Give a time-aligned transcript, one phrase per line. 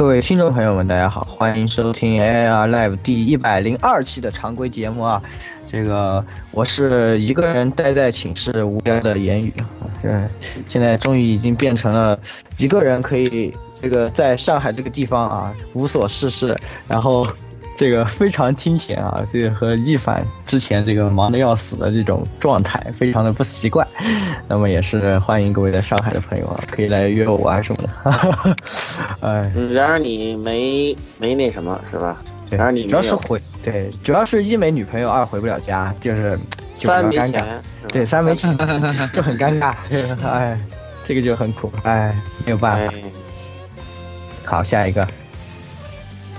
[0.00, 5.22] 各位听众朋友们，大家好，欢迎收听 AR Live 第一百零二期的常规节目啊。
[5.66, 9.52] 这个我是一个人待在寝室无聊的言语，
[10.02, 10.26] 嗯，
[10.66, 12.18] 现在终于已经变成了
[12.56, 17.26] 一个人可以这个在上海这个地方啊无所事事，然后。
[17.80, 23.88] 这个非常清闲啊，这个和一凡之前这个忙得要死的这种状态，非常的不习惯。
[24.46, 28.56] 那么也是欢迎各位在上海的朋友啊，可以来约我啊什么的。
[29.26, 32.22] 哎，然而你没没那什么是吧？
[32.50, 36.38] 然而你主要是回对，主要是一没女朋友，二回不了家，就是
[36.74, 38.54] 三没钱，对，三没钱
[39.14, 39.72] 就很尴尬。
[40.22, 40.60] 哎，
[41.02, 42.92] 这个就很苦，哎，没有办法。
[44.44, 45.08] 好，下一个。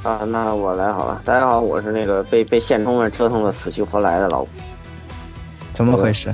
[0.04, 1.22] 啊，那我来好了。
[1.24, 4.44] 大家好，我是那个被被现充们折腾的死去活来的老
[5.74, 6.34] 怎么回事？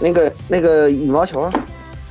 [0.00, 1.48] 那个那个羽毛球，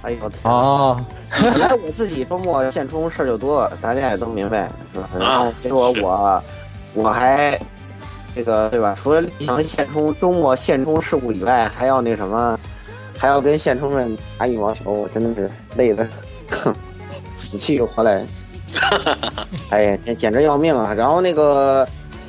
[0.03, 5.09] 哎呦哦，本来我自己周末现充事儿就多，大家也都明白是吧？
[5.19, 6.41] 然后结果我
[6.93, 7.59] 我还
[8.33, 8.95] 这个对吧？
[8.97, 12.57] 除了例行现充周末现充事故以外，还要那什么，
[13.17, 16.07] 还要跟现充们打羽毛球，我真的是累的
[17.35, 18.25] 死去活来。
[19.69, 20.93] 哎呀，简简直要命啊！
[20.93, 21.87] 然后那个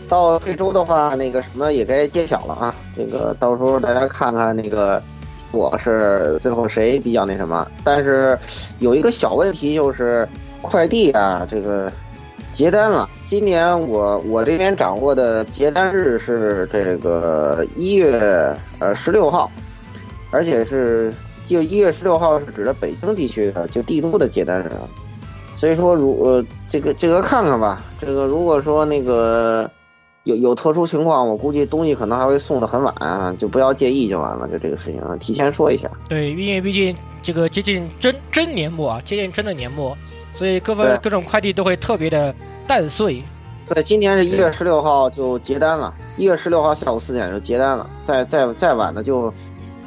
[0.09, 2.75] 到这周的话，那个什么也该揭晓了啊。
[2.97, 5.03] 这个到时候大家看看那个
[5.53, 7.67] 我是最后谁比较那什么。
[7.83, 8.39] 但是
[8.79, 10.27] 有一个小问题就是
[10.63, 11.93] 快递啊，这个
[12.53, 13.09] 结单了。
[13.25, 19.51] 今年我我这边掌握的结单日是这个一月呃十六号，
[20.31, 21.13] 而且是
[21.47, 24.71] 就一月十六号是指的北京地区的就帝都的结单日。
[25.55, 27.81] 所以说，如呃，这个这个看看吧。
[28.01, 29.71] 这个如果说那个
[30.25, 34.49] 有有特殊情况，我估计东西可能还会送的很晚啊，就不要介意就完了。
[34.49, 35.89] 就这个事情啊，提前说一下。
[36.09, 39.97] 对，因为毕竟这个接近真真年末啊，接近真的年末，
[40.35, 42.35] 所以各方各种快递都会特别的
[42.67, 43.23] 淡碎。
[43.73, 47.89] 对，今年是一月十六号就结单了，一月十六号下午四点就结单了。
[48.03, 49.33] 再再再晚的就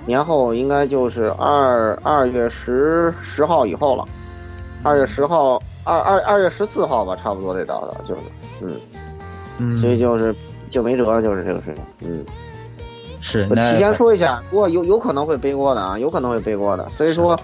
[0.06, 4.08] 年后应该就是二二月十十号以后了。
[4.88, 8.22] 二月十号，二二二月十四号吧，差不多得到的，就是，
[8.62, 8.80] 嗯，
[9.58, 10.34] 嗯，所以就是
[10.70, 12.26] 就没辙，就是这个事情，嗯，
[13.20, 13.46] 是。
[13.50, 17.38] 我提前说一下，不过有有可能会背锅的啊，有可能会背锅的，所以说，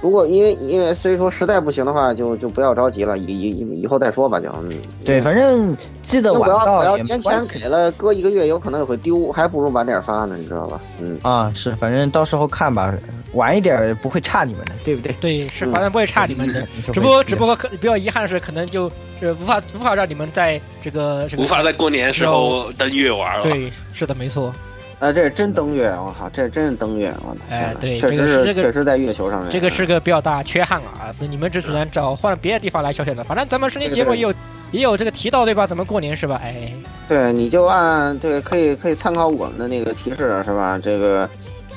[0.00, 4.70] 如果因为因为所以说实在不行的话，就就不要着急了，以以以后再说吧，就，嗯，
[5.04, 10.80] 对，反正记得晚到我要年前给了，搁一个月有可能也会丢，还不如晚点发呢，你知道吧？
[11.00, 12.94] 嗯，啊，是，反正到时候看吧。
[13.34, 15.14] 晚一点不会差你们的，对不对？
[15.20, 16.66] 对，是反正不会差你们的。
[16.80, 23.42] 只不过，只不过可比较遗憾的是，可能就是无法无法让你们在这个无法在过年时候登月玩了。
[23.42, 24.50] 对，是的，没错。
[24.98, 25.88] 啊，这是真登月！
[25.98, 27.14] 我靠，这真是登月！
[27.24, 29.50] 我哎，对，确实是确实在月球上面。
[29.50, 33.22] 这个是个比较大缺憾了啊，所以你们只只能找换别的地方来消遣了。
[33.22, 34.34] 反正咱们时间节目也有
[34.72, 35.66] 也有这个提到对吧？
[35.66, 36.40] 怎么过年是吧？
[36.42, 36.72] 哎，
[37.06, 40.78] 对，你就按对，可以可以参考我们的那个提示是吧？
[40.82, 41.28] 这个。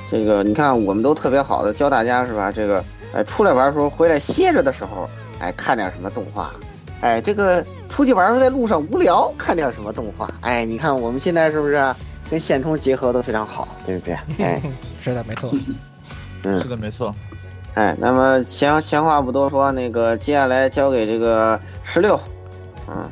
[0.10, 2.52] 这个你看，我们都特别好的教大家是吧？
[2.52, 2.84] 这个，
[3.14, 5.10] 哎，出来玩的时候，回来歇着的时候，
[5.40, 6.52] 哎，看点什么动画，
[7.00, 11.82] 哎，这个出去玩时候在路上无聊，看点什么动画，哎，你看我们现在是不是
[12.32, 14.16] 跟线充结合都非常好，对不对？
[14.40, 14.62] 哎，
[15.04, 15.52] 是的，没错，
[16.44, 17.14] 嗯，是的，没错。
[17.74, 22.18] 哎，那么闲闲话不多说，那个接下来交给这个十六，
[22.88, 23.12] 嗯，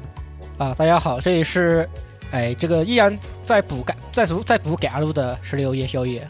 [0.58, 1.88] 啊，大家好，这里是
[2.32, 3.14] 哎，这个依然
[3.44, 6.26] 在补改，在补在补改路的十六夜宵夜。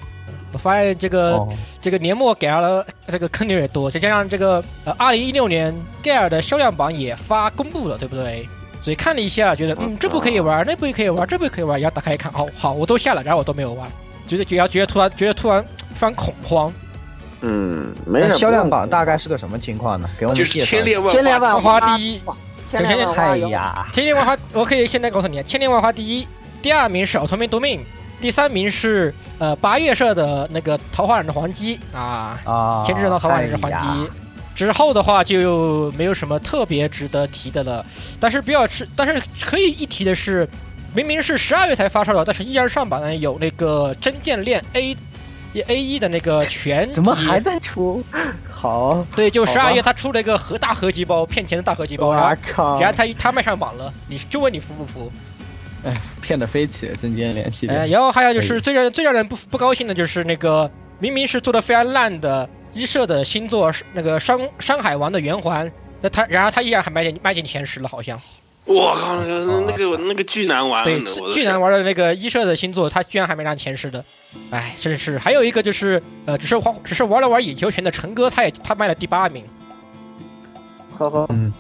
[0.52, 1.48] 我发现这个、哦，
[1.80, 5.72] 这个年末改了这个坑有点多，再加上这个呃，二零一六年
[6.02, 8.50] 盖尔的销量榜也发公布了，对不对？
[8.82, 13.90] 所以看了一下，觉得嗯，这部可以玩，那部也可以玩，这部也可以玩，然后打开一看，哦，好，我都下了，然后我都没有玩，
[14.28, 16.74] 觉得觉得觉得突然觉得突然非常恐慌。
[17.42, 18.38] 嗯，没有。
[18.38, 20.10] 销量榜大概是个什么情况呢？
[20.18, 20.78] 给我们就是介绍一下。
[20.78, 22.22] 千恋万千恋万万花第一，
[22.66, 26.28] 千恋万花哎有呀，千年万花，我可以现在告诉你，千年万花第一，
[26.62, 27.82] 第二名是奥特曼夺命，
[28.20, 34.10] 第三名是呃八月社的那个桃花忍的黄鸡啊，啊，前置人的桃花忍的黄哎呀鸡。
[34.60, 37.86] 之后的话就没有什么特别值得提的了，
[38.20, 40.46] 但是比较是，但是可以一提的是，
[40.94, 44.98] 明明是十二月才发售的，但是依然上榜呢有那个真剑链 A
[45.66, 48.04] A 一的那个全怎么还在出？
[48.50, 55.10] 好，对，就十二月他出了一个核大合集包，骗钱的大合集包，然后我靠，然后他他卖上榜了，你就问你服不服？
[55.86, 57.94] 哎骗的飞起，真间联系呃，列。
[57.94, 60.70] 然后还有就是最让最让人不不高兴的就是那个
[61.00, 65.72] 明明是做的非常烂的一社的新作，那个山山海王的圆环，
[66.02, 68.20] 那他然而他依然还迈进迈进前十了，好像。
[68.66, 71.02] 我靠，那个那个那个巨难玩，对
[71.34, 74.04] 巨难玩的那个一社的新作，他居然还没上前十的，
[74.52, 75.18] 哎，真是。
[75.18, 79.44] 还有一个就是呃，只是玩只是玩了玩野球拳的陈哥，他也他卖了第八名，
[80.98, 81.52] 呵呵，嗯，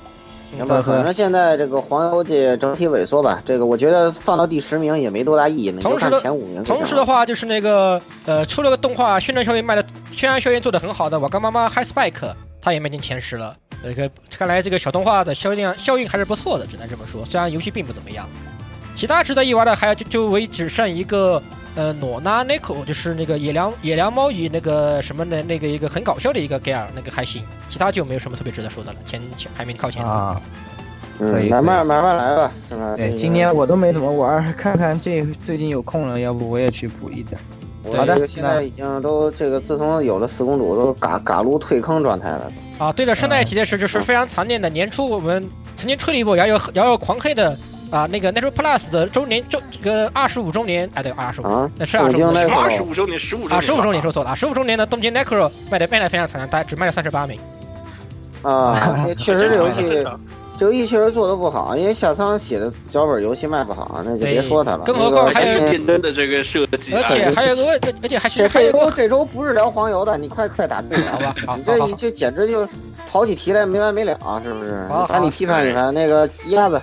[0.58, 6.64] 行吧，反正现在这个黄油界整体萎缩吧，这个我觉得放到第十名也没多大意义，同时的前五名。
[6.64, 12.12] 同时的话，就是那个呃，出了个动画宣传效应卖的，宣传效应做的很好的《我跟妈妈 High Spike》，
[12.62, 13.56] 它也迈进前十了。
[13.82, 17.24] 这个看来这个小动画的销量效应还是不错的，只能这么说。
[17.24, 18.28] 虽然游戏并不怎么样，
[18.96, 21.42] 其他值得一玩的还有就就唯只剩一个
[21.76, 29.00] 呃诺纳 Neko，就是那个野良野良猫与那个什么的那个一个很搞笑的一个 g a r 那个还行，其他就没有什么特别值得说的了。
[29.06, 30.04] 前前排名靠前。
[30.04, 30.42] 啊，
[31.20, 32.96] 可以嗯，慢慢慢慢来吧，是吧？
[32.96, 37.40] 对，今年我都没怎么玩，看看这最近有空了，要不我也去补一点。
[37.96, 42.52] 好的现在已经都这个自从有了四公主，都嘎嘎撸退坑状态了。
[42.78, 47.58] 啊，对了，顺带一提的是，就是非常残念的，年初我们曾经吹了一波摇摇摇摇狂黑的
[47.92, 57.40] 啊，那个 Natural Plus 的周年周这个二十五周年，哎对，二十五，啊，那是二十五东京年二十五周年，十五周年啊，十五周年说说错了，十五周年的东京 Necro 卖的卖的非常惨，大概只卖了三十八名。
[58.44, 60.06] 啊， 这确实这游戏
[60.60, 64.84] 这游戏确实做的不好，因为下仓写的脚本游戏卖不好，那就别说他了。
[64.86, 71.12] 更何况还是简单的这个设计啊，而且还有个，而且还是这还有个，这周这周不是聊黄油的，你快快打对了。
[71.12, 72.68] 好吧，你这这简直就
[73.10, 74.14] 跑起题来没完没了，
[74.44, 75.08] 是不是好好？
[75.08, 76.80] 赶紧批判一番那个鸭子。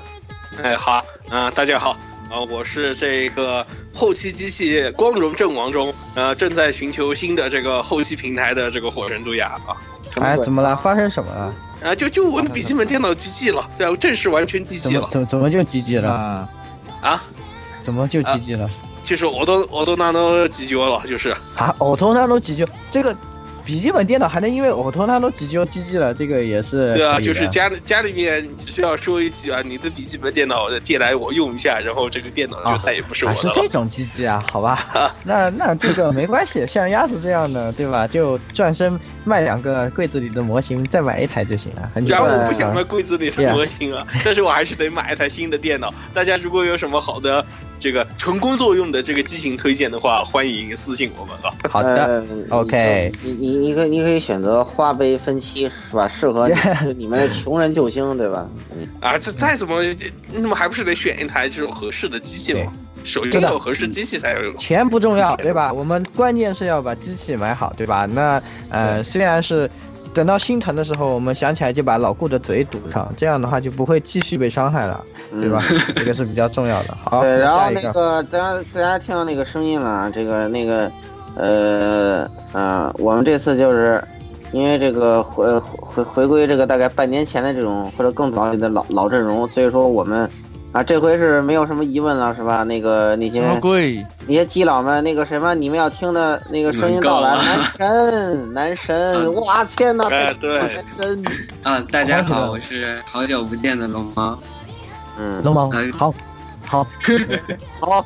[0.63, 1.91] 哎，好，嗯、大家好，
[2.31, 3.65] 啊、我是这个
[3.95, 9.77] 后期机器光荣阵亡中，呃，正在寻求新的这个后期平台的这个火神杜亚啊，
[10.21, 10.75] 哎，怎么了？
[10.75, 11.55] 发生什么了？
[11.85, 16.11] 啊，就就我的笔记本电脑 GG 了，对啊，我正式完全怎 GG 了怎么怎么就 GG 了？
[16.11, 16.49] 啊，
[17.03, 17.23] 啊，
[17.83, 18.69] 怎么就 GG 了？
[19.05, 23.15] 就是我都我都拿到 GG 了，就是啊，我都那都 GG，这个
[23.67, 33.55] 笔记本电脑还能因为偶头那都 GG 就 GG 了，这个也是对啊，就是家里家里面只需要说一句啊，你的笔记本电脑借来我用一下，然后这个电脑就再也不是我啊的了。
[33.55, 38.07] 是这种机器啊，好吧， 那那这个没关系，像鸭子这样的，对吧？
[38.07, 42.39] 就转身卖两个柜子里的模型，再买一台就行了，很简然后单。
[42.39, 45.93] 我不想卖柜子里的模型啊，但是我还是得买一台新的电脑。
[46.15, 47.45] 大家如果有什么好的
[47.79, 51.53] 这个纯工作用的这个机型推荐的话，欢迎私信我们啊。
[51.71, 56.09] 好的，呃 OK 你你你可以你可以选择花呗分期是吧？
[56.09, 56.55] 适合你
[56.99, 58.49] 你们的穷人救星对吧？
[58.75, 62.73] 嗯啊，这再怎么这那么还不是得选一台这种合适的机器吗？
[63.05, 64.57] 首先对的要有合适机器才有用。
[64.57, 65.73] 钱不重要，对吧？
[65.73, 68.05] 我们关键是要把机器买好，对吧？
[68.07, 69.71] 那呃，虽然是
[70.17, 75.05] 等到心疼的时候，我们想起来就把老顾的嘴堵上，这样的话就不会继续被伤害了，
[75.43, 75.63] 对吧？
[75.95, 76.97] 这个是比较重要的。
[77.05, 80.91] 好，对，然后那个，大家大家听到那个声音了啊，这个那个
[81.37, 84.03] 呃呃，我们这次就是
[84.53, 90.27] 因为这个回回回归这个大概半年前的这种或者更早的老老阵容，所以说我们
[90.77, 92.63] 啊这回是没有什么疑问了，是吧？
[92.63, 94.05] 那个那些什么鬼？
[94.27, 101.25] 那些基佬们，那个什么，你们要听的那个声音到来，男神男神，哇天哪，哎对男神，
[101.65, 104.39] 啊，大家好，我是好久不见的龙猫。
[105.19, 106.15] 嗯，龙王哎， 好，
[106.67, 106.87] 好，
[107.81, 108.05] 好，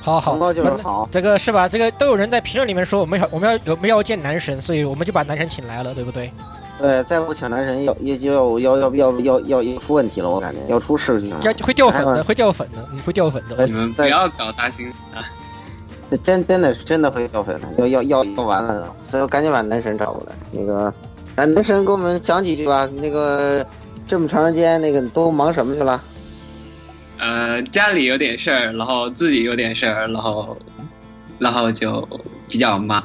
[0.00, 1.68] 好好龙，猫就是好，这个是吧？
[1.68, 6.30] 这个都有人在评论里面说我们要我们要我们要见男神，所以我们就把男神请来了，对不对？
[6.78, 13.66] 对，再不抢男神要也就要要要要要要要出问题了，我感觉要出事情了，要会掉粉的，会掉粉的，你，会掉粉的。
[13.66, 15.22] 你们不要搞大猩啊！
[16.10, 20.92] 这真真的是真的会掉粉的，要要要要完了，所以我赶紧把男神找过来，那个
[21.36, 23.64] 让男神给我们讲几句吧，那个
[24.06, 26.00] 这么长时间那个都忙什么去了？
[27.18, 30.56] 呃，家里有点事儿，然后自己有点事儿，然后，
[31.38, 32.06] 然后就
[32.48, 33.02] 比较忙，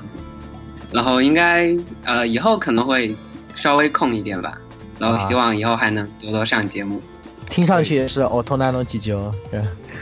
[0.91, 1.73] 然后应该
[2.03, 3.15] 呃以后可能会
[3.59, 4.57] 稍微空一点吧，
[4.97, 7.01] 然后希望以后还能多多上节目。
[7.49, 9.17] 听上去也是哦，头南龙急救，
[9.49, 9.59] 对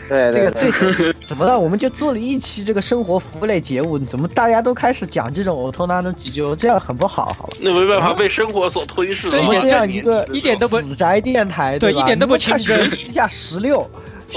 [0.10, 1.58] 对这个对对，这怎么了？
[1.58, 7.54] 我们就做了一期这个生活服务类节目，怎么大家都开始讲这种呕吐那种急救，这样很不好，好吧？
[7.62, 9.42] 那没办法，被生活所吞噬了。
[9.42, 13.90] 我们这样一个一点都不死宅电台，吧对一点都不你们快清真学习一下十六，哦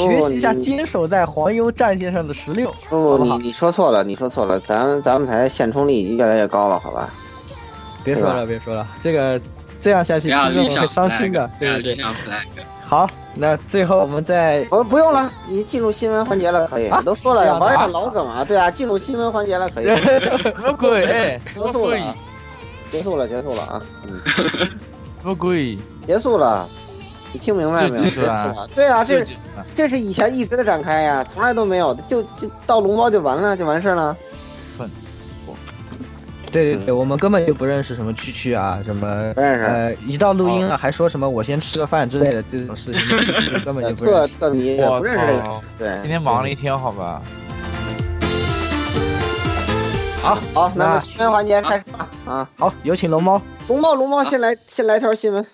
[0.06, 7.10] 学习一下坚守在黄油战线上的十六，不不，不你你说错了，你说错了，咱咱们台现充率已经越来越高了，好吧？
[8.04, 9.40] 别说了，别说了，这个
[9.78, 12.04] 这样下去听众会伤心的对对对。
[12.80, 16.88] 好，那最后我们再哦，不用了，你进入新闻环节了，可以。
[16.88, 19.86] 啊都说了玩上老梗啊，对啊，进入新闻环节了，可以。
[19.86, 21.06] 什么鬼？
[21.52, 21.72] 结么鬼？
[21.72, 22.16] 束了啊，
[22.90, 24.68] 结束了，结束了啊，嗯，什
[25.22, 25.78] 么鬼？
[26.04, 26.68] 结束了。
[27.32, 27.96] 你听明白没有？
[27.96, 28.52] 结束了。
[28.74, 29.36] 对啊，这这
[29.76, 34.16] 这是以前一直的展开呀，从来都没有的，就就到龙猫就完了，就完事儿了。
[36.50, 44.34] 粪，对对对，我们根本就不认识什么蛐蛐啊，什么呃，一到录音了还说什么我先吃个饭之类的这种事情， 根本就不认特识。
[44.38, 45.60] 特迷，我不认识这个。
[45.78, 47.22] 对，今天忙了一天，好吧？
[50.22, 52.08] 好，好，那那么新闻环节开始吧。
[52.26, 53.40] 啊，好，有请龙猫。
[53.68, 55.46] 龙猫，龙猫先来，先来条新闻。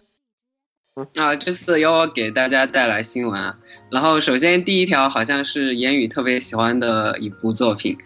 [1.15, 3.55] 啊，这次由我给大家带来新闻啊。
[3.93, 7.97] 然后首先第一条好像是言语特别喜欢的一部作品，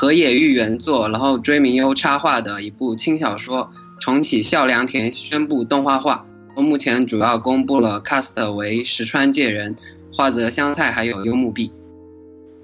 [0.00, 3.64] 河野裕原作，然后追名优插画的一部轻小说
[4.00, 6.24] 《重启孝良田》宣布动画化。
[6.54, 9.74] 目前主要公布了 cast 为石川界人、
[10.12, 11.72] 花泽香菜还有幽木碧。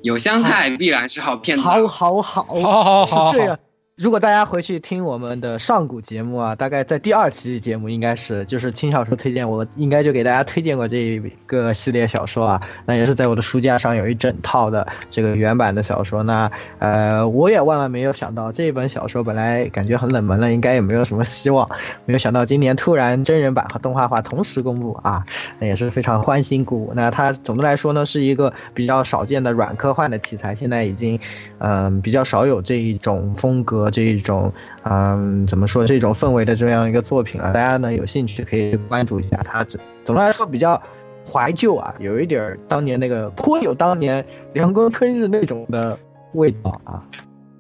[0.03, 1.59] 有香菜必然是好片。
[1.59, 3.59] 好好好，好好好是这样。
[3.97, 12.61] 如果大家回去听我们的上古节目啊，大概在第二期节目应该是就是轻小说推荐，我应该就给大家推荐过这一个系列小说啊。
[12.87, 16.25] 那也是在我的书架上有一整套的这个原版的小说。
[16.25, 21.71] 那呃，我也万万没有想到这本小说本来感觉很冷门了，应该也没有什么希望，
[22.05, 25.25] 没有想到今年突然真人版和动画化同时公布啊，
[25.61, 26.93] 那也是非常欢欣鼓舞。
[26.97, 31.17] 那它总的来说呢，是一个比较少见的软科幻的题材，现在已经
[31.59, 37.53] 嗯、比较少有这一种风格、这一种嗯、怎么说这种氛围的这样一个作品啊。
[37.53, 39.65] 大家呢有兴趣可以关注一下它。
[39.65, 40.83] 总总的来说比较
[41.27, 45.99] 怀旧啊，有一点当年那个颇有当年凉宫春日那种的
[46.33, 47.03] 味道啊，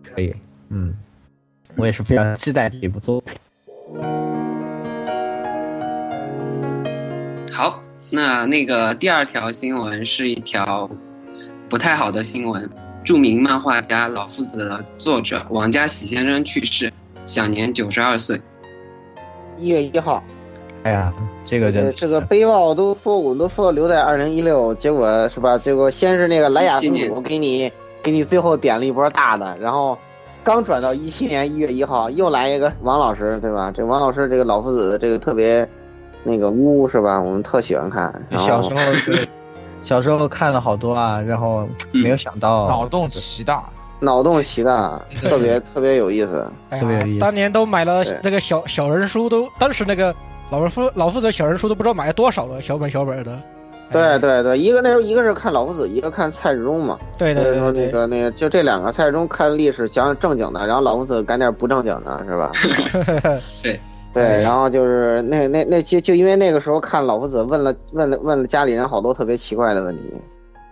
[0.03, 0.35] 可以，
[0.69, 0.95] 嗯，
[1.77, 3.35] 我也是非常期待这部作品。
[7.51, 10.91] 好，那那个第二条新闻是一条
[11.71, 12.69] 不太好的新闻。
[13.05, 16.91] 著名漫画家老夫子的作者王家喜先生去世，
[17.27, 18.41] 享年九十二岁。
[19.59, 20.25] 一月一号，
[20.85, 21.13] 哎呀，
[21.45, 25.59] 这个真的呃这个悲报都说我们都说留在二零一六，结果是吧？
[25.59, 27.71] 结果先是那个莱雅公主给你
[28.03, 29.97] 给你最后点了一波大的，然后
[30.43, 33.71] 刚转到一七年一月一号又来一个王老师，对吧？
[33.71, 35.69] 这王老师这个老夫子这个特别
[36.23, 37.21] 那个污是吧？
[37.21, 38.13] 我们特喜欢看。
[38.39, 39.29] 小时候是
[39.85, 43.63] 小时候看了好多啊，然后没有想到脑洞奇大，
[44.01, 46.51] 脑洞奇大，特别特别有意思。
[46.71, 50.13] 哎特别有意思，当年都买了那个小小人书，都当时那个
[50.51, 53.39] 老夫老夫子小人书都不知道买了多少了，小本小本的。
[53.93, 56.99] 对哎对对，一个那时候一个是看老夫子，一个看蔡志忠嘛。
[57.19, 62.51] 对对对那个那个就这两个，蔡志忠看历史讲正经的，然后老夫子干点不正经的，是吧？
[63.63, 63.79] 对，
[64.15, 70.03] 对，然后就是那那那就就因为那个时候看老夫子问了问了问了家里人好多特别奇怪的问题，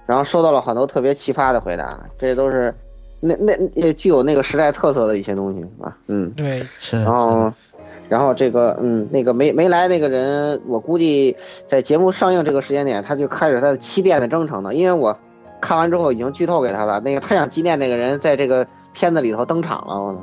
[0.07, 2.73] 然后收到了很多特别奇葩的回答，这都是
[3.19, 7.53] 那那也具有那个时代特色的一些东西啊，嗯，对，是，然后
[8.09, 15.19] 然后这个嗯那个没没来那个人，我估计在节目上映这个时间点，他就开始他的七变的征程了，因为我
[15.61, 20.21] 看完之后已经剧透给他了，那个他想纪念那个人在这个片子里头登场了，我操！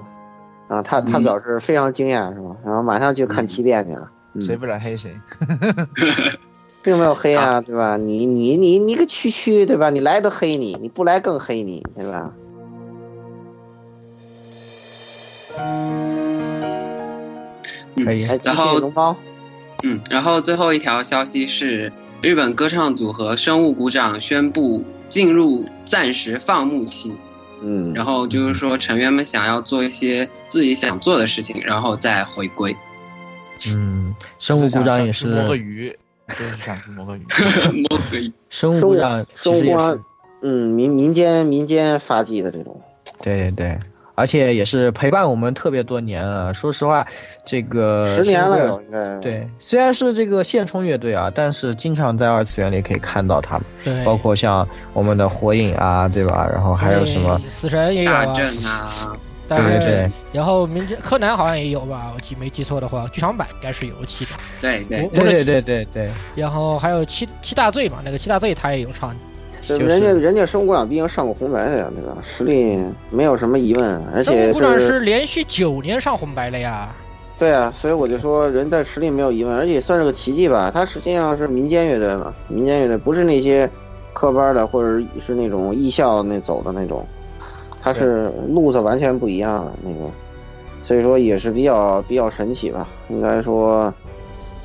[0.70, 2.56] 啊，他他嗯表示非常惊讶，是吧？
[2.64, 4.10] 然后马上去看七遍去了。
[4.36, 5.14] 嗯谁不染黑谁。
[6.82, 7.98] 并没有黑啊，对吧？
[7.98, 9.90] 你你你你个区区，对吧？
[9.90, 12.32] 你来都黑你，你不来更黑你，对吧？
[18.06, 19.14] 可以然后龙猫，
[19.84, 27.14] 嗯，然后最后一条消息是，日本歌唱组合生物鼓掌宣布进入暂时放牧期，
[27.62, 32.76] 嗯，然后就是说成员们想要做一些自己想做的事情，然后再回归。
[33.76, 35.28] 嗯，生物鼓掌也是。
[35.28, 35.90] 摸个，鱼，
[36.28, 37.26] 就是想去摸个鱼。
[37.90, 39.78] 摸个鱼生物鼓掌其实也是。
[39.78, 40.00] 生物，
[40.42, 42.80] 嗯，民民间民间发迹的这种，
[43.22, 43.80] 对对对，
[44.20, 46.54] 而且也是陪伴我们特别多年了。
[46.54, 47.08] 说实话，
[47.46, 49.18] 这个十年了应该。
[49.22, 56.46] 对，虽然是这个现充乐队啊，但是经常在二次元里可以看到他们，对，包括像我们的火影啊，对吧？
[56.52, 57.40] 然后还有什么？
[57.48, 64.32] 死神也有啊，大阵啊， 对对对，然后名侦柯南好像也有吧，我记没记错的话，剧场版应该是有我记得。
[64.60, 69.16] 对对，对对对对对，然后还有七七大罪嘛，那个七大罪他也有唱。
[69.78, 72.18] 就是人家人家生物鼓掌毕竟上过红白的呀，对吧？
[72.24, 76.96] 实力没有什么疑问，而且物鼓掌是连续九年上红白了呀。
[77.38, 80.70] 对啊，所以我就说人在实力没有疑问，而且算是个奇迹吧。
[80.74, 83.70] 他实际上是民间乐队嘛，民间乐队不是那些
[84.12, 87.06] 科班的或者是那种艺校那走的那种，
[87.82, 90.12] 他是路子完全不一样的那个，
[90.82, 92.86] 所以说也是比较比较神奇吧。
[93.08, 93.94] 应该说，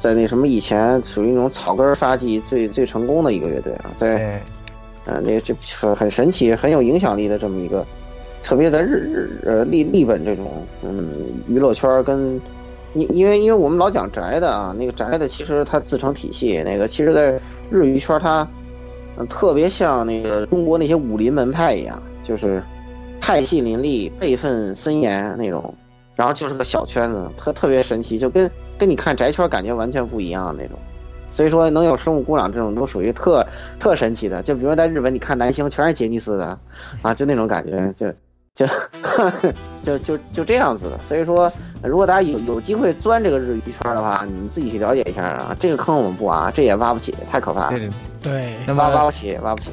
[0.01, 4.41] 在那什么以前属于那种草根发迹最最成功的一个乐队啊，在对
[5.07, 7.85] 呃，那这很很神奇、很有影响力的这么一个，
[8.43, 10.47] 特别在日日呃立立本这种
[10.83, 11.11] 嗯
[11.47, 12.41] 娱乐圈跟，
[12.95, 17.39] 因因为因为我们老讲宅的啊，那个宅的其实它自成体系，那个其实在
[17.71, 18.49] 日娱圈它，
[19.17, 22.63] 呃特别像那个中国那些武林门派一样，就是
[23.21, 25.75] 派系林立、辈分森严那种，
[26.17, 30.79] 然后就是个小圈子，特特别神奇，就跟跟你看宅圈感觉完全不一样那种。
[31.35, 33.45] 所以说能有生物孤掌这种都属于特
[33.81, 36.57] 特神奇的，就比如说在日本你看男星全是杰尼斯的，
[37.03, 38.07] 啊，就那种感觉，就
[38.55, 38.73] 就
[39.83, 40.97] 就就就这样子的。
[41.01, 47.91] 所以说，如果大家有有机会钻这个日娱圈的话，你们自己去了解一下啊，这个坑我们不挖，这也挖不起，太可怕了对，对。
[48.23, 49.73] 对，那挖挖，不起，挖不起。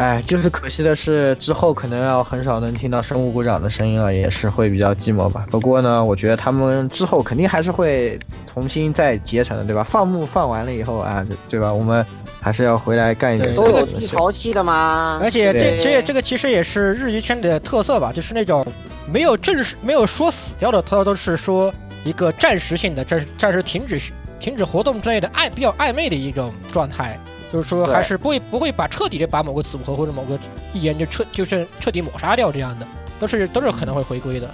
[0.00, 5.44] 嗯哎，就是可惜的是，之后可能要很少能听到生物鼓掌的声音了，也是会比较寂寞吧。
[5.50, 9.84] 不过呢，我觉得他们之后肯定还是会重新再结成的，对吧？
[9.84, 11.70] 放牧放完了以后啊，对对吧？
[11.70, 12.04] 我们
[12.40, 18.66] 还是要回来干一点对都有潮期的嘛，而且这对这这个其实也是日娱圈的特色吧，就是那种
[19.12, 21.70] 没有正式没有说死掉的，它都是说
[22.04, 24.00] 一个暂时性的、暂暂时停止
[24.38, 27.20] 停止活动之类的暧比较暧昧的一种状态。
[27.52, 30.38] 就是说，还是不会不会把彻底的把某个组合或者某个
[30.72, 32.86] 艺人就彻就是彻底抹杀掉这样的，
[33.18, 34.48] 都是都是可能会回归的。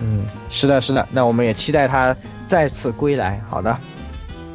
[0.00, 1.06] 嗯，是的，是的。
[1.10, 2.14] 那我们也期待他
[2.46, 3.40] 再次归来。
[3.48, 3.76] 好的，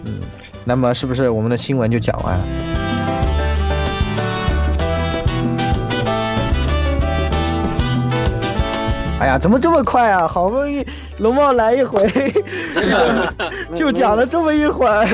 [0.05, 0.21] 嗯，
[0.63, 2.45] 那么是不是我们的新闻就讲完了？
[9.19, 10.27] 哎呀，怎么这么快啊？
[10.27, 10.85] 好不容易
[11.19, 12.07] 龙猫来一回，
[13.75, 15.05] 就讲了这么一会儿。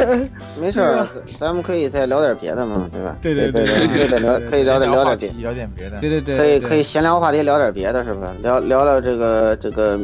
[0.60, 1.08] 没事儿，
[1.40, 3.16] 咱们可以再聊点别的嘛，对吧？
[3.22, 6.00] 对对对对可以再聊，可以聊点聊点别，聊点别的。
[6.00, 8.34] 对对对，可以可以闲聊话题，聊点别的，是吧？
[8.42, 10.00] 聊聊聊这个这个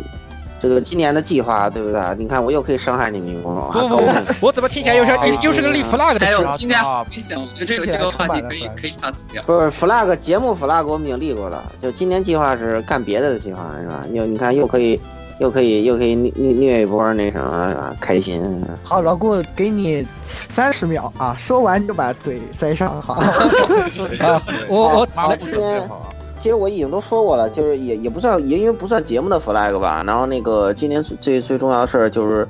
[0.62, 2.02] 这个今年的计划，对不对？
[2.18, 9.44] 你看我又可以伤害你们公众，不不不，我怎么听起来又是又又是个立 flag 的还事有今天回想，我觉得这个这个话题可以可以 pass 掉。
[9.44, 14.06] 不是 flag 节目 flag 我们已经立过了，就今年计划是干别的的计划，是吧？
[14.12, 15.00] 又你看又可以
[15.39, 17.96] 又可以又可以虐虐虐一波那什么，是吧？
[18.00, 18.41] 开心。
[18.84, 23.13] 好，老顾给你三十秒啊，说完就把嘴塞上，好。
[24.22, 24.41] 啊！
[24.69, 26.10] 我我妈不准备好啊。
[26.38, 30.04] 其实我已经都说过了，就是也也不算，也因为不算节目的 flag 吧。
[30.06, 32.48] 然后那个今年最最最重要的事儿就是，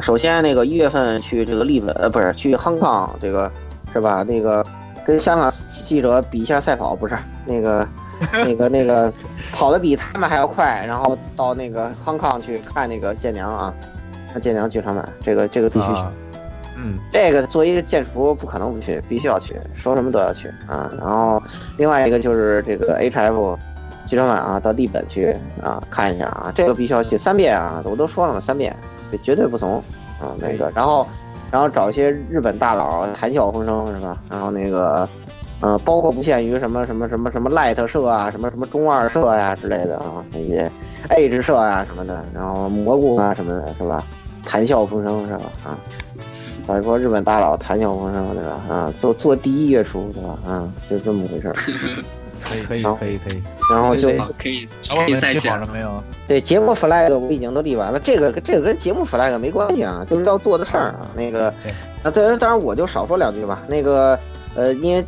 [0.00, 3.50] 首先那个一月份去这个利本，呃，不是去 Hong Kong 这个
[3.92, 4.22] 是吧？
[4.22, 4.64] 那个
[5.04, 7.86] 跟香港记者比一下赛跑，不是那个
[8.32, 9.12] 那个那个
[9.52, 13.74] 跑得比他们还要快，然后到那个 Hong Kong 去看那个剑娘啊，
[14.32, 16.00] 看剑娘剧场版，这个这个必须去。
[16.00, 16.12] 啊
[16.78, 20.92] 嗯，这个作为一个剑厨不可能不去，必须要去，说什么都要去啊。
[20.98, 21.42] 然后
[21.78, 23.56] 另外一个就是这个 HF
[24.04, 28.76] 剧场版啊，到立本去啊看一下啊，这个必须要去三遍啊，我都说了嘛，三遍，
[29.10, 29.82] 这绝对不怂
[30.20, 30.36] 啊。
[30.38, 31.06] 那个，然后
[31.50, 34.18] 然后找一些日本大佬谈笑风生是吧？
[34.28, 35.08] 然后那个。
[35.60, 40.70] 呃，包括不限于什么什么什么什么 Light 社啊，什么什么中二社呀、之类的啊，那些
[41.10, 44.04] Age 社呀、什么的，然后蘑菇啊什么的，是吧？
[44.44, 45.44] 谈笑风生是吧？
[45.64, 45.78] 啊，
[46.68, 48.60] 找一波日本大佬谈笑风生，对吧？
[48.68, 50.38] 啊，做做第一月初，对吧？
[50.46, 51.54] 啊，就这么回事儿。
[52.48, 53.42] 可以可以可以可以。
[53.72, 56.00] 然后就可以小伙们记可以赛起来好了没有？
[56.28, 61.10] 对节目 flag 我已经都立完了，这个这个跟节目 flag 没关系啊，就是要做的事儿啊。
[61.16, 61.52] 那个，
[62.04, 63.62] 那当然当然我就少说两句吧。
[63.66, 64.16] 那个
[64.54, 65.04] 呃，因为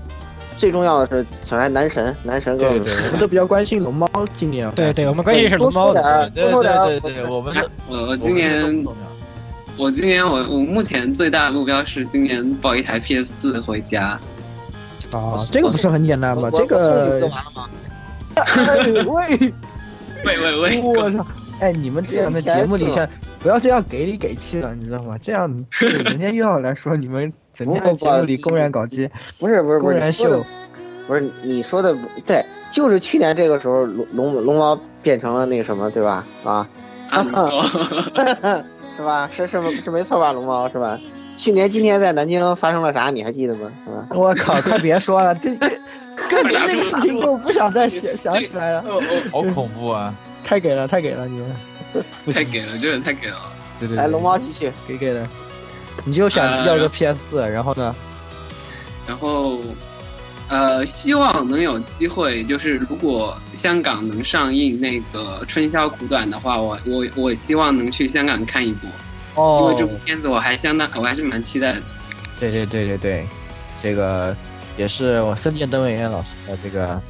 [0.59, 4.71] 最重要的是请来男神，男神哥们对对，我们都比较关心龙猫今年。
[4.73, 6.29] 对对，我们关心是龙猫的。
[6.31, 8.85] 多说点儿，对多说点对对对，我们的我我今年
[9.77, 14.19] 我今年我我目前最大的目标是今年抱一台 PS 四回家。
[15.13, 16.51] 啊，这个不是很简单吗？
[16.53, 17.69] 这个我送你就，完了吗？
[18.35, 19.53] 哎 喂，
[20.25, 21.25] 喂喂喂， 我操！
[21.61, 23.09] 哎，你们这样的节目里像
[23.41, 25.17] 不要这样给里给气的，你知道吗？
[25.21, 30.47] 这样这个人家又要来说你们整天在节目里公然搞基，不是不是不公然是，你说的秀。
[31.07, 31.97] 不是你说的
[32.27, 36.27] 对，就是去年这个时候，龙龙龙猫变成了那个什么，对吧？
[36.45, 36.69] 啊，
[37.11, 37.25] 啊，
[38.95, 39.29] 是吧？
[39.33, 40.33] 是是是没错吧？
[40.33, 40.99] 龙猫是吧？
[41.35, 43.09] 去年今天在南京发生了啥？
[43.11, 43.73] 你还记得吗？
[43.87, 44.07] 是吧？
[44.11, 45.71] 我靠，快别说了，这 这
[46.29, 48.85] 跟您那个事情就不想再想想起来了，
[49.33, 50.13] 好恐怖啊！
[50.45, 51.49] 太给了，太给了你们，
[52.33, 53.53] 太给了，真的太给了。
[53.81, 54.71] 对对对，来，龙猫继续。
[54.87, 55.27] 给给的，
[56.05, 57.95] 你就想呃要一个 PS 四，然后呢？
[59.07, 59.59] 然后，
[60.49, 68.87] 呃，希望能有机会，就是如果香港能上映那个《春宵苦短》的话，我我我希望能去香港看一部。
[69.35, 71.83] 哦，因哦为这部片子我还相当，我还是蛮期待的。
[72.39, 73.27] 对对对对对，
[73.83, 74.37] 这个
[74.77, 77.01] 也是我森见登美彦老师的这个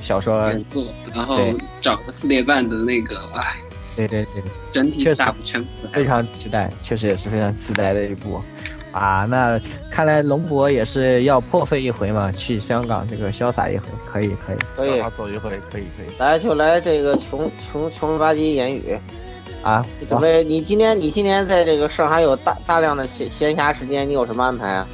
[0.00, 1.40] 小说，原作，然后
[1.80, 3.56] 找个四点半的那个，哎，
[3.96, 5.38] 对对对，整体确实大不
[5.92, 8.42] 非常期待，确实也是非常期待的一部。
[8.92, 9.58] 啊，那
[9.90, 14.56] 看来龙博也是要破费一回嘛，去香港这个潇洒一回，可以可以。
[14.74, 16.14] 可以走一回，可以可以。
[16.18, 18.98] 来就来这个穷穷穷吧唧言语，
[19.62, 24.86] 啊，准备你今天你今天在这个上海有大大量的闲闲暇时间，你有什么安排啊？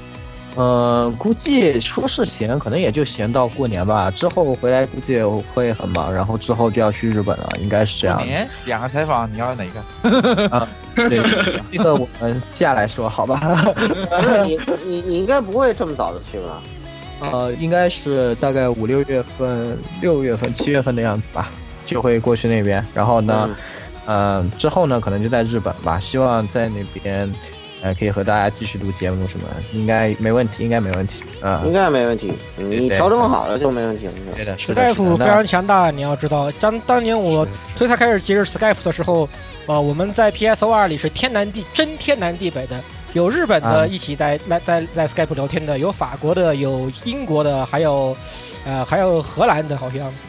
[0.58, 4.10] 呃，估计说是闲，可能也就闲到过年吧。
[4.10, 8.24] 之后回来估计会很忙，然后之后就要去日本了，应该是这样的。
[8.24, 10.68] 过年两个采访，你要哪个？
[11.08, 11.22] 对，
[11.70, 13.72] 这个我们下来说好吧。
[14.44, 16.60] 你你你应该不会这么早的去吧？
[17.30, 21.52] 呃，应该是大概五六月份、六月份、七月份的样子吧，
[21.86, 22.84] 就会过去那边。
[22.92, 23.48] 然后呢，
[24.06, 26.00] 嗯、之后呢，可能就在日本吧。
[26.00, 27.32] 希望在那边，
[27.82, 31.22] 呃，可以和大家继续录节目什么，应该没问题，应该没问题。
[31.40, 34.12] 啊、应该没问题，你调整好了就没问题了。
[34.34, 35.16] 对的，是的，是 Skype。
[35.16, 39.28] 非常强大，你要知道，当当年我是最才开始接触 Skype 的时候，
[39.66, 42.80] 呃，我们在 PSO 二里是天南地真天南地北的，
[43.12, 48.16] 有日本啊的一起在在在在 Skype 聊天的，有法国的，有英国的，还有
[48.64, 50.27] 呃还有荷兰的，好像嗯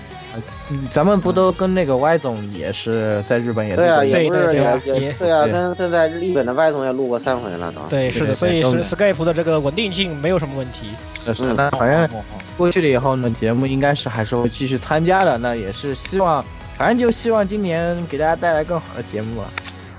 [0.91, 7.81] 咱们不都跟那个 Y 总也是在日本也录对啊，也不是对对也对也对啊，跟正在日本的 Y 总也录过三回了都。
[7.89, 10.89] 对是的，所以是 Skype 的这个稳定性没有什么问题。
[11.25, 12.23] 的是的嗯那反正哦
[12.57, 15.37] 过去了以后呢，节目应该是还是会继续参加的。
[15.37, 16.43] 那也是希望，
[16.77, 19.49] 反正就希望今年给大家带来更好的节目啊，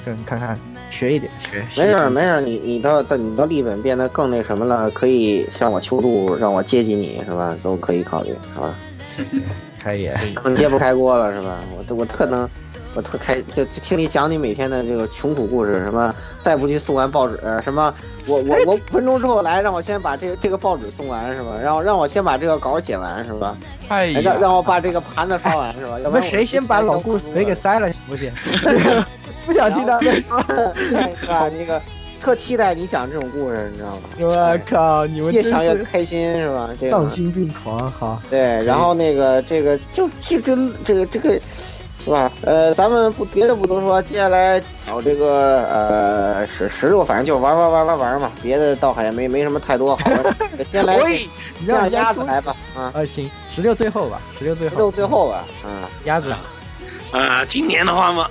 [0.07, 0.59] 嗯看看
[0.91, 1.65] 学一点学。
[1.77, 7.57] 没事儿没事儿，你你到到你到日本变得更那什么了，可以向我求助，让我接济你是吧？
[7.63, 8.75] 都可以考虑是吧？
[9.83, 10.11] 可以。
[10.35, 11.59] 更揭不开锅了是吧？
[11.89, 12.49] 我我特能，
[12.95, 17.93] 我特开就就听你讲你每天的这个穷苦故事，什么再不去送完报纸，呃什么
[18.27, 21.51] 我我我五分钟之后来，让我先把这个这个报纸送完是吧？
[21.63, 23.57] 然后让我先把这个稿写完是吧？
[23.89, 25.99] 哎呀，让让我把这个盘子刷完是吧？
[26.05, 28.33] 要不谁先把老顾谁给塞了，行不行？
[29.47, 30.41] 不想听他再说。
[30.77, 31.49] 是吧？
[31.49, 31.81] 那个
[32.21, 34.03] 特期待你讲这种故事，你知道吗？
[34.21, 36.71] 我靠，你们越想越开心是吧？
[36.79, 38.21] 这个丧心病狂，好。
[38.29, 40.55] 对，然后那个这个就就这
[40.85, 41.41] 这个这个
[42.05, 42.31] 是吧？
[42.43, 50.35] 呃，咱们不别的不多说，接下来找这个呃十十六，反正就玩玩玩玩玩嘛，别的倒好像没没什么太多好的。
[50.65, 51.27] 先来喂，
[51.67, 56.35] 让鸭子来吧，啊，啊，行，十六最后吧，十六最后，十六最后吧，啊，鸭子，
[57.13, 58.31] 啊，今年的话嘛，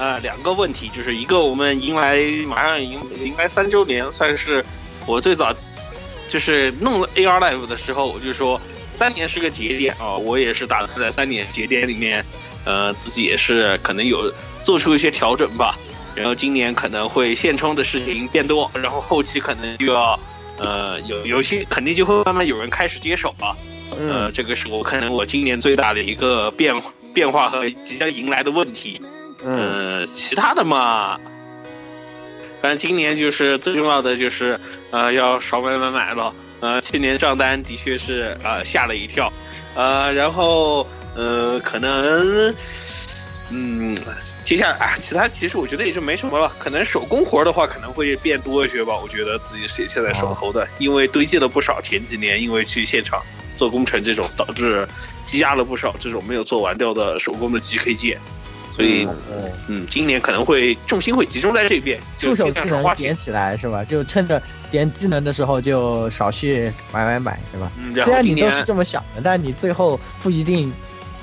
[0.00, 4.64] 啊，两个问题，就是一个我们迎来马上迎迎来三周年，算是
[5.06, 5.54] 我最早
[6.26, 8.58] 就是弄 AR Live 的时候，我就说
[8.94, 12.24] 三年是个节点啊，我也是打算在三年节点里面，
[12.64, 14.32] 呃，自己也是可能有
[14.62, 15.78] 做出一些调整吧。
[16.14, 20.18] 然后今年可能会现充的事情变多，然后后期可能就要，
[20.56, 23.54] 呃，有有些肯定就会慢慢有人开始接手了。
[23.98, 26.74] 呃，这个是我可能我今年最大的一个变
[27.12, 28.98] 变化和即将迎来的问题。
[29.44, 31.18] 嗯呃，其他的嘛，
[32.60, 34.58] 反正今年就是最重要的就是
[34.90, 36.34] 呃要少买买买了。
[36.60, 39.32] 呃，去年账单的确是呃吓了一跳，
[39.74, 42.54] 呃，然后呃可能
[43.48, 43.96] 嗯
[44.44, 46.52] 接下来啊，其他其实我觉得也就没什么了。
[46.58, 48.94] 可能手工活的话可能会变多一些吧。
[49.02, 53.22] 我觉得自己现现在手头的，因为堆积了不少前几年因为去现场
[53.56, 54.86] 做工程这种，导致
[55.24, 58.18] 积压了不少这种没有做完掉的手工的 GK 件。
[58.70, 63.14] 所以，嗯嗯，今年可能会重心会集中在这边，就助手技能点。
[63.14, 63.84] 起来是吧？
[63.84, 67.70] 就趁着点技能的时候就少去买买买，对吧？
[67.76, 70.72] 嗯，然虽然你都是这么想的，但你最后不一定，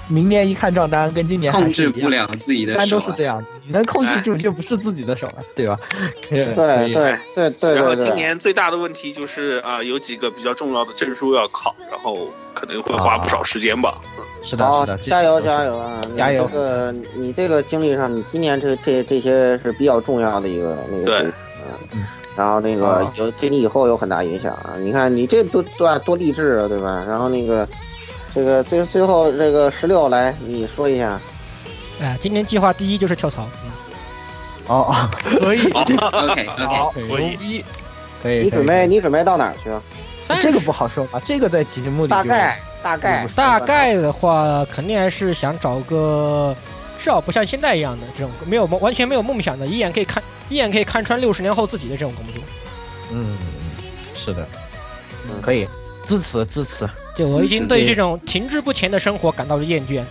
[0.08, 3.00] 明年一看账单跟今年还控制是一样，不了自己一般的手、啊。
[3.00, 5.78] 都是这样，你能控制住就不是自己的手了，对吧？
[6.30, 14.00] 对 对对对对然后，今年最大的问题就是啊、有几个比较重要的证书要考，然后可能会花不少时间吧。
[14.42, 16.00] 是的，是的，，加油加油啊！
[16.16, 21.34] 加油你这个你这个经历上，你今年这这这些是比较重要的一个那个对事
[21.68, 24.76] 嗯嗯，然后那个啊有对你以后有很大影响啊！
[24.80, 27.04] 你看你这多多多励志啊，对吧？
[27.08, 27.68] 然后那个
[28.34, 31.20] 这个最最后这个十六来，你说一下。
[32.02, 33.48] 哎，今年计划第一就是跳槽。
[33.64, 33.72] 嗯，
[34.68, 35.10] 哦哦，
[35.40, 37.66] 可以， OK OK，好，可以牛逼，
[38.22, 38.40] 可以。
[38.44, 39.72] 你准备你准备到哪儿去？
[40.42, 41.20] 这个不好说啊？
[41.24, 46.54] 这个在题目里就大概大概大概的话，肯定还是想找个
[47.00, 52.44] 至少不像现在一样的这种没有完全没有梦想的，一眼可以看一眼可以看穿六十年后自己的这种工作。
[53.14, 53.38] 嗯，
[54.14, 54.46] 是的，
[55.30, 55.66] 嗯可以
[56.08, 56.90] 支持支持。
[57.16, 60.04] 就我已经对这种停滞不前的生活感到了厌倦。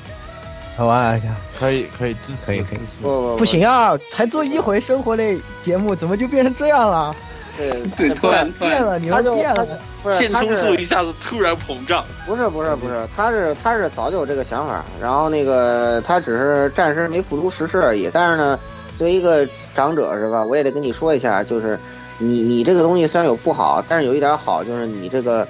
[0.76, 1.18] 好吧，
[1.59, 7.16] 可以可以支持可以可以支持不，行啊，才做一回生活类节目，怎么就变成这样了？
[7.56, 9.66] 对对，突然，变了，你们变了。
[10.02, 18.11] 不是现充数一下子突然膨胀，不是不是不是，他是他是早就有这个想法，然后那个他只是暂时没付诸实施而已。
[18.12, 18.59] 但是呢，
[18.98, 21.80] 作为一个长者是吧，我也得跟你说一下，就是
[22.18, 25.48] 你你这个东西虽然有不好，但是有一点好，就是你这个，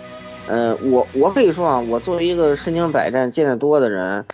[0.49, 4.25] 嗯，我我可以说啊，我作为一个身经百战、见得多的人，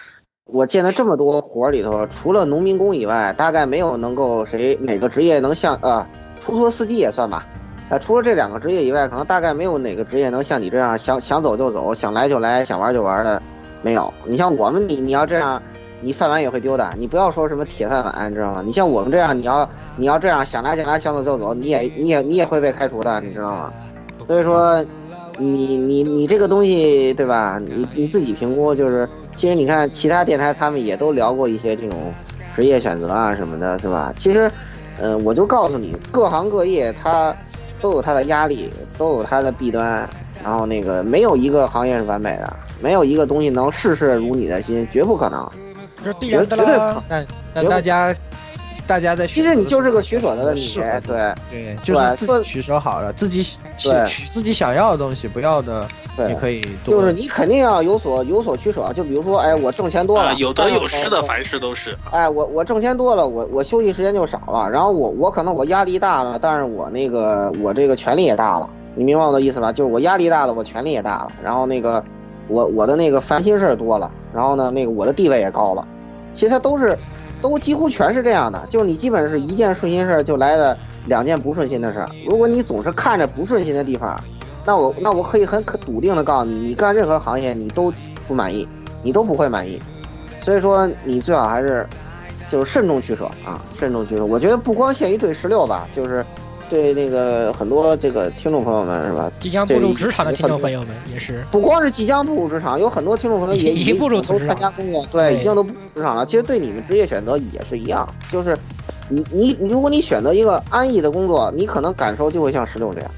[0.44, 6.06] 我见的这么多活儿里头，除了农民工以外，大概没有能够谁哪个职业能像呃
[6.38, 7.46] 出租司机也算吧。
[7.88, 13.42] 啊，除了这两个职业以外，可能大概没有哪个职业能像你这样想想走就走，想来就来，想玩就玩的，
[13.82, 14.12] 没有。
[14.26, 15.62] 你像我们，你你要这样，
[16.00, 16.90] 你饭碗也会丢的。
[16.98, 18.62] 你不要说什么铁饭碗，你知道吗？
[18.64, 23.72] 你像我们这样，你要你要这样想来就来，想走就走，你也你也你也会被开除的，你知道吗？
[24.26, 24.82] 所以说，
[25.38, 27.60] 你你你这个东西，对吧？
[27.64, 32.12] 你你自己评估，就是其实你看其他电台他们也都聊过一些这种
[32.54, 34.12] 职业选择啊什么的，是吧？
[34.16, 34.50] 其实，
[35.00, 37.34] 嗯、我就告诉你，各行各业它
[37.80, 40.08] 都有它的压力，都有它的弊端，
[40.44, 45.48] 然后那个没有一个行业是完美的，没有一个东西能事事如你的心，绝不可能。
[46.04, 47.02] 这必绝然的啦绝对不可能。
[47.08, 48.14] 但但大家
[48.86, 56.34] 大家在其实你就是个取舍的问题对对，就是自己取舍好了，自己对取自己想要的东西，不要的对你。
[56.34, 61.96] 可以多就是你肯定要有所有所取舍，就比如说，哎，我挣钱多了，啊，有得有失的，凡事都是。
[62.10, 69.72] 哎，我我挣钱多了，我我休息时间就少了，然后我我可能我压力大了，但是我那个我这个权利也大了，你明白我的意思吧？
[69.72, 72.04] 就是我压力大了，我权利也大了，然后那个
[72.48, 75.86] 我我的那个烦心事儿多了，然后呢，那个我的地位也高了，
[76.34, 76.98] 其实它都是
[77.42, 80.74] 都几乎全是这样的，就是你基本是一件顺心事就来了
[81.06, 84.18] 两件不顺心的事，如果你总是看着不顺心的地方，
[84.64, 87.92] 那我那我可以很可笃定的告诉你，你干任何行业你都
[88.28, 88.66] 不满意，
[89.02, 89.82] 你都不会满意。
[90.40, 91.86] 所以说你最好还是
[92.48, 94.24] 就是慎重取舍啊，慎重取舍。
[94.24, 96.24] 我觉得不光限于对十六吧，就是
[96.72, 99.30] 对那个很多这个听众朋友们是吧？
[99.38, 106.24] 即将步入职场的听众朋友们也是，不光是即将步入职场，有很多听众朋友也已经步入都职场参加工作，对，已经都步入职场了。
[106.24, 108.56] 其实对你们职业选择也是一样，就是
[109.10, 113.10] 你你你，如果你选择一个安逸的工作，你可能感受就会像十六这样。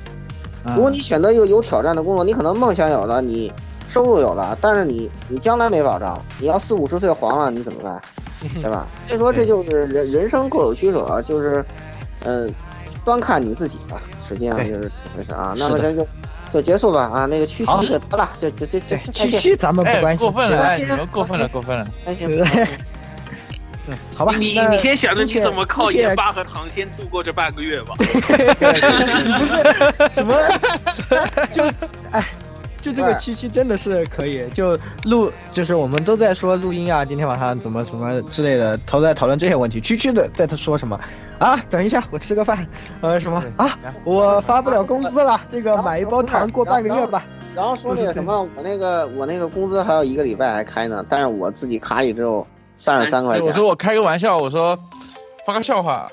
[0.74, 3.52] 如果你选择一个有挑战的工作，你可能梦想有了，你
[3.86, 8.02] 收入有了，但是你你将来没保障，你要四五十岁黄了，你怎么办？
[8.60, 8.84] 对吧？
[9.06, 11.64] 所以说这就是人人生各有取舍，就是
[12.24, 12.52] 嗯，
[13.04, 14.02] 端看你自己吧。
[14.28, 15.54] 实际上就是这事啊。
[15.56, 16.06] 那么咱就
[16.52, 18.96] 就结束吧啊，那个区好区就得了，就就就就。
[19.12, 21.86] 区区咱们不哎关，心，过分了，过分了，过分了。
[22.04, 22.46] 担心对
[24.16, 27.94] 好吧，你你先想着你怎么靠盐巴和糖先度过这半个月吧。
[30.10, 30.34] 什么？
[31.52, 31.62] 就
[32.10, 32.24] 哎，
[32.84, 39.80] 就这个七七真的是可以，就录就是我们都在说录音啊，今天晚上怎么什么之类的，都在讨论这些问题。
[39.80, 41.00] 区区的在他说什么
[41.38, 41.56] 啊？
[41.70, 42.68] 等一下，我吃个饭。
[43.00, 43.78] 呃，什么啊？
[44.04, 47.24] 我发不了工资了，这个买一包糖过半个月吧。
[47.54, 53.46] 然后说那个什么，我那个我那个工资还有一个礼拜还开呢，但是我自己卡里只有三十三块钱。
[53.46, 54.78] 哎我说我开个玩笑，我说
[55.46, 56.06] 发个笑话，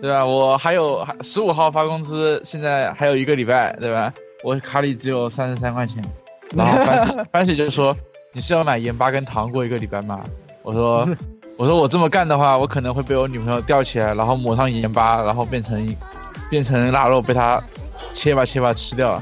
[0.00, 0.24] 对吧？
[0.24, 4.14] 我还有十五号发工资，现在还有一个礼拜，对吧？
[4.42, 6.02] 我卡里只有三十三块钱，
[6.54, 7.96] 然后 Fancy Fancy 就说
[8.32, 10.20] 你是要买盐巴跟糖过一个礼拜吗？
[10.62, 11.08] 我说
[11.56, 15.96] 我说我这么干的话，我可能会被我女朋友吊起来，然后抹上盐巴，然后变成
[16.50, 17.62] 变成腊肉被她
[18.12, 19.20] 切吧切吧吃掉，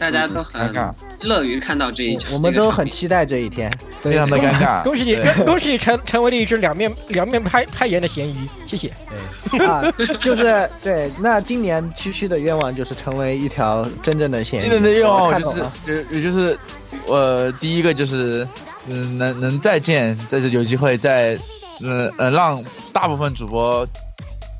[0.00, 3.70] 大家都尴很尬，乐于看到这一我们都很期待这一天。
[4.00, 4.80] 非常的尴尬。
[4.84, 8.88] 恭喜你， 恭喜你成成为了一只两面两面拍拍盐的咸鱼，谢谢。
[9.66, 9.84] 啊，
[10.22, 11.10] 就是对。
[11.18, 14.62] 那今年区区的愿望就是成为一条真正的咸鱼。
[14.62, 16.58] 今年的愿望就是我看懂了，就也就是，
[17.06, 18.48] 呃，第一个就是，
[18.88, 21.38] 嗯，能能再见，再次有机会再，
[21.82, 23.86] 嗯呃，让大部分主播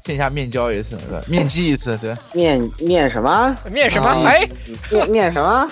[0.04, 1.20] 线下面交一次，对？
[1.26, 2.16] 面基一次，对。
[2.32, 3.56] 面面什么？
[3.70, 4.08] 面什么？
[4.08, 4.48] 啊哎，
[4.90, 5.70] 面面什么？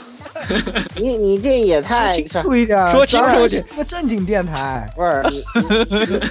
[0.94, 4.88] 你你这也太说清楚一点，说清楚是个正经电台。
[4.94, 5.42] 不是你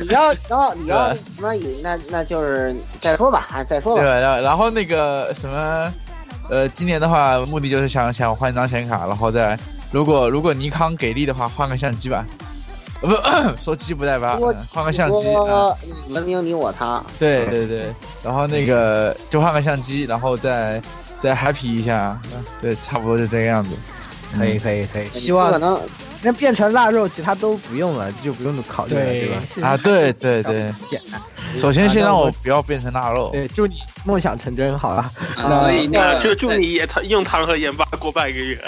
[0.02, 1.54] 你要你要你要对什么？
[1.82, 4.02] 那那就是再说吧，啊，再说吧。
[4.02, 4.10] 对？
[4.10, 5.92] 然后然后那个什么，
[6.50, 9.58] 呃，今年的话，目的就是想想换一张显卡，然后再
[9.92, 12.26] 如果如果尼康给力的话，换个相机吧。
[13.02, 14.38] 呃不， 说鸡不带吧，
[14.74, 15.28] 换个相机。
[15.34, 15.74] 啊
[16.10, 20.82] 文明你我他，对对对，然后那个就换个相机，然后再
[21.20, 23.72] 再 happy 一下，嗯对，差不多就这个样子。
[24.38, 25.82] 可以可以可以，希望可望能
[26.28, 29.70] 那变成腊肉，其他都不用了，就不用考虑了，对对吧？
[29.70, 31.22] 啊，对对对，简单。
[31.56, 33.30] 首先先让我不要变成腊肉。
[33.32, 35.10] 对，祝你梦想成真，好了。
[35.38, 38.62] 啊所以那就祝你也糖用糖和盐巴过半个月。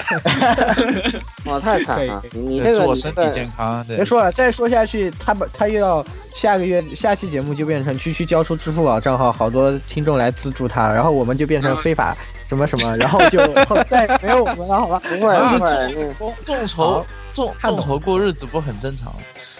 [1.43, 3.83] 哇 太惨了，你对这个我身体健康。
[3.85, 12.17] 别，说了，再说下去，他把他又要下个月下期节目就变成区区交出支付宝账号，好多听众来资助他，然后我们就变成非法
[12.49, 14.99] 什么什么，然后就 后再也没有我们了，好吧？
[15.03, 19.13] 不会啊不会，那个众众筹众众筹过日子不很正常？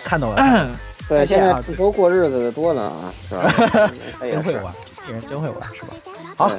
[0.04, 0.67] 看懂了，
[1.08, 3.91] 对现在不都过日子的多了啊，是吧？
[4.21, 4.73] 真会玩，
[5.06, 5.93] 这人真会玩，是吧？
[6.36, 6.52] 好，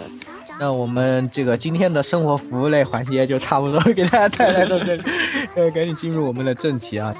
[0.60, 5.02] 那我们这个今天的生活服务类环节就差不多给大家带来到这里，
[5.56, 7.12] 呃，赶紧进入我们的正题啊。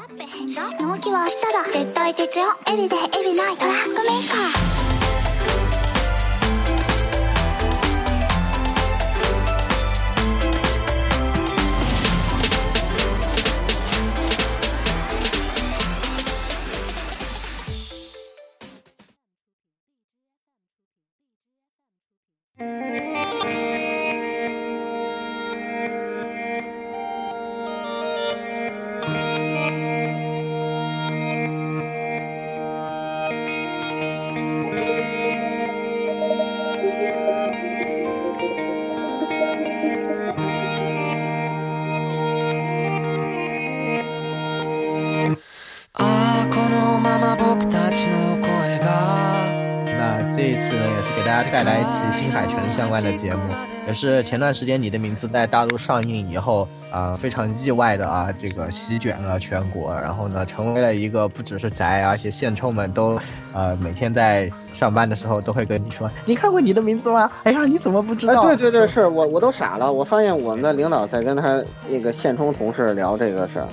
[51.80, 53.40] 一期新海诚相关的节目，
[53.86, 63.18] 也是前段时间《你的名字》在大陆上映以后，啊、非常意外的啊，这个席卷了全国，然后呢，成为了一个不只是宅，而且现充们都，
[63.54, 67.30] 呃，每天在上班的时候都会跟你说，你看过《你的名字》吗？
[67.44, 68.42] 哎呀，你怎么不知道？
[68.42, 73.68] 哎，对对对，是我我都傻了，我发现我们的领导在跟他那个现充同事聊这个事儿，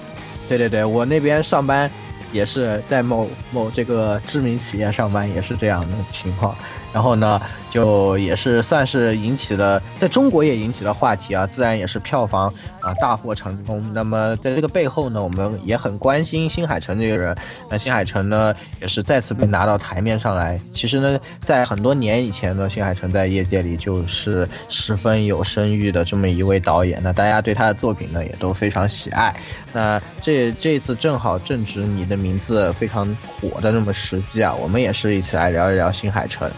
[0.48, 1.92] 对对对，我那边上班
[2.32, 6.56] 也是在某某这个知名企业上班，也是这样的情况。
[6.94, 7.40] 然后呢，
[7.78, 13.88] 就也是算是引起了在中国也引起了话题啊，自然也是票房啊大获成功。
[13.94, 17.38] 那么在这个背后呢，我们也很关心新海诚这个人。
[17.70, 20.60] 那新海诚呢，也是再次被拿到台面上来。
[20.74, 27.00] 其实呢，在很多年以前呢，新海诚在业界里就是十分有声誉的这么一位导演。
[27.04, 29.40] 那大家对他的作品呢，也都非常喜爱。
[29.72, 36.50] 那这这次正好正值你的名字非常火的那么时机啊，我们也是一起来聊一聊新海诚。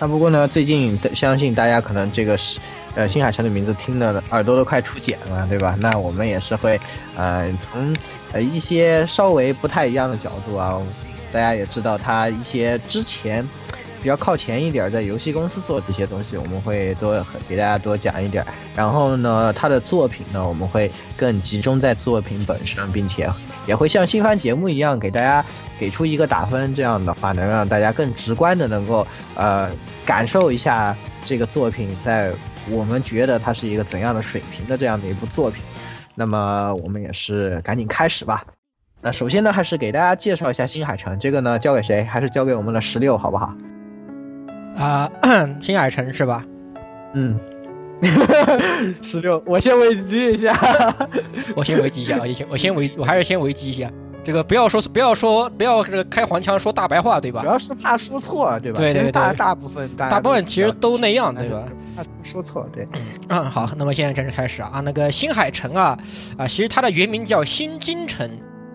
[0.00, 2.60] 那不过呢，最近相信大家可能这个是，
[2.94, 5.76] 呃，新海诚的名字听的耳朵都快出茧了，对吧？
[5.78, 6.80] 那我们也是会，
[7.16, 7.94] 呃，从
[8.32, 10.80] 呃一些稍微不太一样的角度啊，
[11.32, 13.46] 大家也知道他一些之前
[14.02, 18.44] 比较靠前一点，在游戏公司做这些东西，我们会多给大家多讲一点。
[18.76, 23.30] 然后呢，他的作品呢，我们会更集中在作品本身，并且
[23.66, 25.44] 也会像新番节目一样给大家
[25.78, 29.70] 给出一个打分，这样的话能让大家更直观的能够呃
[30.04, 32.32] 感受一下这个作品在
[32.70, 35.62] 我们觉得它是一个怎样的水平的这样的一部作品。
[36.14, 38.44] 那么我们也是赶紧开始吧。
[39.00, 42.04] 那首先呢，还是给大家介绍一下新海诚，这个呢交给谁？
[42.04, 43.54] 还是交给我们的十六，好不好？
[44.76, 45.10] 啊、
[45.60, 46.44] 新海诚是吧？
[47.14, 47.38] 嗯，
[49.02, 50.54] 十六，我先危机一下。
[51.56, 53.90] 我先维基一下，我先我先维，我还是先维基一下。
[54.24, 57.46] 这个不要说不要说不要这个开黄腔说大白话，对吧主？
[57.48, 58.78] 要是怕说错，对吧？
[58.78, 61.64] 对对其实大大部分大大部分其实都那样对吧？
[61.96, 62.86] 怕说错，对。
[63.28, 65.98] 嗯，好，那么现在正式开始啊啊，那个新海诚啊
[66.36, 68.30] 啊，其实它的原名叫新金城，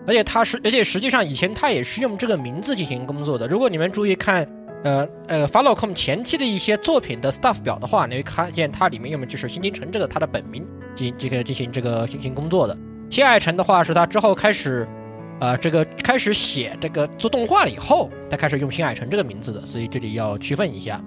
[0.06, 3.48] 而且它是，而且实际上以前它也是用这个名字进行工作的。
[3.48, 4.46] 如果你们注意看，
[4.84, 10.62] 呃呃 f o l l o w c o m 前期的一些作品的 staff 表的话，你会看见它里面用的就是新金城这个他的本名
[10.94, 12.76] 进这个进行这个进行工作的。
[13.10, 14.86] 新海诚的话是他之后开始。
[15.40, 21.00] 呃，这个开始写这个做动画了以后，他开始用新海诚这个名字的，所以这里要区分一下。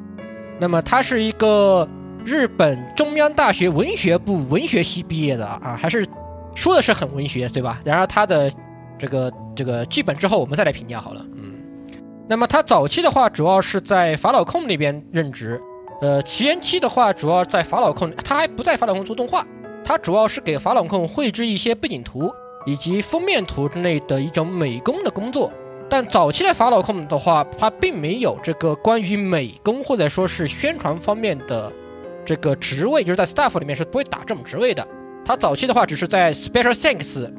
[0.60, 1.88] 那么他是一个
[2.24, 6.08] 日本中央大学文学部文学系毕业的啊，还是
[6.56, 7.82] 说的是很文学，对吧？
[7.84, 8.50] 然而他的
[8.98, 11.26] 这个这个剧本之后，我们再来评价好了。
[11.36, 11.56] 嗯，
[12.30, 15.60] 那么他早期的话，主要是在法老控那边任职，
[16.02, 19.46] 呃，前期的话，主要在法老控，他还不在法老控做动画，
[19.84, 22.32] 他主要是给法老控绘制一些背景图
[22.66, 25.52] 以及封面图之类的一种美工的工作。
[25.90, 31.72] 但早期的法老控的话，它并没有这个关于美工或者说是宣传方面的
[32.26, 34.88] 这个职位，就是在 staff 里面是不会打这种职位的。
[35.26, 37.30] 他早期的话只是在 Special Thanks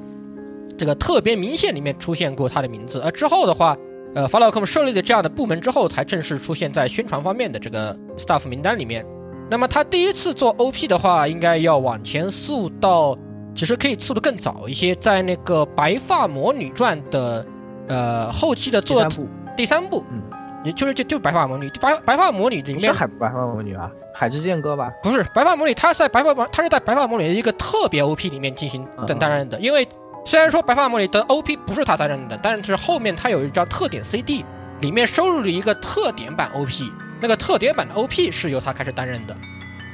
[0.76, 3.76] 这个特别明线里面出现过他的名字，而之后的话，
[4.14, 9.04] 呃，法老控设立了这样的部门之后，才正式出现在宣传方面的这个 staff 名单里面。
[9.50, 13.16] 那么他第一次做 OP 的话，应该要往前溯到，
[13.55, 17.46] 其实可以做的更早一些，在那个《白发魔女传》的
[17.88, 20.22] 呃后期的做第三部第三部，嗯，
[20.64, 24.90] 也就是就就白发魔女，白白发魔女里面是海白发魔女啊，海之剑歌吧？
[25.03, 29.61] 不是白发魔女，她在白发魔，她是在白发魔女的一个特别 OP 里面进行嗯等担任的。
[29.61, 29.86] 因为
[30.24, 34.44] 虽然说白发魔女的 OP 不是她担任的，但是后面她有一张特点 CD，
[34.80, 36.90] 里面收录了一个特点版 OP，
[37.20, 39.36] 那个特点版的 OP 是由她开始担任的。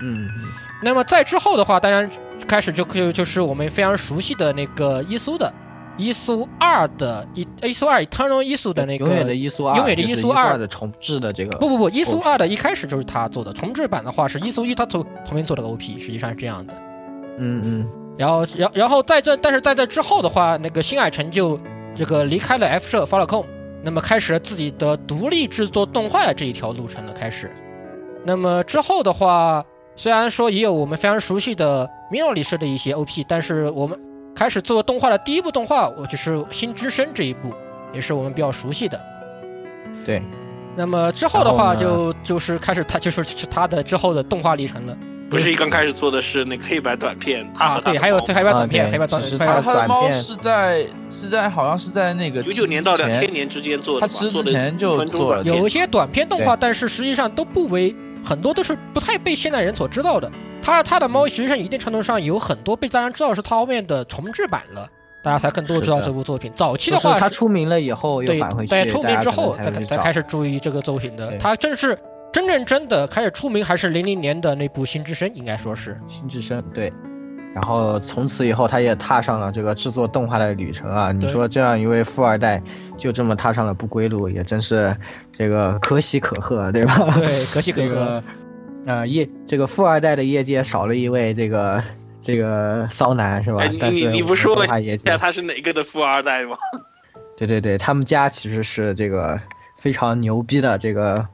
[0.01, 0.29] 嗯，
[0.83, 2.09] 那么在之后的话，当然
[2.47, 5.53] 开始就就就是我们非常熟悉的那个伊苏的
[5.97, 16.73] 伊苏二的伊伊苏二 Eternal 伊苏的那个永远的伊苏二，永远的伊伊苏二的重置的这个，不不不，伊苏二的一开始就是他做的，重置版的话是伊苏一他从同名做的 OP，实际上是这样的。
[17.39, 21.59] 嗯嗯，然后，然然后在这，但是在这之后的话，那个新海诚就
[21.97, 23.45] 这个离开了 F 社 c o n
[23.83, 27.13] 那么开始了自己的独立制作动画的这一条路程了。
[27.13, 27.51] 开始，
[28.25, 29.65] 那么之后的话，
[29.99, 33.99] 虽然说也有我们非常熟悉的 Minori 社的一些 OP，但是我们
[34.33, 37.53] 开始做动画的第一部动画，我就是《新之声》这一部，
[37.93, 39.01] 也是我们比较熟悉的。
[40.05, 40.23] 对，
[40.77, 44.97] 那么之后的话就就是开始他就是是他的之后的动画历程了。
[45.29, 57.95] 不是一刚开始做的是那个黑白短片，他啊，对，还有黑白短片，啊黑白短其实黑白它他他的猫是在是在好像是在那个九九年到两千年之间做的吧，他之前就分做了有一些短片动画，但是实际上都不为
[58.25, 60.31] 很多都是不太被现代人所知道的。
[60.61, 64.89] 他他的猫实际上一定程度上有很多被大家知道是他后面的重制版了，
[65.23, 66.53] 大家才更多知道这部作品。
[66.55, 71.39] 早期的话是他出名了以后又对返回去，对出名之后才才才开始注意这个作品的。
[71.39, 71.99] 他正是
[72.33, 75.99] 真正真的开始出名，还是零零年的那部《新之声》，应该说是。
[76.07, 76.93] 新之声，对。
[77.55, 81.11] 然后从此以后，他也踏上了这个制作动画的旅程啊！
[81.13, 82.63] 你说这样一位富二代
[82.97, 84.97] 就这么踏上了不归路，也真是
[85.33, 87.11] 这个可喜可贺，对吧？
[87.17, 88.23] 对，可喜可贺 这个。
[88.87, 91.83] 呃业这个富二代的业界少了一位这个
[92.21, 93.59] 这个骚男是吧？
[93.61, 96.57] 哎，你你不说一下他是哪个的富二代吗？
[97.37, 99.39] 对对对，他们家其实是这个
[99.77, 101.27] 非常牛逼的这个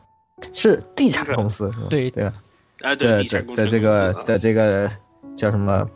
[0.53, 1.87] 是地产公司是吧？
[1.91, 2.33] 对对吧？
[2.83, 4.91] 啊，对，的地产公司啊个的这个
[5.37, 5.89] 叫什么？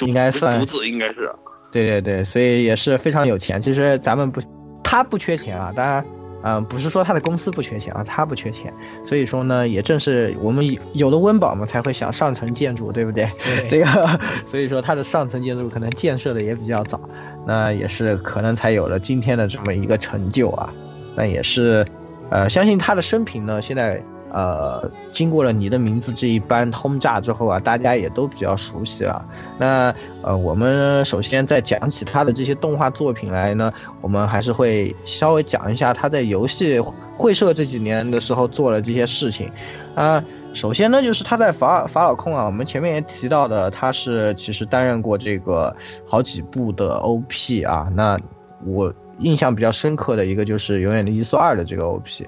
[0.00, 1.30] 独应该算独子应该是
[1.70, 3.60] 对对对，所以也是非常有钱。
[3.60, 4.40] 其实咱们不，
[4.82, 6.04] 他不缺钱啊，当然，
[6.42, 8.74] 嗯、不是说他的公司不缺钱啊，他不缺钱。
[9.04, 13.30] 所以说呢，也正是我们有有了温饱嘛，才会想上层建筑，对不对？
[13.44, 17.00] 对 这个，所以说他的上层建筑可能建设的也比较早，
[17.46, 20.72] 那也是可能才有了今天的这么一个成就啊。
[21.14, 21.86] 那也是，
[22.30, 29.24] 呃，相信他的生平呢，现在呃，经过了你的名字这一番轰炸之后啊，大家也都比较熟悉了。
[29.58, 36.80] 那呃，我们首先在讲起他的这些动画作品来呢，我们还是会稍微讲一下他在游戏
[37.16, 39.50] 会社这几年的时候做了这些事情，
[39.94, 40.24] 啊、
[40.54, 45.74] 首先呢，就是他在法法尔控啊，我们前面也提到的，他是其实担任过这个
[46.06, 47.88] 好几部的 OP 啊。
[47.94, 48.18] 那
[48.64, 52.26] 我印象比较深刻的一个就是《永远的伊苏二》的这个 OP，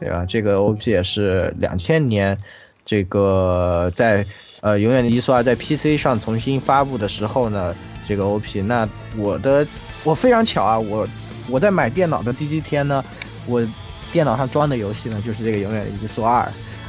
[0.00, 0.24] 对吧？
[0.26, 2.36] 这个 OP 也是两千年，
[2.84, 4.24] 这个在
[4.62, 7.74] 呃《永远的伊苏二》在 PC 上重新发布的时候呢，
[8.08, 9.66] 这个 OP，那我的
[10.02, 11.06] 我非常巧啊，我
[11.48, 13.04] 我在买电脑的第一天呢，
[13.46, 13.62] 我
[14.10, 16.42] 电脑上装的游戏呢就是这个《永远的伊苏二》。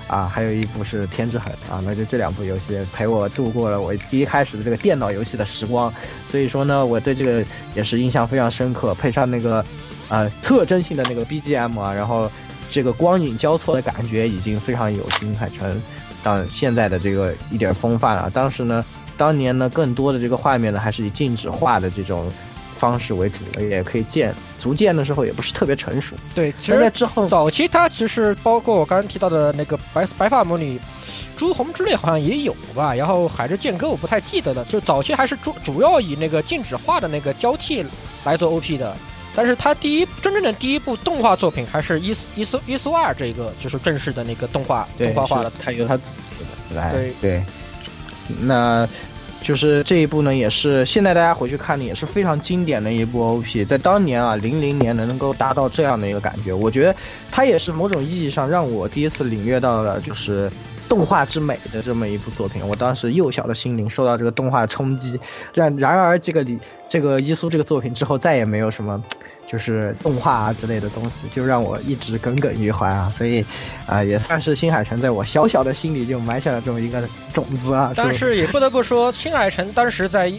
[0.08, 5.94] 啊，还有一部是《天之痕》啊，那就这两部游戏陪我度过了我第一开始的这个电脑游戏的时光，
[6.28, 7.42] 所以说呢，我对这个
[7.76, 9.64] 也是印象非常深刻，配上那个
[10.10, 12.30] 呃特征性的那个 BGM 啊，然后
[12.72, 15.80] 这个光影交错的感觉已经非常有新海诚
[16.24, 18.30] 当现在的这个一点风范了。
[18.30, 18.84] 当时呢，
[19.18, 22.32] 当年呢更多的这个画面呢还是以静止画的这种
[22.70, 26.16] 方式为主的，也可以见逐渐的时候也不是特别成熟。
[26.34, 30.80] 对，其实在实之后早期它其实包括我刚刚提到的那个白白发魔女，
[31.36, 37.86] 朱红之泪好像也有吧，然后海之剑歌我不太记得了，就早期还是主主要以那个静止画的那个交替
[38.24, 38.96] 来做 OP 的，
[39.36, 47.44] 但是他第一真正的第一部动画作品还是伊苏伊苏伊苏二这个就是正式的那个动画，动画化的是，他由他自己的来，对对，
[48.42, 48.88] 那
[49.42, 56.96] 就是这一部呢，也是现在大家回去看的也是非常经典的一部 OP，在当年啊，零零年能够达到这样的一个感觉，我觉得
[57.32, 60.52] 它也是某种意义上让我第一次领略到了就是。
[60.92, 65.18] 动画之美的这么一部作品，我当时幼小的心灵受到这个动画冲击，
[65.54, 69.02] 然然而这个里这个伊苏这个作品之后再也没有什么，
[69.48, 73.10] 就是动画啊之类的东西，就让我一直耿耿于怀啊。
[73.10, 73.42] 所以，
[73.86, 77.94] 啊、也算是新海诚在我小小的心里就埋下了这么一个种子啊。
[77.96, 80.30] 但是也不得不说，新海诚当时在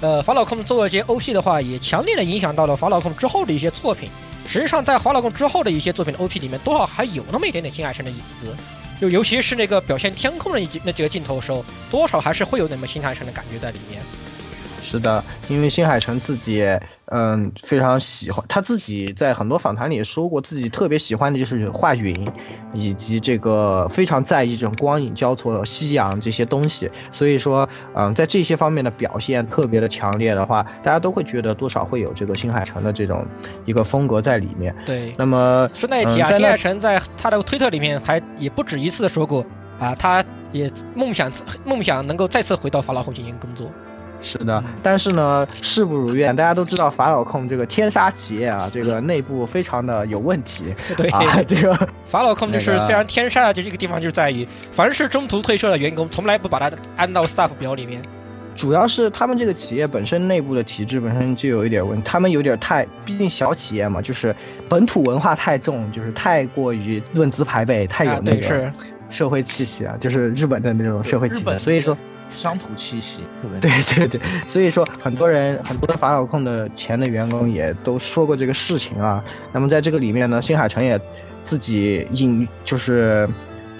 [0.00, 4.08] 呃法老控做一些 OP 的话，也强烈的影响到了法老控之后的一些作品。
[4.46, 8.54] 实际上，在法老控之后的一些作品的 OP 里面，多少还有那么一点点新海诚的影子。
[9.00, 14.02] 就尤其是那个表现天空的一那几个镜头的时候，多少还是会有那么新海诚的感觉在里面。
[14.82, 22.28] 是的，因为新海诚自己也嗯非常喜欢，他自己在很多访谈里也说过，自己特别喜欢的就是画云，
[22.72, 26.90] 以及这个非常在意这种光影交错、夕阳这些东西。
[27.10, 33.26] 所以说，嗯，在这些方面的表现特别的强烈的话，大家都会觉得多少会有这个新海诚的这种
[33.64, 34.74] 一个风格在里面。
[34.84, 39.44] 对，那么顺带一提啊，新海诚在他的推特里面还也不止一次的说过
[39.78, 41.30] 啊，他也梦想
[41.64, 43.70] 梦想能够再次回到法老后进行工作。
[44.26, 46.34] 是的，但是呢，事不如愿。
[46.34, 58.02] 大家都知道法老控这个天杀企业啊，这个内部非常的有问题对，啊， 这个法老控就是那个非常天杀的这个地方，就是在于凡是中途退社的员工，从来不把他安到 staff 表里面。
[58.56, 64.34] 主要是他们这个企业本身内部的体制本身就有一点问题，他们有点太，毕竟小企业嘛，就是
[64.68, 68.72] 本土文化太重，就是太过于论资排辈，太有那个是
[69.08, 71.58] 社会气息啊，就是日本的那种社会气息。
[71.58, 71.96] 所以说，
[72.34, 79.24] 乡土气息特别对对对，所以说很多人很多法老控的前的员工也都说过这个事情啊。
[79.52, 81.00] 那么在这个里面呢，新海诚也
[81.44, 83.28] 自己隐就是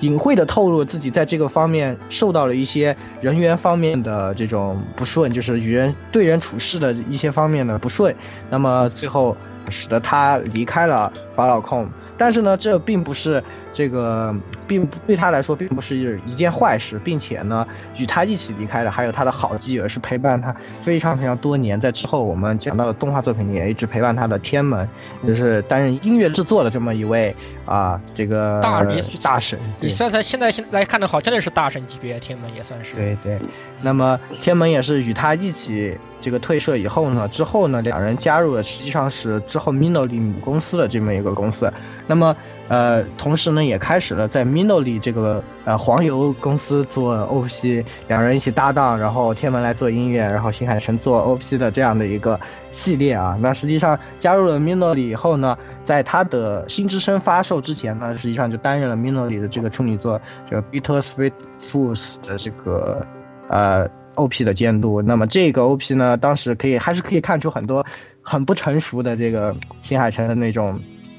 [0.01, 8.15] 隐晦的透露自己在这个方面受到了一些人员方面的这种不顺，就是与人对人处事的一些方面的不顺。
[8.51, 9.37] 那么最后
[9.69, 11.89] 使得他离开了法老控。
[12.19, 13.43] 但是呢，这并不是
[13.73, 14.35] 这个，
[14.67, 21.79] 并不对他来说并不是一件坏事，并且呢，与他一起离开的还有他的好基友，是陪伴他非常非常多年。
[21.79, 24.89] 在之后我们讲到的动画作品里，也一直陪伴他的天门，
[25.27, 28.85] 就是担任音乐制作的这么一位啊，这个大
[29.23, 29.59] 大神。
[29.81, 32.95] 你算他现在现来看的好，真的是大神级别，天门也算是。
[32.95, 33.39] 对对，
[33.83, 35.97] 那么天门也是与他一起
[36.27, 41.73] 这个退社以后呢，之后呢，两人加入了实际上是之后 Minoli 母公司的这么一个公司。
[42.09, 42.35] 那么
[42.67, 52.41] 呃，同时呢，也开始了在 Minoli 这个呃黄油公司做 OP，两人一起搭档，然后天门来做音乐，然后新海诚做 OP 的这样的一个
[52.73, 53.39] 系列啊。
[53.41, 60.21] 那实际上加入了 Minoli 以后呢，在他的《新之声》发售之前呢，实际上就担任了 Minoli 的这个处女作
[60.51, 63.07] 这个 Bitter Sweet Fools 的这个
[63.49, 65.01] 呃 OP 的监督。
[65.01, 67.87] 那么这个 OP 呢，当时可以还是可以看出很多
[68.21, 70.79] 很不成熟的这个新海诚的那种。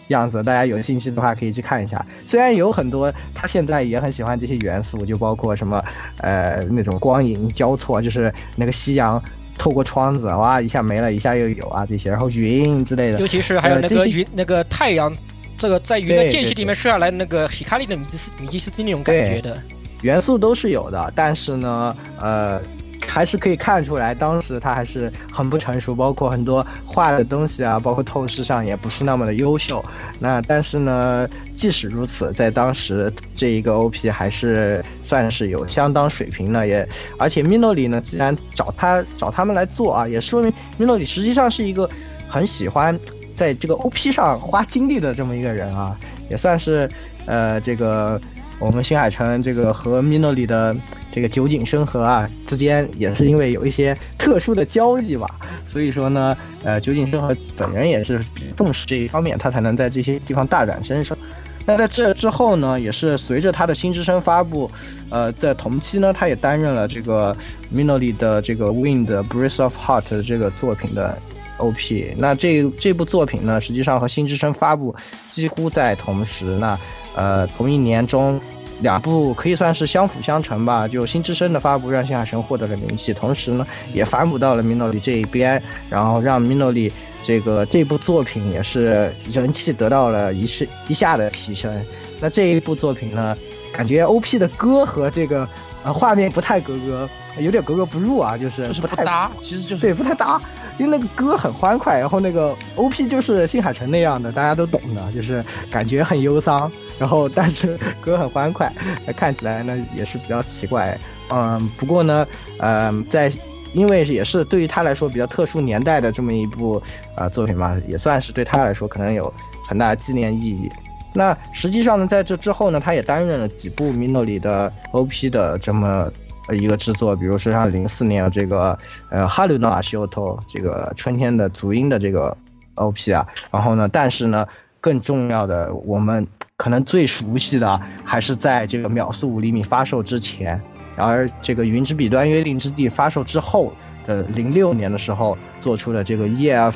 [0.09, 2.05] 样子，大家有兴趣的话可以去看一下。
[2.25, 5.83] 虽然有很多他现在也很喜欢这些元素，就包括什么
[6.21, 9.21] 呃那种光影交错，就是那个夕阳
[9.57, 13.19] 透过窗子，哇一下没了，一下又有啊这些，然后云之类的。
[13.19, 15.13] 尤其是还有那个云、那个太阳，
[15.57, 19.61] 这个在云的间隙里面射下来那个希卡利的米基斯米基斯基那种感觉的。
[20.03, 22.61] 元素都是有的，但是呢，呃，
[23.05, 29.83] 还是可以看出来，当时他还是很不成熟，包括很多画的东西啊，包括透视上也不是那么的优秀。
[30.19, 36.87] 那但是呢，即使如此，在当时这一个 OP 还是算是有相当水平的，也
[37.17, 41.89] 而且 Minoli 呢，既然找他找他们来做啊，也说明 Minoli 实际上是一个
[42.27, 42.97] 很喜欢
[43.35, 45.97] 在这个 OP 上花精力的这么一个人啊，
[46.29, 46.89] 也算是
[47.25, 48.19] 呃这个。
[48.59, 50.75] 我们新海诚这个和 Minoli 的
[51.17, 55.27] 这个酒井生和啊之间，也是因为有一些特殊的交易吧，
[55.65, 58.21] 所以说呢，呃，酒井生和本人也是
[58.55, 61.17] 重视这一方面，他才能在这些地方大展身手。
[61.65, 64.69] 那在这之后呢，也是随着他的新之声发布，
[65.09, 67.35] 呃，在同期呢，他也担任了这个
[67.73, 71.17] Minoli 的这个 Wind Breath of Heart 这个作品的
[71.57, 72.13] OP。
[72.15, 74.95] 那这这部作品呢，实际上和新之声发布
[75.31, 76.45] 几乎在同时。
[76.59, 76.77] 那
[77.15, 78.39] 呃，同一年中，
[78.81, 80.87] 两部可以算是相辅相成吧。
[80.87, 86.91] 就《新之声》的发布让新海诚获得了名气，同时呢，也反哺到了 Minori 这一边，然后让 Minori
[87.23, 91.73] 这个这部作品也是人气得到了一是一下的提升。
[92.19, 93.37] 那这一部作品呢，
[93.71, 95.47] 感觉 OP 的歌和这个
[95.83, 97.09] 呃画面不太格格，
[97.39, 100.41] 有点格格不入啊，就是就是不太搭，其实就是对，不太搭，
[100.77, 108.71] 因为那个歌很欢快，然后那个 OP 就是新海诚那样的，大家都懂的，就是感觉很忧伤，然后但是歌很欢快，
[109.15, 110.97] 看起来呢也是比较奇怪。
[111.29, 112.25] 嗯，不过呢，
[112.59, 113.31] 嗯、在
[113.73, 116.81] 因为也是对于他来说比较特殊年代的这么一部
[117.15, 119.31] 啊、呃作品嘛，也算是对他来说可能有
[119.67, 120.69] 很大的纪念意义。
[121.13, 126.11] 那实际上呢，在这之后呢，他也担任了几部 Minoli 的 OP 的这么
[126.51, 128.77] 一个制作，比如说像零四年这个
[129.09, 132.35] 呃哈鲁诺阿西欧托这个春天的足音的这个
[132.75, 133.27] OP 啊。
[133.51, 134.47] 然后呢，但是呢，
[134.79, 136.25] 更重要的，我们
[136.55, 140.61] 可能最熟悉的还是在这个秒速五厘米发售之前，
[140.95, 143.73] 而这个《云之彼端约定之地》发售之后
[144.05, 146.73] 的零六年的时候做出的这个 EF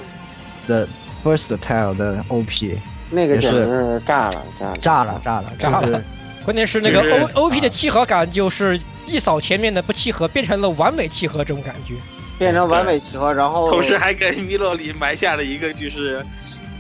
[0.67, 0.87] 的
[1.23, 2.77] First Tale 的 OP，
[3.09, 6.03] 那个是简直是炸了，炸了，炸了炸了炸了
[6.43, 7.01] 关键是那个
[7.35, 11.95] O O P 的契合感，就是一扫前面的不契合，变成了完美契合这种感觉。
[12.39, 16.25] 变成完美契合，然后同时还给米洛里埋下了一个就是，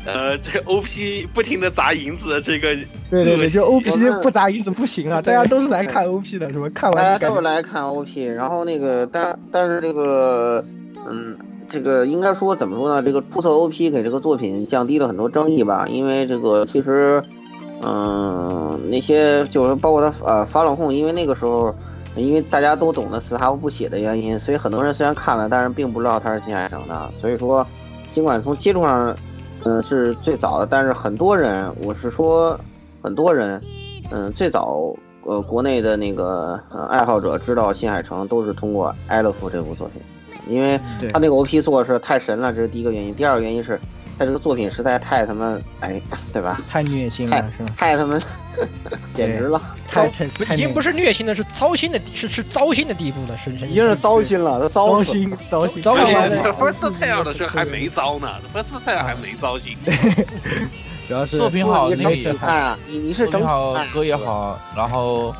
[0.05, 2.75] 呃，这个 OP 不停的砸银子这个
[3.11, 3.85] 对对对，就 OP
[4.23, 5.21] 不砸银子不行啊！
[5.21, 6.67] 大家都是来看 OP 的，是吧？
[6.73, 10.65] 看完大家都是来看 OP，然后那个，但但是这个，
[11.07, 13.03] 嗯，这个应该说怎么说呢？
[13.03, 17.21] 这个注册 OP 给这个作品降低了很多争议吧，因为这个其实，
[17.83, 21.75] 嗯，那些就是包括他呃发冷控，因为那个时候，
[22.15, 27.65] 因为大家都懂得斯塔夫不写的原因，所以很多人虽然看了，但是并不知道他是新海诚的，所以说，
[28.09, 29.15] 尽管从接触上，
[29.63, 32.59] 嗯是最早的，但是很多人，我是说
[33.01, 33.61] 很多人，
[34.11, 34.93] 嗯，最早
[35.23, 40.01] 呃国内的那个呃爱好者知道新海诚都是通过《艾勒夫》这部作品，
[40.47, 40.77] 因为
[41.13, 43.13] 他那个 OP 做的是太神了，这是第一个原因。
[43.15, 43.79] 第二个原因是
[44.17, 46.01] 他这个作品实在太他妈哎，
[46.33, 46.59] 对吧？
[46.69, 47.69] 太虐心了，是吧？
[47.77, 48.17] 太他妈
[49.15, 59.77] 简直了，太太已经不是虐心的，是糟心的，是是糟心的地步了，是已经是糟心了，都糟死了糟心糟心糟心这 First Tale 的时候还没糟呢，First Tale 还没糟心。
[61.07, 62.33] 主要是作品好，那个也
[62.87, 65.35] 你你是整体好看，歌也好，然后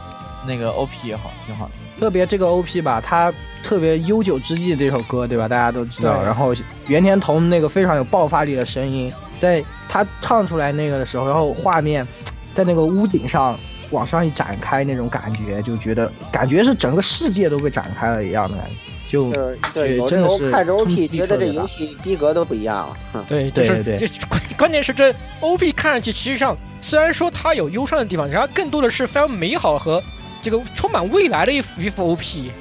[0.45, 1.71] 那个 OP 也好，挺好的。
[1.97, 3.31] 特别这个 OP 吧，它
[3.63, 5.47] 特别悠久之际这首歌，对吧？
[5.47, 6.21] 大家都知道。
[6.23, 6.53] 然后
[6.87, 12.05] 袁天童那个非常有爆发力的声音，在他唱出来那个的时候，然后画面
[12.53, 13.57] 在那个屋顶上
[13.89, 18.71] 往上一展开，那种感觉，就觉得感觉是整个世界都被展开了一样的感觉。
[19.09, 22.97] 就就是对，对有时候真的是看着 OP 觉得这游戏逼格都不一样了。
[23.11, 30.01] 哼对，对对关关键是这 O P 看上去其，实际上虽然说它有忧伤的地方，然后更多的是非常美好和
[30.41, 32.51] 这个充满未来的一幅一副 O P。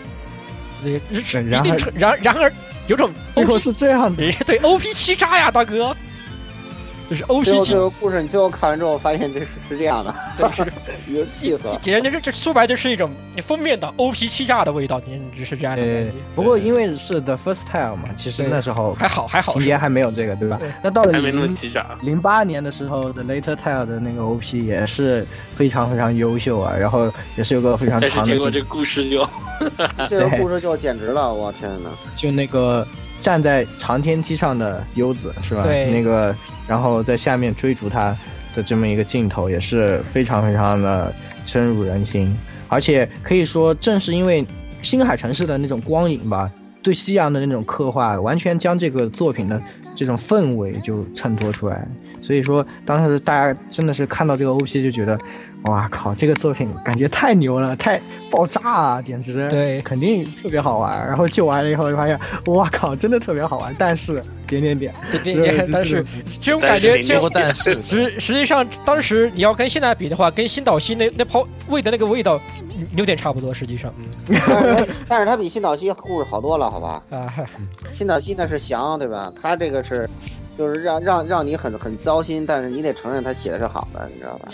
[0.82, 2.52] 对，是然而一定程然然而
[2.88, 5.96] 有种最 O 后 P 是这样的， 对 O P 欺诈呀，大哥，
[7.10, 10.72] 就是 O 最 P 这个故事，你最后看完之后发现这是是这样的，对是
[11.12, 11.76] 有气死了。
[11.82, 13.10] 简直这这说白就是一种
[13.44, 20.70] 封面的 O P 欺诈的味道，简直是这样的感觉。，不过因为是 The First Time 嘛，其实那时候还好还好情节还没有这个，对吧对？
[20.84, 21.98] 那到了还没那么零欺诈。
[22.02, 29.28] 零八年的时候的 Later Tale 的那个 OP 也是非常非常优秀啊，然后也是有个非常长的镜结果这故事就
[30.08, 31.90] 这个故事就简直了，我天哪！
[32.14, 32.86] 就那个
[33.20, 35.62] 站在长天梯上的优子是吧？
[35.62, 36.34] 对那个
[36.66, 38.16] 然后在下面追逐他
[38.54, 41.12] 的这么一个镜头也是非常非常的
[41.44, 42.34] 深入人心，
[42.68, 44.44] 而且可以说正是因为
[44.82, 46.50] 星海城市的那种光影吧，
[46.82, 49.60] 对夕阳的那种刻画，完全将这个作品的
[49.94, 51.86] 这种氛围就衬托出来。
[52.22, 55.18] 所以说，当时大家真的是看到这个 OP 就觉得，
[55.64, 58.00] 哇靠，这个作品感觉太牛了，太
[58.30, 61.06] 爆炸了，简直对肯定特别好玩。
[61.06, 63.74] 然后救完了以后就发现，哇靠，真的特别好玩。
[63.78, 66.04] 但是点点点，对对对对，但是
[66.40, 72.40] 这种感觉，这种但是实实际上，当时你要跟现在比的话，跟新岛西那那泡味的那个味道
[72.78, 73.52] 嗯有点差不多。
[73.52, 77.02] 实际上，嗯但是但是他比新岛西故事好多了，好吧？
[77.10, 77.32] 啊，
[77.92, 79.30] 新岛西那是翔，对吧？
[79.40, 80.08] 他这个是，
[80.56, 84.48] 就是让让让你很很糟心，但是你得承认他写的是好的，你知道吧？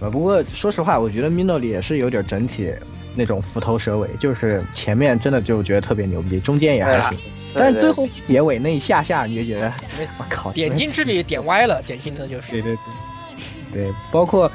[0.00, 2.70] 呃，不过说实话，我觉得 Mino 里也是有点整体
[3.14, 7.16] 那种虎头蛇尾，就是前面真的就觉得特别牛逼，中间也还行，
[7.54, 9.72] 但是最后结尾那一下下你就觉得，
[10.18, 12.52] 我靠，点睛之笔点歪了，典型的就是。
[12.52, 12.76] 对对
[13.72, 14.50] 对，对，包括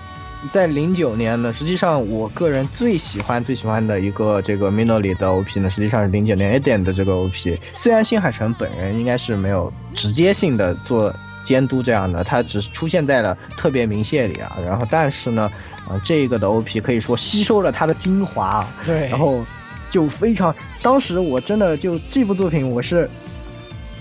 [0.51, 7.59] 在零九年呢，实际上我个人最喜欢最喜欢的一个这个 Mino 里的 OP 呢，实际上是零九年 Eden 的这个 OP。
[7.75, 11.13] 虽然新海诚本人应该是没有直接性的做
[11.43, 15.51] 监督这样的，他只是出现在了特别明谢里啊，然后但是呢，
[15.89, 19.43] 呃，这个的 OP 可以说吸收了他的精华啊，对，然后
[19.89, 23.09] 就非常，当时我真的就这部作品我是。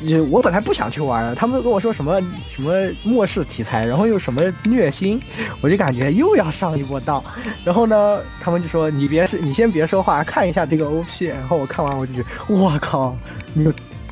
[0.02, 2.18] 就我本来不想去玩的，他们跟我说什么
[2.48, 2.72] 什么
[3.02, 5.20] 末世题材，然后又什么虐心，
[5.60, 7.22] 我就感觉又要上一波当。
[7.66, 11.26] 然后呢，他们就说你别是，你先别说话，看一下这个 OP。
[11.26, 13.14] 然后我看完我就觉得，我靠，
[13.52, 13.70] 你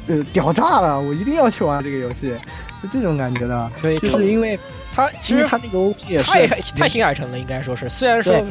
[0.08, 2.34] 呃屌炸了，我一定要去玩这个游戏，
[2.82, 3.70] 就这种感觉的。
[3.82, 4.58] 对，就是因为
[4.94, 8.44] 他其实他那个 OP 也是太太新海诚了，应该说是，虽然说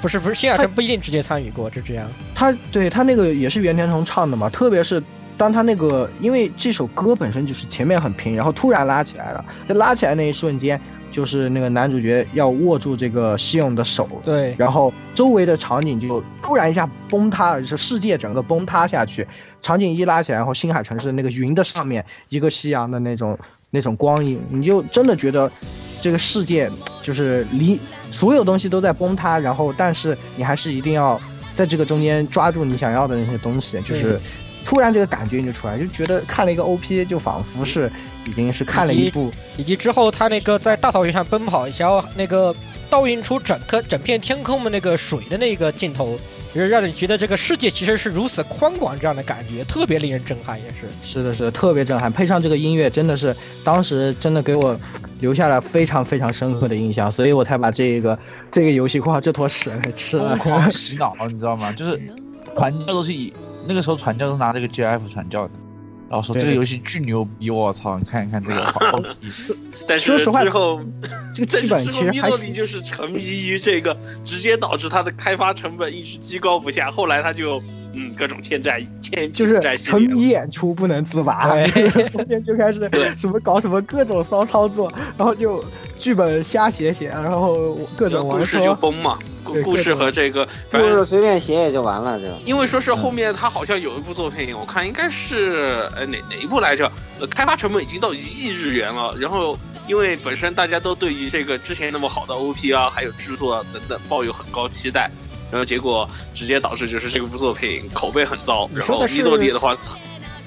[0.00, 2.06] 不是不是新海诚不一定直接参与过，就这样。
[2.34, 5.02] 他对他那个也是袁天童唱的嘛，特别是
[5.36, 10.80] 当他那个，因为这首歌本身就是前面很平，然后突然拉起来了，在拉起来那一瞬间，
[11.12, 19.24] 就是那个男主角要握住这个西勇的手，对，然后周围的场景就突然一下崩塌，就是世界整个崩塌下去。
[19.60, 23.38] 场景一拉起来，然后星海城市那个云的上面，一个夕阳的那种
[23.70, 25.48] 那种光影，你就真的觉得
[26.00, 26.68] 这个世界
[27.00, 27.78] 就是离
[28.10, 31.20] 所有东西都在崩塌，然后但是你还是一定要
[31.54, 34.18] 在这个中间抓住你想要的那些东西，就是
[34.64, 37.90] 突然这个感觉你就出来，就觉得看了一个 OP，就仿佛是
[38.26, 42.54] 已经是看了一部以及之后他那个在大草原上奔跑，想要那个
[42.88, 46.18] 倒映出整个整片天空的那个水的那个镜头，
[46.54, 50.88] 就是让你觉得这个世界其实是如此宽广这样的感觉，特别令人震撼，也是。
[51.02, 53.34] 是的，是的，特别震撼，配上这个音乐，真的是
[53.64, 54.78] 当时真的给我
[55.20, 58.18] 留下了非常非常深刻的印象，所以我才把这个
[58.50, 60.38] 这个游戏框这坨屎给吃了疯。
[60.52, 61.72] 狂洗脑，你知道吗？
[61.72, 61.98] 就是
[62.54, 63.32] 传教都是以
[63.66, 65.54] 那个时候传教都拿这个 GF 传教的，
[66.08, 67.98] 然后说这个游戏巨牛逼，我操！
[67.98, 69.30] 你看一看这个好题，
[69.88, 70.82] 但是说实话之后，
[71.34, 76.90] 这个剧本其实还就是沉迷于这个，直接导致它的开发成本一直居高不下。
[76.90, 77.62] 后来他就
[77.94, 82.80] 嗯各种欠债欠就是债沉迷演出不能自拔，对 后面就开始
[83.16, 85.64] 什么搞什么各种骚操作，然后就
[85.96, 89.18] 剧本瞎写写，然后各种玩故事就，崩嘛，
[89.54, 96.90] 故故事和这个故 事随便写也就完了，就因为说是后面他好像有一部作品，我看应该是呃哪哪一部来着？
[97.20, 99.14] 呃，开发成本已经到一亿日元了。
[99.18, 105.10] 然后因为本身大家都对于这个之前那么好的 OP 啊，还有制作啊等等抱有很高期待，
[105.50, 108.68] 然后结果直接导致就是这部作品口碑很糟。
[108.74, 109.96] 然后米诺里的话，操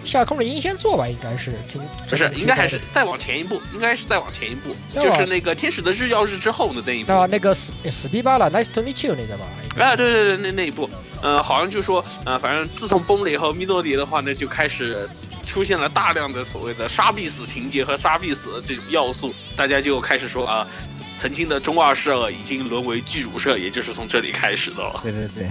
[0.06, 7.12] 下空的英仙座吧，应该是，听不是，应该还是再往前一步，应该是再往前一步，就是那个天使的日曜日之后的那一部。
[7.12, 9.46] 那那个死死逼巴了，Nice to meet you 那个吧，
[9.84, 10.90] 啊，对对对，那那一部，
[11.22, 15.10] 呃，好像就说，呃，反正自从崩了以后，米诺里的话呢，就开始
[15.46, 20.68] 出现了大量的所谓的杀必死情节和杀必死的这种要素，大家就开始说啊、
[21.22, 25.00] 曾经的中二社已经沦为巨乳社，也就是从这里开始的了。
[25.02, 25.50] 对对对，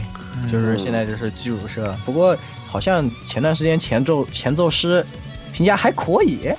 [0.51, 2.37] 就是现在就是巨乳社，不过
[2.67, 5.05] 好像前段时间前奏前奏师
[5.53, 6.57] 评价还可以，哎，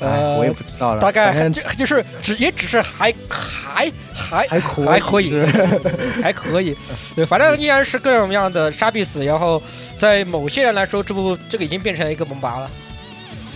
[0.00, 5.40] 呃我也不知道了，大概就就是只也只是还还还还可以还可以，
[6.22, 6.76] 还可以，
[7.14, 9.62] 对，反正依然是各种各样的杀必死，然后
[9.98, 12.70] 在某些人来说，这部这个已经变成了一个萌拔了。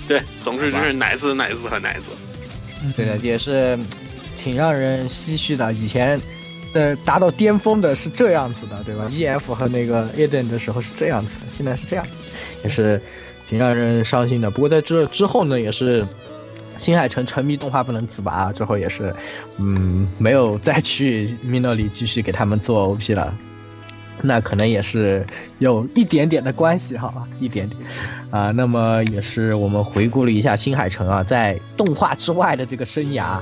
[0.07, 2.11] 对，总之就是奶子、奶子和奶子。
[2.95, 3.78] 对的，也是
[4.45, 5.72] 挺让人唏嘘的。
[5.72, 6.20] 以前
[6.74, 12.07] 的达到巅峰的是这样子的，对吧？E.F 和那个 Eden 的时候是这样子的，现在是这样，
[12.62, 13.01] 也是
[13.49, 14.51] 挺让人伤心的。
[14.51, 16.07] 不过在这之后呢，也是
[16.76, 19.16] 新海诚沉迷动画不能自拔，之后也是
[19.61, 23.34] 嗯没有再去 Minori 继续给他们做 OP 了。
[24.22, 25.26] 那可能也是
[25.58, 27.80] 有一点点的关系哈，一点点
[28.30, 28.50] 啊。
[28.50, 33.40] 那么也是我们回顾了一下新海诚啊，在动画之外的这个生涯。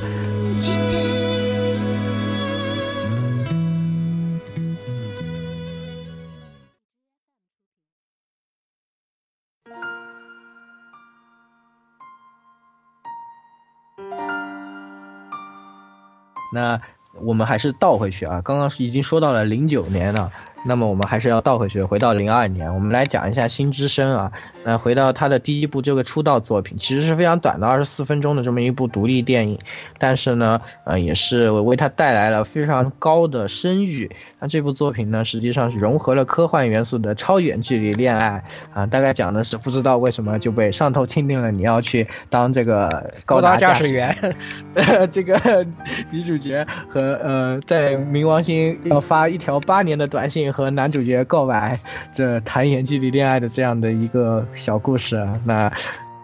[16.54, 16.78] 那
[17.22, 20.30] 我们还是倒回去啊，刚刚已经说到了零九年了，
[20.64, 24.30] 那么我们还是要倒回去，回到零二年，我们来讲一下《新之声》啊。
[24.64, 29.58] 那回到他的第一部这个出道作品，其实是非常短的，二十四分钟的这么一部独立电影，
[29.98, 34.10] 但是呢，呃，也是为他带来了非常高的声誉。
[34.38, 44.36] 那这部作品呢，实际上是融合了科幻元素的超远距离恋爱啊，大概讲的是不知道为什么就被上头钦定了你要去当这个高达驾驶驾驶员，
[45.10, 45.66] 这个
[46.12, 51.80] 女主角和呃，在冥王星要发一条八年的短信和男主角告白，
[52.12, 55.26] 这谈远距离恋爱的这样的一个小故事。
[55.44, 55.72] 那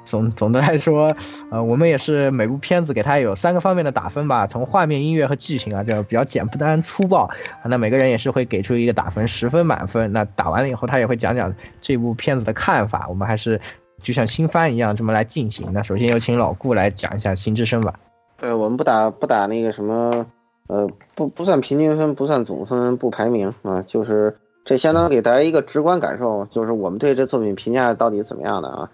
[0.04, 1.14] 总总的来说，
[1.50, 7.28] 呃，我们也是每部片子给它有三个方面的打分吧，从画面、音乐和剧情啊，这比较简单粗暴。
[7.64, 10.10] 那每个人也是会给出一个打分，十分满分。
[10.12, 13.06] 那打完了以后，他也会讲讲这部片子的看法。
[13.08, 13.60] 我们还是
[14.02, 15.70] 就像新番一样这么来进行。
[15.74, 17.92] 那首先有请老顾来讲一下《新之声》吧。
[18.38, 20.24] 对，我们不打不打那个什么，
[20.68, 28.90] 呃，不不算平均分，不算总分，不排名啊，就是这相当于给大家一个直观感受，就是我们对这作品评价到底怎么样的啊。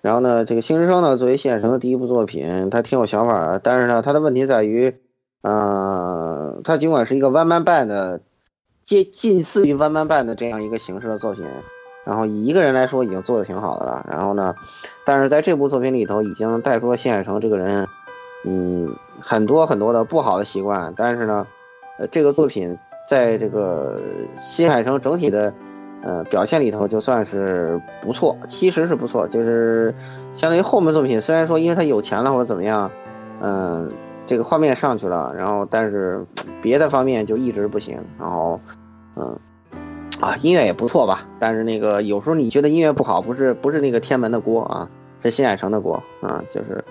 [0.00, 4.94] 然后呢，这个《新之声》呢，作为新海诚的第一部作品，它挺有想法的，但是呢，它的问题在于，
[5.42, 8.22] 呃，它尽管是一个 one man band 的，
[8.82, 11.44] 接近似于 one man band 的这样一个形式的作品，
[12.06, 14.06] 然后以一个人来说已经做的挺好的了。
[14.08, 14.54] 然后呢，
[15.04, 17.86] 但是在这部作品里头已经带出了新海诚这个人。
[18.42, 21.46] 嗯，很多很多的不好的习惯，但是呢，
[21.98, 24.00] 呃，这个作品在这个
[24.36, 25.52] 新海诚整体的
[26.02, 29.94] 呃表现里头，就算是不错，其实是不错，就是
[30.34, 32.90] 相当于后面作品，虽然说因为他有钱了或者怎么样，
[33.40, 33.92] 嗯、
[34.26, 36.24] 这个画面上去了，然后但是
[36.62, 38.60] 别的方面就一直不行，然后
[39.16, 39.38] 嗯。
[40.20, 44.90] 啊，音乐也不错吧，但是那个有时候你觉得音乐不好，不是不是那个天门的锅啊，
[45.22, 46.84] 是新海诚的锅啊，就是。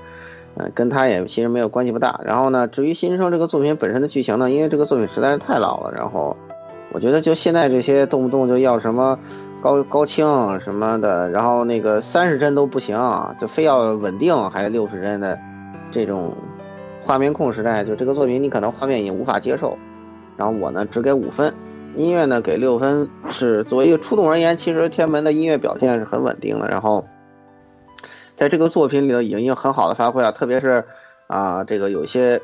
[0.75, 2.19] 跟他也其实没有关系不大。
[2.23, 6.35] 然后呢，至于新生这个作品本身的剧情呢，因为这个作品实在是太老了，然后
[6.91, 9.17] 我觉得就现在这些动不动就要什么
[9.61, 10.25] 高高清
[10.59, 12.97] 什么的，然后那个三十帧都不行，
[13.37, 15.37] 就非要稳定还六十帧的
[15.91, 16.33] 这种
[17.03, 19.77] 画面控时代，就这个作品你可能画面也无法接受。
[20.35, 21.53] 然后我呢只给五分，
[21.95, 26.67] 音乐呢给六分，是作为一个初动而言，其实天门的音乐表现是很稳定的。
[26.67, 27.05] 然后。
[28.39, 30.85] 在这个作品里头已经已经很好的发挥了，特别是
[31.27, 32.41] 啊，这个有些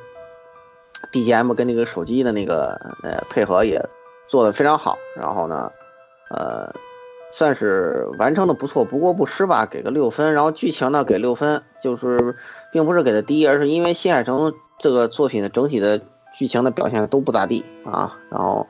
[1.13, 3.81] BGM 跟那个手机的那个呃配合也
[4.27, 4.97] 做的非常好。
[5.15, 5.71] 然后呢，
[6.29, 6.69] 呃，
[7.31, 10.33] 算是完成的不错，不过不失吧，给个六分。
[10.33, 12.35] 然后剧情呢给六分，就是
[12.73, 16.01] 并不是给的低，而是因为新海诚这个作品的整体的
[16.33, 18.17] 剧情的表现都不咋地啊。
[18.29, 18.67] 然后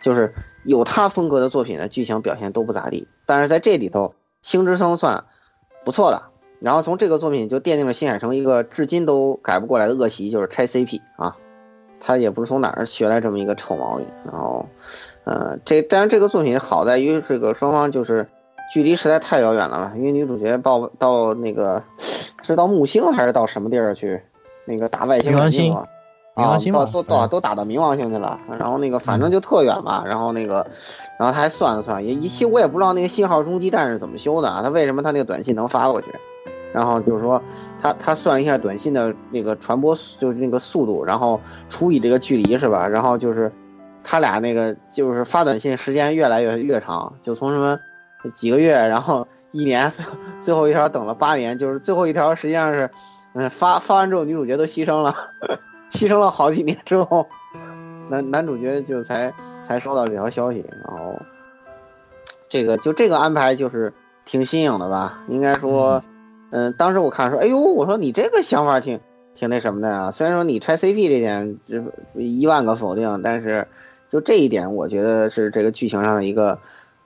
[0.00, 5.24] 就是有他风格的作品的剧情表现都不咋地，但是在这里头，星之声算
[5.84, 6.22] 不错的。
[6.60, 11.36] 然后从这个作品就奠定了新海诚一个至今都改不过来的恶习，就是拆 CP 啊，
[12.00, 14.06] 他也不是从哪儿学来这么一个臭毛病。
[14.24, 14.66] 然后，
[15.24, 18.26] 呃，这当然这个作品好在于这个双方就是
[18.72, 21.82] 距离实在太遥远了嘛，因为女主角到到那个
[22.42, 24.20] 是到木星还是到什么地儿去，
[24.64, 28.40] 那个打外星冥王星啊，到都到都打到冥王星去了。
[28.58, 30.66] 然后那个反正就特远嘛，然后那个，
[31.18, 36.08] 然后他还算了算，也一期我也不知道那个信号中继站是怎么修的啊，他为什么他那个短信能发过去？
[36.72, 37.42] 然后就是说，
[37.80, 42.86] 他他算了一下短信的那个传播，就是那个速度，然后除以这个距离是吧？
[42.86, 43.50] 然后就是
[44.04, 47.78] 他俩那个就是发短信时间越来越越长，就从什么
[48.34, 49.90] 几个月，然后一年，
[50.40, 52.90] 最后一条等了八年，就是最后一条实际上是，
[53.32, 55.14] 嗯，发发完之后女主角都牺牲了，
[55.90, 57.26] 牺牲了好几年之后，
[58.10, 59.32] 男男主角就才
[59.64, 61.18] 才收到这条消息，然后
[62.50, 63.94] 这个就这个安排就是
[64.26, 65.20] 挺新颖的吧？
[65.28, 66.02] 应该说。
[66.50, 69.00] 嗯当时我看说，哎呦，我说你这个想法挺
[69.34, 70.10] 挺那什么的啊。
[70.10, 71.82] 虽然说你拆 CP 这点就
[72.14, 73.68] 一万个否定，但是
[74.10, 76.58] 就这一点，我觉得是这个剧情上的一个，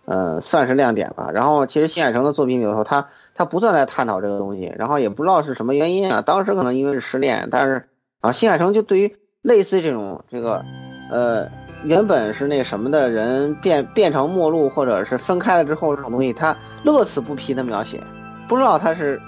[0.04, 1.30] 呃，算是亮点吧。
[1.34, 6.22] 然后其实新海诚的作品里头，他他不断在探讨这个东西，然后也不知道是什么原因啊。
[6.22, 7.88] 当时可能因为是失恋，但是
[8.20, 10.64] 啊，新海诚就对于类似这种这个，
[11.10, 11.48] 呃，
[11.82, 18.00] 原本是那什么的人变变成陌路或者是分开了之后这种东西，他乐此不疲的描写，
[18.46, 19.20] 不知道他是。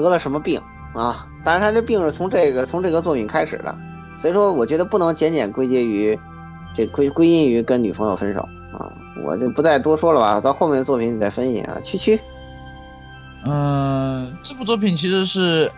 [0.00, 0.60] 得了什么病
[0.94, 1.26] 啊？
[1.44, 3.74] 但是他这病是从这个从这个作品开始的，
[4.18, 6.18] 所以说我觉得不能简简归结于
[6.74, 8.40] 这归归因于跟女朋友分手
[8.72, 8.92] 啊，
[9.24, 10.40] 我就不再多说了吧。
[10.40, 11.78] 到后面的作品你再分析啊。
[11.82, 12.20] 区区，
[13.44, 15.70] 嗯，这部作品其实是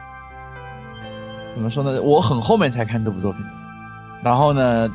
[1.55, 2.03] 怎么说呢？
[2.03, 3.41] 我很后面才看这部作品，
[4.25, 4.89] 然后呢，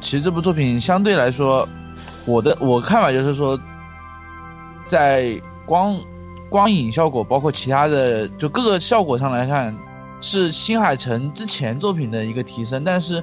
[0.00, 1.66] 其实这部作品相对来说，
[2.26, 3.58] 我的我看法就是说，
[4.84, 5.96] 在光。
[6.50, 9.74] 光影效果，包括其他的，就各个效果上来看，
[10.20, 12.82] 是新海诚之前作品的一个提升。
[12.84, 13.22] 但是，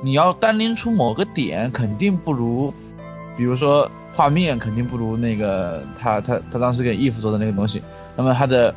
[0.00, 2.72] 你要单拎出某个点，肯定不如，
[3.36, 7.82] 比如说画面，肯定不如那个他他他当时给 if 做的那个东西。
[8.16, 8.72] 那么他的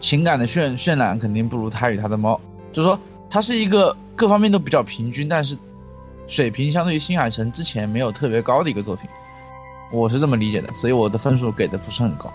[0.00, 2.40] 情感的渲渲染，肯定不如他与他的猫。
[2.72, 5.56] 就是说，它是一个各方面都比较平均，但是
[6.26, 9.08] 水平相对于新海诚之前没有特别高的一个作品。
[9.92, 12.32] 我是这么理解的，所以我的分数给的不是很高。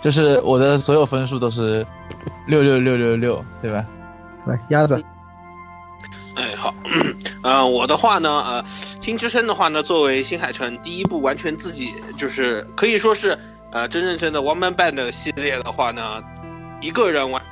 [0.00, 1.86] 就是我的所有分数都是
[2.46, 3.86] 六六六六六，对吧？
[4.46, 5.02] 来，鸭子。
[6.36, 6.74] 哎，好，
[7.42, 8.62] 呃，我的话呢，呃，
[9.00, 13.38] 《新之声》的话呢，作为新海诚第一部完全自己就是可以说是
[13.72, 16.22] 呃真正真的 One Man Band 系列的话呢，
[16.82, 17.42] 一个人完，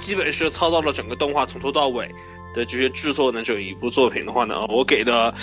[0.00, 2.06] 基本是操到了整个动画从头到尾
[2.54, 5.34] 的这些制作呢这一部作品的话呢，我给的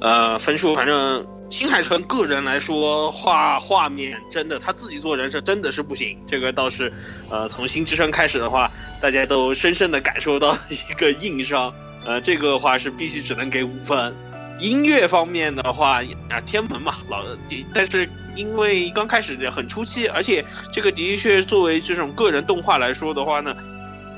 [0.00, 1.24] 呃分数反正。
[1.54, 6.18] 新海诚个人来说，画画面真的他自己做人设真的是不行。
[6.26, 6.92] 这个倒是，
[7.30, 8.68] 呃，从新之声开始的话，
[9.00, 11.72] 大家都深深的感受到一个硬伤。
[12.04, 14.12] 呃，这个话是必须只能给五分。
[14.58, 17.24] 音乐方面的话，啊，天门嘛，老，
[17.72, 23.56] 但是因为刚开始很初期，而且这个的确作为这种个人动画来说的话呢，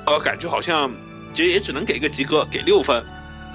[0.06, 0.90] 呃，感觉好像
[1.34, 3.04] 其实也只能给个及格，给六分。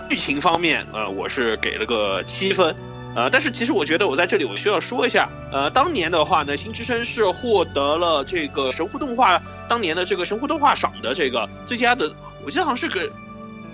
[0.07, 2.75] 剧情方面，呃，我是给了个七分。
[3.13, 12.09] 呃，但是其实我觉得我在这里我需要说一下，呃，当年的话呢，新之声是获得了这个神户动画当年的这个神户动画赏的这个最佳的，
[12.45, 13.11] 我记得好像是个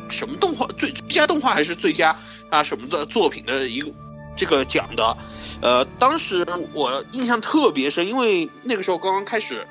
[0.09, 2.17] 什么动画最最佳动画还是最佳
[2.49, 3.91] 啊什么的作品的一个
[4.35, 5.17] 这个奖的，
[5.61, 9.67] 呃，当时我印象特别深，因为那个时候刚刚开始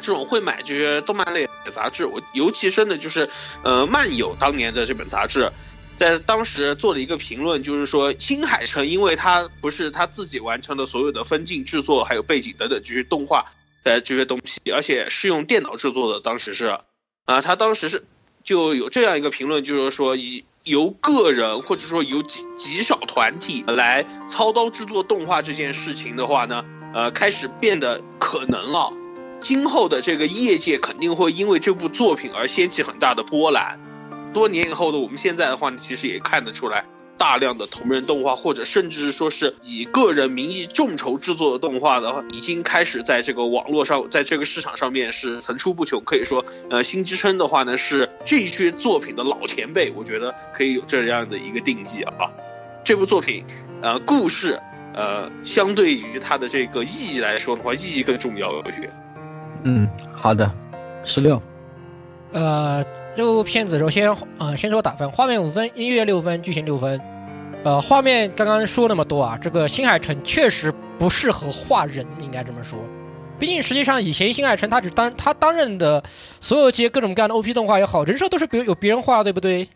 [0.00, 3.26] 这种会买这些动漫类杂志，我尤其深的就是
[3.62, 5.50] 呃漫友当年的这本杂志。
[5.98, 13.46] 在当时做了一个评论，就是说新海诚，因为他不是他自己完成的所有的分镜制作，还有背景等等这些动画
[13.82, 16.20] 的这些东西，而且是用电脑制作的。
[16.20, 16.78] 当时是，
[17.24, 18.04] 啊，他当时是
[18.44, 28.92] 就有这样一个评论，就是说以由个人或者说由极极少团体来操刀制作动画这件事情的话呢，呃，开始变得可能了。
[29.40, 33.80] 今后的这个业界肯定会因为这部作品而掀起很大的波澜。
[34.32, 36.84] 多年以后的我们现在的话呢，其实也看得出来，
[37.16, 46.02] 大量的同人动画或者甚至说是以个人名义众筹制作的动画的话，已经开始在这个网络上，在这个市场上面是层出不穷。
[46.04, 52.30] 可以说，呃，新之声的话呢，是这一些作品的老前辈，我觉得可以有这样的一个定义啊。
[52.84, 53.44] 这部作品，
[53.82, 54.58] 呃，故事，
[54.94, 58.88] 呃，相对于它的这个意义来说的话，意义更重要一些。
[59.64, 60.50] 嗯，好的，
[61.04, 61.42] 十六，
[62.32, 62.84] 呃，
[63.18, 64.08] 这部片子首先，
[64.38, 67.00] 呃，先说打分，画面五分，音乐六分，剧情六分。
[67.64, 72.78] 呃，画面刚刚说那么多啊，这个新海诚确实不适合画人，应该这么说。
[73.36, 76.00] 毕竟实际上以前新海诚他只担他担任的
[76.38, 79.68] 所有接各种各样的 OP 动画也好，人设都是别有别人画，对不对？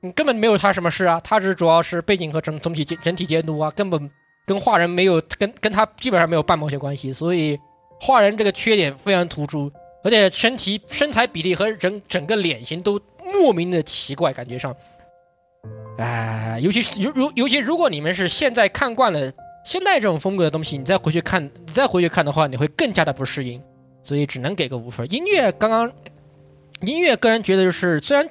[0.00, 4.10] 你根本没有他什么事啊，他只主要是背景和整总体整体监督啊，根本
[4.44, 7.56] 跟画人没有跟跟他基本上没有半毛钱关系，所以
[8.00, 9.70] 画人这个缺点非常突出，
[10.02, 14.74] 而且身体身材比例和整整个脸型都莫名的奇怪，感觉上，
[15.98, 19.32] 哎、尤其是如如尤其如果你们是现在看惯了
[19.64, 23.62] 现在这种风格的东西，你再回去看，你再回去看的话，你会更加的不适应，
[24.02, 25.06] 所以只能给个五分。
[25.12, 25.92] 音乐刚刚
[26.80, 28.26] 音乐个人觉得就是虽然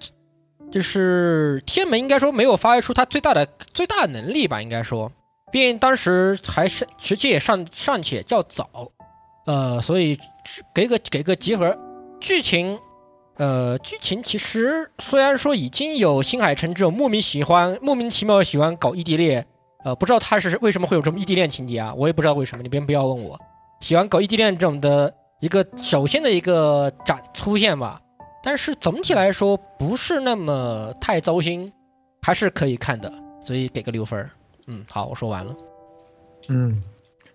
[0.72, 5.12] 就是天门应该说没有发挥出他最大的最大的能力吧，应该说，
[5.52, 8.92] 毕竟当时还是时期也尚尚且较早，
[9.46, 10.18] 呃，所以
[10.74, 11.78] 给个给个及格。
[12.20, 12.78] 剧情，
[13.38, 19.46] 呃，剧情其实虽然说已经有新海诚这种莫名喜欢、莫名其妙喜欢搞异地恋，
[19.86, 21.94] 呃，不知道他是为什么会有这么异地恋情节啊？
[21.96, 23.40] 我也不知道为什么，你别不要问我。
[23.80, 28.02] 喜欢搞异地恋这种的一个首先的一个展出现吧，
[28.44, 31.72] 但是总体来说不是那么太糟心，
[32.22, 33.10] 还是可以看的，
[33.42, 34.30] 所以给个六分儿。
[34.68, 35.56] 嗯，好，我说完了。
[36.50, 36.84] 嗯，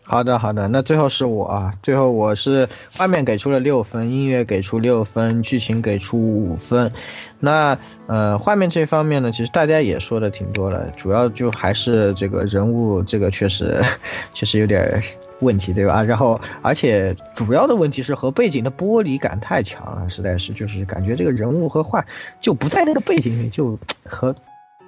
[0.06, 6.92] 好的好的，那最后是我啊，最后我是画面给出了六分，音乐给出六分，剧情给出五分。
[7.40, 7.76] 那
[8.06, 13.82] 呃，画面这方面呢，其实大家也说的挺多了，主要就还是这个人物这个确实
[14.34, 15.02] 确实有点
[15.40, 16.02] 问题，对吧？
[16.02, 22.04] 然后而且主要的问题是和背景的剥离感太强了，实在是就是感觉这个人物和画
[22.38, 24.34] 就不在那个背景里，就和。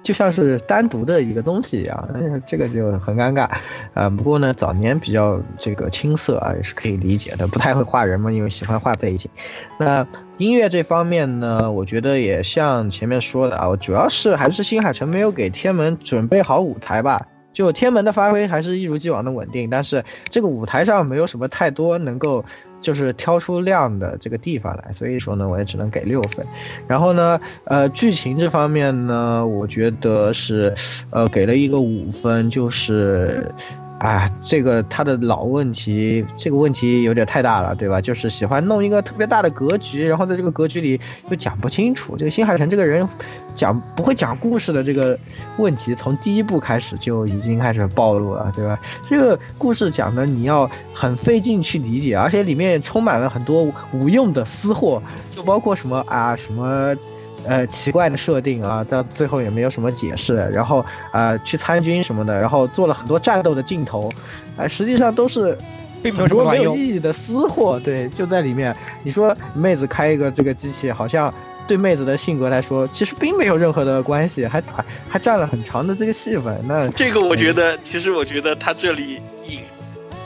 [0.03, 2.09] 就像是单独的一个东西一样，
[2.45, 3.49] 这个就很尴尬，
[3.93, 9.29] 啊、不过呢，早年比较这个青涩啊，也是可以理解的，不太会画人嘛，因为喜欢画背景。
[9.77, 17.27] 那音乐这方面呢，我觉得也像前面说的啊，我主要是还是新海诚没有给天门准备好舞台吧。
[17.53, 22.45] 就天门的发挥还是一如既往的稳定，但是这个舞台上没有什么太多能够
[22.79, 26.45] 就是挑出亮的这个地方来，所以说呢，我也只能给六分。
[26.87, 30.73] 然后呢，呃，剧情这方面呢，我觉得是，
[31.09, 33.51] 呃，给了一个五分，就是，
[33.99, 37.99] 啊，这个他的老问题，这个问题有点太大了，对吧？
[37.99, 42.15] 就是喜欢弄一个特别大的格局，然后在这个格局里又讲不清楚。
[42.15, 43.07] 这个新海诚这个人
[43.55, 45.17] 讲不会讲故事的这个
[45.57, 48.79] 问题，从第一部开始就已经开始暴露了，对吧？
[49.01, 55.01] 这个故事讲的你要很费劲去理解，而且里面充满了很多无用的私货，
[55.35, 56.95] 就包括什么啊什么。
[57.47, 60.35] 呃，奇怪的设定啊，到最后也没有什么解释。
[60.53, 64.11] 然后呃，去参军什么的，然后做了很多战斗的镜头，
[64.57, 65.57] 哎、实际上都是
[66.03, 66.77] 并没有很多没有什么卵用。
[66.77, 67.79] 意义的私货。
[67.83, 68.75] 对，就在里面。
[69.03, 71.33] 你说妹子开一个这个机器，好像
[71.67, 76.61] 对妹子的性格来说，其实并没有任何的关系，还还还占了很长的这个戏份。
[76.67, 79.61] 那这个我觉得，其实我觉得他这里引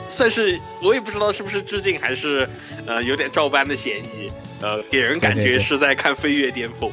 [0.08, 2.48] 算是我也不知道是不是致敬，还是
[2.86, 4.30] 呃有点照搬的嫌疑。
[4.60, 6.88] 呃，给人感觉是在看《飞跃巅峰》。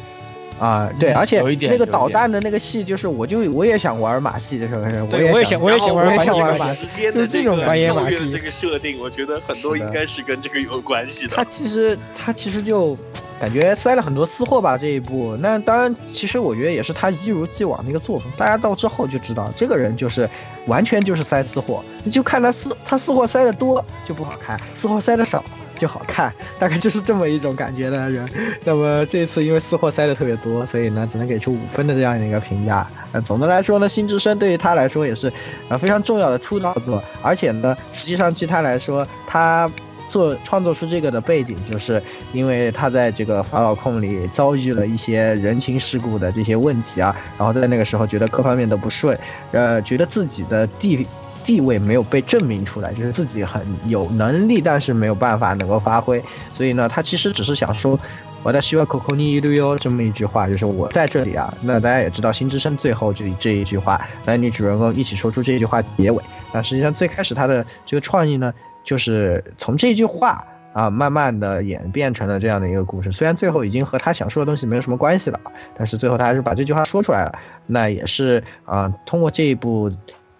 [0.59, 11.43] 啊，对，而且那个导弹的那个戏，就是我就我也想玩马戏的时候，我也想想我也想玩我也想玩马马戏时间的这个就这种反野马戏的这个设定，我觉得很多应该是跟这个有关系的他。
[11.43, 12.97] 其实他其实就
[13.39, 15.35] 感觉塞了很多私货吧这一部。
[15.39, 18.29] 那当然，其实我觉得也是他一如既往的一个作风。
[18.37, 20.29] 大家到之后就知道，这个人就是
[20.67, 21.83] 完全就是塞私货。
[22.03, 25.43] 你就看他私他私货塞的多就不好看，私货塞的少
[25.79, 28.29] 就好看，大概就是这么一种感觉的人。
[28.65, 32.85] 那么这次因为私货塞的特别多，所以呢只能给出五分的这样一个评价。
[33.13, 35.33] 呃，总的来说呢，《新之声》对于他来说也是
[35.69, 39.71] 呃非常重要的出道作，而且呢，实际上据他来说，他
[40.07, 42.01] 做创作出这个的背景，就是
[42.33, 49.17] 因为他在这个法老控里遭遇了一些人情世故的这些问题啊，然后在那个时候觉得各方面都不顺，
[49.51, 51.05] 呃，觉得自己的地
[51.49, 56.23] 地位没有被证明出来，就是自己很有能力，但是没有办法能够发挥，
[56.53, 57.99] 所以呢，他其实只是想说，
[58.43, 61.51] 我的希望 Coco 你一路哟这么一句话，就是我在这里啊。
[61.63, 66.23] 那大家也知道，新之声最后这这一句话，男女主人公一起说出这句话结尾。
[66.53, 73.11] 那实际上最开始他的这个创意呢，就是从这句话啊，慢慢的演变成了这样的一个故事。
[73.11, 75.39] 虽然最后已经和他想说的东西没有什么关系了，
[75.75, 77.39] 但是最后他还是把这句话说出来了。
[77.65, 79.91] 那也是啊，通过这一部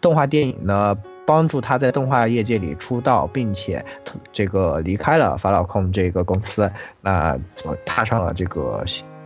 [0.02, 0.98] 动画电影呢。
[1.26, 3.86] 帮助他在动画业界里出道，并且
[4.34, 6.72] 这个离开了法老控这个公司，
[7.02, 7.38] 那
[7.86, 8.84] 踏上了这个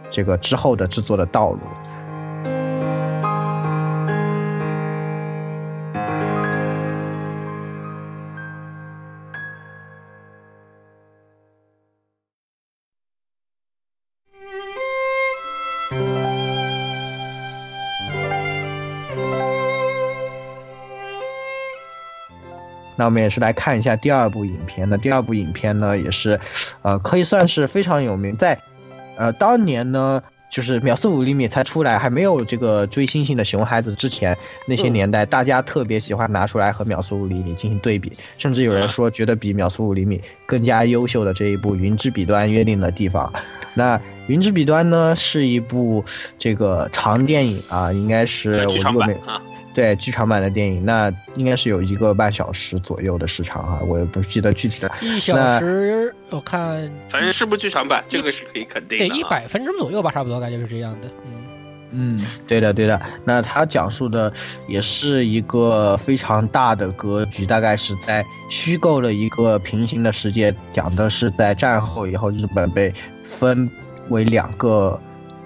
[0.09, 1.59] 这个之后的制作的道路。
[23.03, 26.39] 那我们也是来看一下第二部影片那第二部影片呢，也是，
[26.83, 28.37] 呃，可以算是非常有名。
[28.37, 28.57] 在，
[29.17, 34.37] 呃，当年呢，就是秒速五厘米才出来，还没有这个追星星的熊孩子之前，
[34.69, 43.29] 那些年代，大家特别喜欢拿出来和秒速五厘米进行对比，甚至有人说觉得比秒速五厘米更加优秀的这一部《云之彼端约定的地方》。
[43.73, 43.97] 那
[44.27, 46.05] 《云之彼端》呢，是一部
[46.37, 49.13] 这个长电影啊，应该是我如果没。
[49.73, 54.91] 对剧场版的电影，那应该是有一个半小时左右的时长哈，我也不记得具体的。
[55.01, 59.07] 一小时，我看，反正是部剧场版，这个是可以肯定的。
[59.07, 61.07] 对，一百分钟左右吧，差不多感觉是这样的。
[61.25, 61.33] 嗯
[61.95, 62.99] 嗯，对的对的。
[63.23, 64.33] 那它讲述的
[64.67, 72.91] 也是一个非常大的格局，大概是在虚构了一个平行的世界，讲的是在战后以后，日本被
[73.23, 73.69] 分
[74.09, 74.99] 为两个，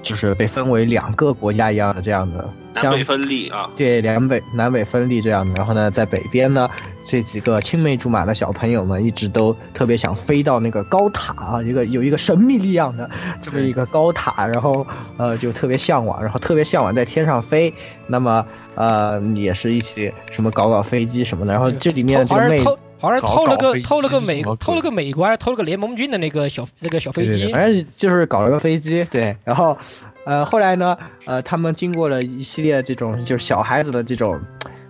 [0.07, 2.49] 就是被分为两个国家一样的这样的。
[2.73, 5.53] 南北分立啊，对，南北南北分立这样的。
[5.55, 6.69] 然后呢，在北边呢，
[7.03, 13.09] 这几个青梅竹马的小朋友们一直都特别想飞到那个高塔啊，一个有一个神秘力量的
[13.41, 14.85] 这么一个高塔，然后
[15.17, 17.73] 呃就特别向往，然后特别向往在天上飞。
[18.05, 18.45] 那么
[18.75, 21.53] 呃也是一起什么搞搞飞机什么的。
[21.53, 22.63] 然后这里面这个妹
[22.99, 29.77] 好像偷了个偷了个美偷了个美国还是偷了个联盟军的那个小那个小飞机，反正就是搞了个飞机，对，然后。
[30.25, 34.37] 呃，后来呢，呃，他们经过了一系列这种就是小孩子的这种，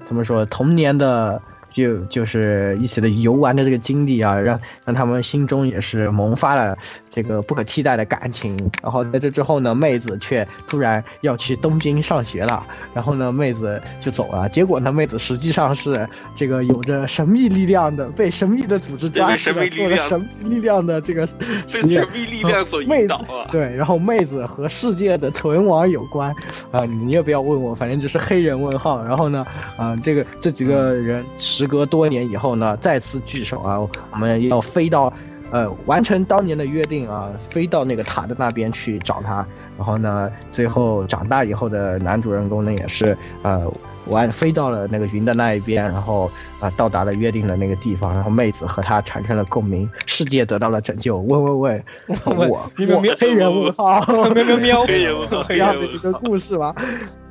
[0.03, 1.39] 怎么说童年的。
[1.70, 6.76] 就就是一起的游玩的这个经历啊，让让他们心中也是萌发了
[7.18, 8.55] 这个不可替代的感情。
[8.84, 12.63] 然后在这之后呢，妹子却突然要去东京上学了，
[12.93, 14.47] 然后呢，妹子就走了。
[14.49, 21.26] 结果呢，妹子实际上是这个有着神秘力量的，被神秘的组织抓住了， 做了神秘力量的这个
[21.74, 23.49] 被神秘力量所引导啊。
[23.51, 26.32] 对，然后妹子和世界的存亡有关
[26.70, 29.03] 啊，你也不要问我，反正就是黑人问号。
[29.03, 29.43] 然后呢，
[29.76, 31.26] 啊，这个这几个人。
[31.39, 35.13] 时隔多年以后呢，再次聚首啊，我们要飞到，
[35.52, 39.45] 呃，完成当年的约定啊，飞到那个塔的那边去找他。
[39.78, 43.72] 然后呢，最后长大以后的男主人公呢，也是呃，
[44.08, 46.30] 完飞到了那个云的那一边，然后
[46.60, 51.20] 啊，到达了约定的那个地方，然后妹子和他产生了共鸣，世界得到了拯救。
[51.20, 51.86] 喂喂喂，
[52.26, 52.72] 我我
[53.20, 54.02] 黑人问号，
[54.34, 56.76] 喵喵喵，黑人问号，这样的一个故事吧。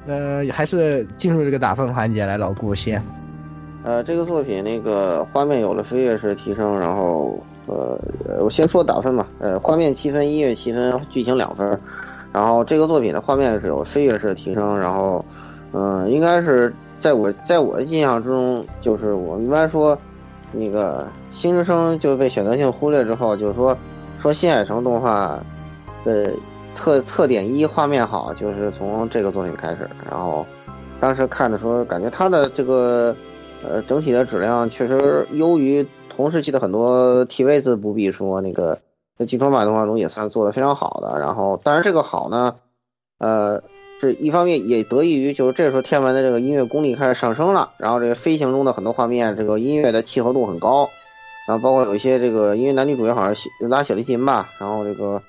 [0.07, 3.03] 呃，还是进入这个打分环节来，老顾先。
[3.83, 7.99] 呃，这个作品那个画面有了飞跃式提升，然后呃，
[8.41, 9.27] 我先说打分吧。
[9.39, 11.79] 呃，画面七分，音乐七分，剧情两分。
[12.33, 15.25] 然后这个作品的画面是有飞跃式的提升，然后
[15.73, 19.99] 嗯，应该是在我在我的印象之中，就是我一般说
[20.53, 23.77] 那个新之声就被选择性忽略之后，就是说
[24.21, 25.39] 说新海诚动画
[26.05, 26.31] 的
[26.75, 29.89] 特特点一画面好，就是从这个作品开始。
[30.11, 30.47] 然后
[31.01, 33.15] 当时看的时候，感觉他的这个。
[33.67, 35.85] 呃，整体的质量确实优于
[36.17, 38.81] 同时期的很多 TV 字不必说，那个
[39.19, 41.21] 在剧场版动画中也算做的非常好的。
[41.21, 42.57] 然后，当然这个好呢，
[43.19, 43.63] 呃，
[44.01, 50.89] 是一方面也得益于就是这时候天文的这个音乐功力开始上升了，然后这个飞行中的很多画面，这个音乐的契合度很高，
[51.47, 53.37] 然后包括有一些这个因为男女主角好像
[53.69, 55.23] 拉小提琴吧，然后这个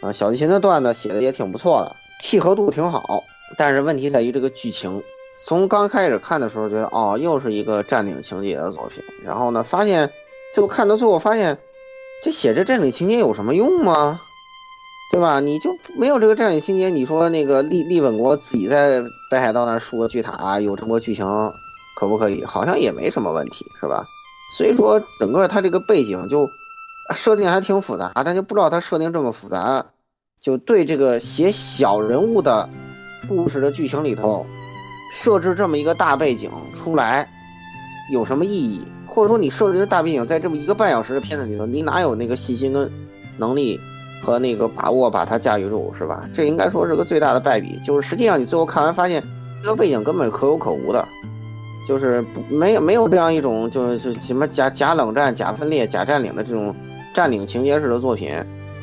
[0.00, 3.24] 啊小提琴的段子写的也挺不错的，契合度挺好，
[3.56, 5.02] 但是问题在于这个剧情。
[5.46, 9.04] 从刚开始看的时候，觉得哦，又是一个占领情节的作品。
[9.24, 10.10] 然后呢，发现
[10.54, 11.58] 就看到最后，发现
[12.24, 14.20] 这写这占领情节有什么用吗？
[15.10, 15.40] 对吧？
[15.40, 21.26] 你就没有这个占领情节，你说那个立立本国自己在北海道那竖个巨塔，有这么个剧情，
[21.96, 22.44] 可不可以？
[22.44, 24.04] 好像也没什么问题，是吧？
[24.56, 26.48] 所以说，整个它这个背景就
[27.14, 29.86] 设定还挺复杂，但就不知道它设定这么复杂，
[30.40, 32.68] 就对这个写小人物的
[33.28, 34.44] 故事的剧情里头。
[35.10, 37.26] 设置这么一个大背景出来，
[38.12, 38.82] 有什么意义？
[39.18, 42.88] 或者说你设置一个大背景，在这么一个半小时的片子里头，你哪有那个细心跟
[43.36, 43.80] 能力
[44.22, 46.30] 和那个把握把它驾驭住，是吧？
[46.32, 47.80] 这应该说是个最大的败笔。
[47.84, 49.20] 就是实际上你最后看完发现，
[49.60, 51.04] 这个背景根本可有可无的，
[51.88, 56.72] 就是没有没有这样一种就是什么假假冷战、假分裂、假占领的这种
[57.12, 58.32] 占领情节式的作品。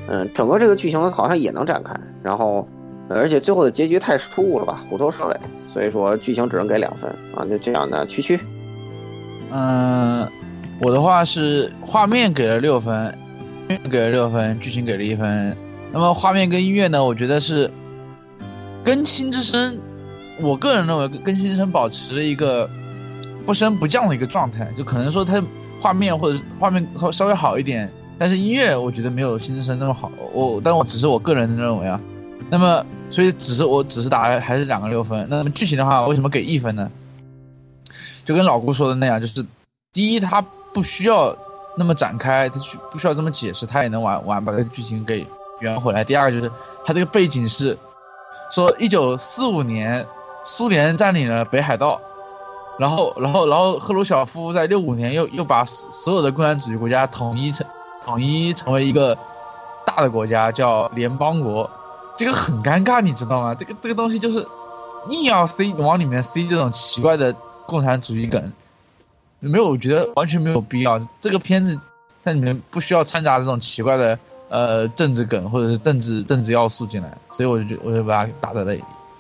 [0.09, 2.67] 嗯，整个这个剧情好像也能展开，然后
[3.07, 8.37] 而且最后的结局太突兀了吧，虎头蛇尾，所以说剧情只能给两分啊，就这样的区区。
[9.57, 10.29] 嗯，
[10.79, 13.17] 我的话是画面给了六分，
[13.89, 15.55] 给了六分，剧情给了一分。
[15.93, 17.01] 那么画面跟音乐呢？
[17.01, 17.71] 我觉得是
[18.83, 19.75] 跟《新之声》，
[20.41, 22.69] 我个人认为跟《新之声》保持了一个
[23.45, 25.41] 不升不降的一个状态，就可能说它
[25.79, 30.11] 画面或者画面稍稍微好一点，但是音乐我觉得没有《新之声》那么好。
[30.33, 31.97] 我但我只是我个人认为啊。
[32.49, 35.25] 那么所以只是我只是打了还是两个六分。
[35.29, 36.91] 那么剧情的话，为什么给一分呢？
[38.25, 39.45] 就跟老顾说的那样，就是
[39.93, 40.43] 第一，他
[40.73, 41.33] 不需要
[41.77, 45.25] 那么展开，他需不需要这么解释，他也能完完把这个剧情给
[45.59, 46.03] 圆回来。
[46.03, 46.51] 第二，就是
[46.83, 47.77] 他这个背景是
[48.49, 50.05] 说一九四五年
[50.43, 52.01] 苏联占领了北海道，
[52.79, 57.65] 然后然后然后赫鲁晓夫在六五年又又把所有的共产主义国家统一成
[58.01, 59.17] 统一成为一个
[59.85, 61.69] 大的国家，叫联邦国，
[62.17, 63.53] 这个很尴尬，你知道吗？
[63.53, 64.45] 这个这个东西就是
[65.09, 67.35] 硬要塞往里面塞这种奇怪的。
[67.67, 68.51] 共产主义梗
[69.39, 70.99] 没有，我觉得完全没有必要。
[71.21, 71.79] 这个片子
[72.23, 74.17] 在里面不需要掺杂这种奇怪的
[74.49, 78.75] 呃政治梗或者是政治政治要素进来，所以我就我就把它打在了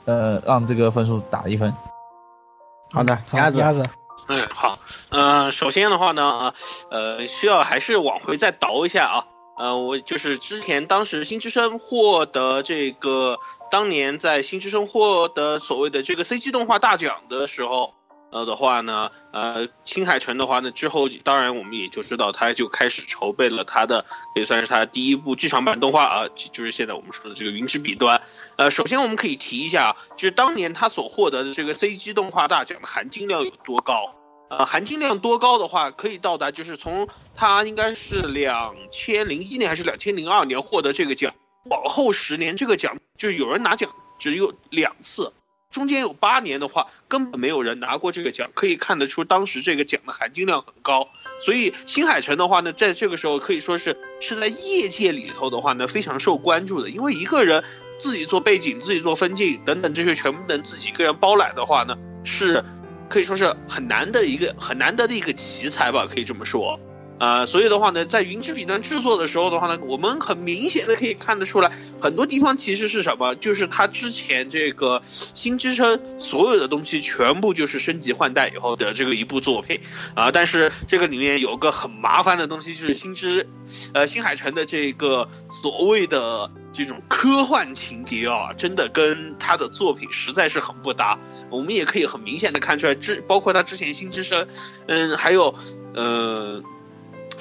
[0.05, 1.71] 呃让这个分数打一分。
[2.91, 3.87] 好的，鸭子鸭子，
[4.27, 6.53] 嗯好，嗯首先的话呢
[6.89, 9.25] 呃需要还是往回再倒一下啊。
[9.57, 13.37] 呃，我就是之前当时新之声获得这个
[13.69, 17.93] 当年在新之声获得所谓的这个 CG 动画大奖的时候。
[18.35, 28.19] 呃的话呢，呃，青海城的话呢，之后当然我们也就知道，他就开始筹备了他的，可以算是他第一部剧场版动画啊，就是现在我们说的这个《云之彼端》。
[28.57, 34.13] 呃，首先我们可以提一下，就是当年他所获得的这个 CG 动画大奖的含金量有多高？
[34.49, 41.33] 呃，含金量多高的话，可以到达就是从他应该是两千零一年还是两千零二年获得这个奖，
[41.69, 43.89] 往后十年这个奖就是有人拿奖
[44.19, 45.31] 只有两次。
[45.75, 51.09] 中间有八年的话，根本没有人拿过这个奖，可以看得出当时这个奖的含金量很高。
[51.41, 57.61] 所以新海诚的话呢，在这个时候可以说是是在业界里头的话呢非常受关注的，因为一个人
[57.99, 62.63] 自己做背景、自己做分镜等等这些全部能自己一个人包揽的话呢，是
[63.09, 66.79] 可以说是很难的一个很难得的一个奇才吧，可以这么说。
[67.17, 71.71] 呃，所以的话呢，在云之彼端制作的时候的话呢，我们很明显的可以看得出来，
[72.01, 79.79] 很多地方其实是什么，就是他之前这个新之声所有的东西全部就是升级换代以后的这个一部作品
[80.13, 80.29] 啊。
[80.31, 83.47] 但是这个里面有个很麻烦的东西，就是新之，
[83.93, 91.17] 呃，新海诚的这个所谓的这种科幻情节啊，真的跟他的作品实在是很不搭。
[91.49, 94.47] 我们也可以很明显的看出来，之包括他之前新之声，
[94.87, 95.55] 嗯，还有，
[95.93, 96.61] 呃。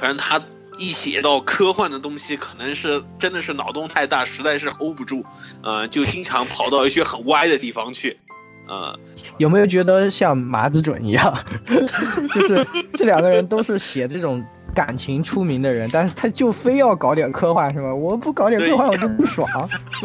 [0.04, 0.38] 反正他
[0.76, 5.24] 一写到科幻的东西，可能是真的是脑洞太大，实在是 hold 不住，
[5.62, 8.18] 呃，就经常跑到一些很歪的地方去，
[8.68, 8.94] 呃，
[9.38, 11.34] 有没有觉得像麻子准一样？
[12.30, 14.44] 就是这两个人都是写这种
[14.74, 17.94] 感情出名的人，但是他就非要搞点科幻，是吧？
[17.94, 19.48] 我不搞点科幻我就不爽。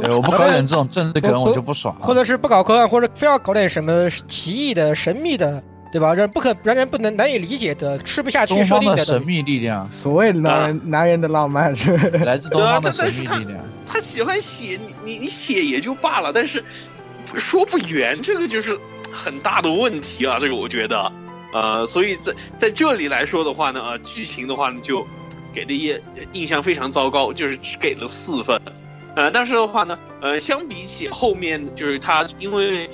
[0.01, 1.93] 对，我不搞点这种政治梗我就不爽。
[1.99, 5.61] 或者是不搞科幻，或者非要搞点什么奇异的、神秘的。
[5.91, 6.13] 对吧？
[6.13, 11.91] 让不可让人不能难以理解的吃不下去设定的神秘力量，所谓男人男人的浪漫是
[12.25, 13.63] 来自东方的神秘力量。
[13.87, 16.63] 他喜欢写你你你写也就罢了，但是
[17.33, 18.77] 说不圆，这个就是
[19.11, 20.37] 很大的问题啊！
[20.39, 21.11] 这个我觉得，
[21.53, 25.05] 呃，所以在在这里来说的话呢，呃，剧情的话呢就
[25.53, 25.99] 给的也
[26.33, 28.61] 印象非常糟糕，就是只给了四分。
[29.15, 32.89] 呃，但是的话呢，呃，相比起后面就是他因为。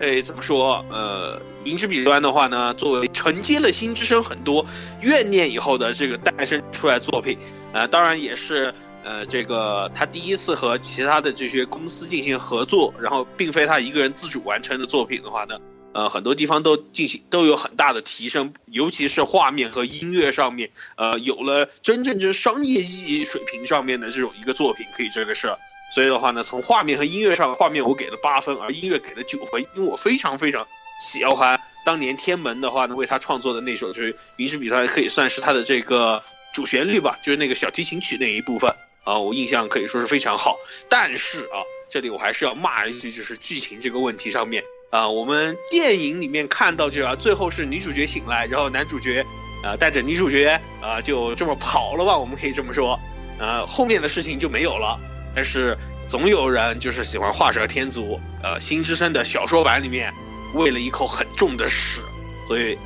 [0.00, 0.84] 哎，怎么说？
[0.90, 4.64] 呃，银之彼端的话呢，作为承接了新之声很多
[5.00, 7.38] 怨念以后的这个诞生出来作品，
[7.72, 8.72] 呃，当然也是
[9.02, 15.58] 呃，这个他第一次和其他的这些公司进行合作，然后并非他一个人自主完成的作品的话呢，
[15.92, 25.54] 呃，很多地方都进行都有很大的提升，尤其是画面和音乐上面，呃，有了真正真商业意义水平上面的这种一个作品，可以这个是。
[25.94, 30.66] 所以的话呢，从画面和音乐上，画面我给了八分，而音乐给了九分，因为我非常非常
[31.00, 36.22] 喜欢当年天门的话呢，为他创作的那首就是《云之彼端》，可以算是他的这个
[36.54, 38.70] 主旋律吧，就是那个小提琴曲那一部分
[39.04, 40.56] 啊，我印象可以说是非常好。
[40.88, 41.60] 但是啊，
[41.90, 49.24] 这里我还是要骂一句，就是剧情这个问题上面啊，我们电影里面看到就啊，最后是女主角醒来，然后男主角
[49.62, 52.98] 啊带着女主角啊就这么跑了吧，我们可以这么说。
[53.38, 54.98] 呃，后面的事情就没有了，
[55.34, 55.76] 但是
[56.06, 58.20] 总有人就是喜欢画蛇添足。
[58.42, 60.14] 呃，新之声的小说版里面
[60.54, 62.00] 喂了一口很重的屎，
[62.46, 62.78] 所以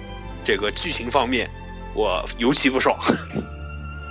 [0.43, 1.49] 这个剧情方面
[1.95, 2.99] 我尤其不爽。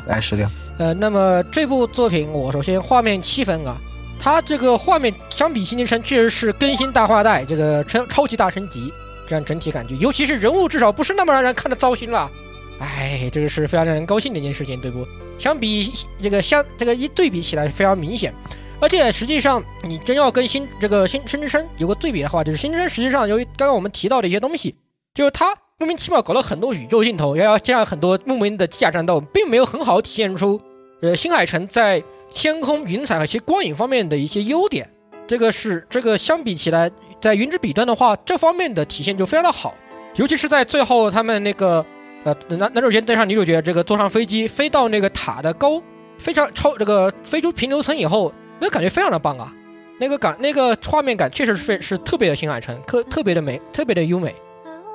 [0.07, 0.47] 来石榴，
[0.77, 3.77] 呃，那么这部作品我首先画面七分啊，
[4.19, 8.93] 它这个画面相比新之声确实是更新大画带，这个超超级大升级，
[9.27, 12.31] 这样整体感觉，尤其是人物至少不是那么让人看着糟心了。
[12.79, 15.05] 哎，这个是非常让人高兴的一件事情，对不？
[15.39, 18.33] 相比这个相这个一对比起来非常明显，
[18.79, 24.75] 而且实际上你真要跟新这个新新之声有个对比的话，就是新之声实际上由于刚刚我们提到的一些东西，
[25.13, 30.61] 就是它莫名其妙搞了很多宇宙镜头，也要加上很多莫名的机甲战斗，并没有很好体现出
[31.01, 34.89] 呃新海诚在天空云彩和其光影方面的一些优点。
[35.27, 36.91] 这个是这个相比起来，
[37.21, 39.73] 在云之彼端的话，这方面的体现就非常的好，
[40.15, 41.85] 尤其是在最后他们那个。
[42.23, 45.81] 呃，男男主角登上女主角，这个坐上飞机飞到那个塔的高，
[46.17, 49.53] 非常超这个飞出平流层以后，那感觉非常的棒啊！
[49.99, 54.35] 那个感那个画面感确实是非是特别的新海诚，特特别的美，特别的优美。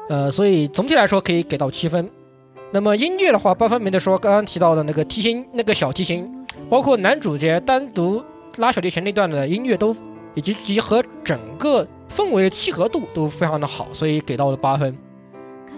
[0.08, 2.08] 呃，所以总体来说可以给到七分。
[2.70, 4.16] 那么音乐的话，八分没得说。
[4.18, 6.28] 刚刚提到的那个提琴，那个小提琴，
[6.68, 8.22] 包括男主角单独
[8.56, 9.94] 拉小提琴那段的音乐都，
[10.34, 14.96] 以及集合整个氛围的契合度都非常的好，所以给到了八分。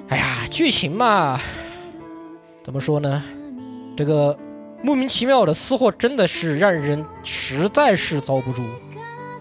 [0.08, 1.40] 哎呀，剧情嘛，
[2.62, 3.22] 怎么说呢？
[3.96, 4.36] 这个
[4.84, 8.62] 莫名其妙的私货真的是让人实在是遭不住。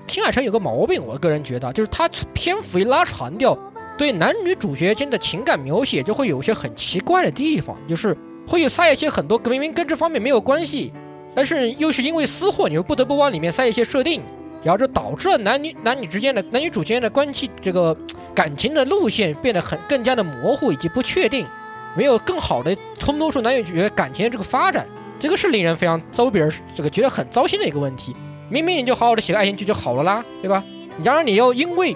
[0.07, 3.57] 新海诚有个毛病，我个人觉得，就是他篇幅一拉长掉，
[3.97, 8.15] 对男女主角间的情感描写就会有些很奇怪的地方，就是
[8.47, 10.93] 会有塞一些很多明明跟这方面没有关系，
[11.35, 14.21] 但是又是因为私货，你又不得不往里面塞一些设定，
[14.63, 17.95] 然后就导致了男女男女之间的男女主间的关系这个。
[18.35, 21.45] 感情的路线变得很更加的模糊以及不确定，
[21.95, 24.87] 没有更好的通透出男女主角感情的这个发展，
[25.19, 28.15] 这个是令人非常糟别人这个觉得很糟心的一个问题。
[28.49, 30.63] 明明你就好好的写个爱情剧就好了啦，对吧？
[31.03, 31.95] 然而你要因为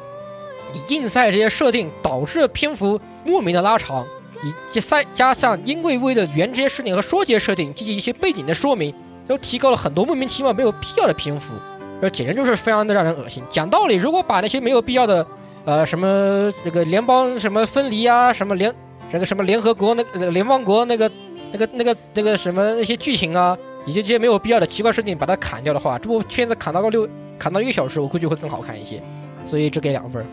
[0.74, 4.06] 你硬塞这些设定，导致篇幅莫名的拉长，
[4.44, 8.94] 以及塞加上因为为了圆这些设定和说这些设定，进行一些背景的说明，
[9.28, 11.54] 又提高了很多莫名其妙没有必要的篇幅，
[12.02, 13.44] 这简直就是非常的让人恶心。
[13.50, 15.26] 讲道理，如果把那些没有必要的。
[15.66, 18.74] 呃，什么这个联邦什么分离啊，什么联
[19.12, 21.12] 这个什么联合国那个联邦国那个
[21.52, 27.08] 那个那个那个什么那些剧情啊，以及这些没有必要的奇怪设定，把它砍掉的话，这部片子砍到个六，
[27.40, 29.02] 砍到一个小时，我估计会更好看一些，
[29.46, 30.26] 所以只给两分。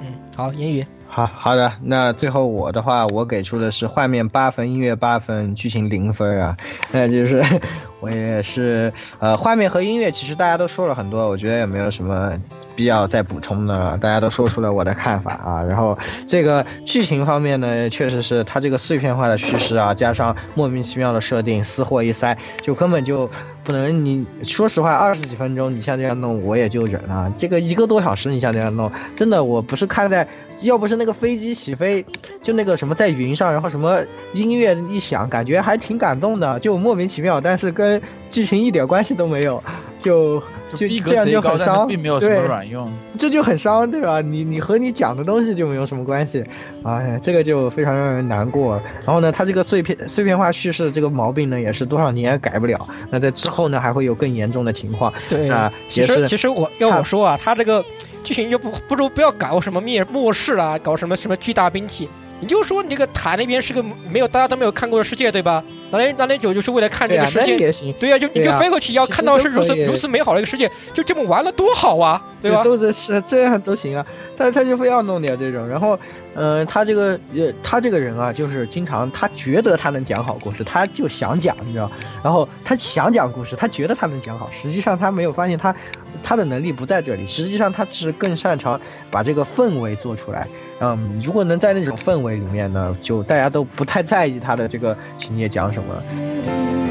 [0.00, 0.86] 嗯，好，言语。
[1.08, 6.54] 好好的，那最后我的话，我给出的是画面八分，音乐八分，剧情零分啊。
[6.90, 7.42] 那就是
[8.00, 12.32] 我也是，呃，画面和音乐其实大家都说了很多，我觉得也没有什么
[12.76, 15.64] 必要再补充的，大家都说出了我的看法啊。
[15.64, 23.28] 然后这个剧情方面呢，确实是它这个碎片化的叙事啊，加上莫名其妙的设定，私货一塞，就根本就
[23.66, 24.04] 不能。
[24.04, 27.32] 你说实话，二十几分钟你像这样弄，我也就忍了。
[27.36, 30.26] 这个一个多小时你像这样弄，真的我不是看在。
[30.62, 32.02] 要不是那个飞机起飞，
[32.40, 33.98] 就那个什么在云上，然后什么
[34.32, 39.62] 音乐一响，感觉还挺感动的，就莫名其妙，但是跟剧情一点关系都没有，
[40.00, 40.40] 就
[40.72, 44.22] 就这样就很伤，并没有什么卵用，这就很伤，对吧？
[44.22, 46.42] 你你和你讲的东西就没有什么关系，
[46.84, 48.80] 哎，这个就非常让人难过。
[49.04, 52.88] 然后呢，他这个碎片碎片化叙事这个毛病呢，也是多少年也改不了。
[53.10, 55.12] 那在之后呢，还会有更严重的情况。
[55.28, 57.84] 对啊，其实其实我要我说啊，他这个。
[58.26, 62.08] 剧情就不不如不要搞什么灭末世啦，搞什么什么巨大兵器，
[62.40, 63.80] 你就说你这个塔那边是个
[64.10, 65.62] 没有大家都没有看过的世界，对吧？
[65.92, 67.56] 那那那那九就是为了看这个世界，
[68.00, 72.64] 对呀，就你就飞过去要看到是如此如此美好的一个世界，就这么玩了多好啊，对吧？
[72.64, 74.04] 都是是这样都行啊，
[74.36, 75.96] 他他就非要弄点这种，然后。
[76.38, 81.90] 嗯，他这个呃，他这个人啊，就是经常他觉得他能讲好故事，他就想讲，你知道？
[82.22, 85.74] 然后他想讲故事，他觉得他能讲好，实际上他没有发现他
[86.22, 88.78] 他的能力不在这里，实际上他是更擅长
[89.10, 90.46] 把这个氛围做出来。
[90.80, 96.85] 嗯，如果能在那种氛围里面呢，就大家都不太在意他的这个情节讲什么。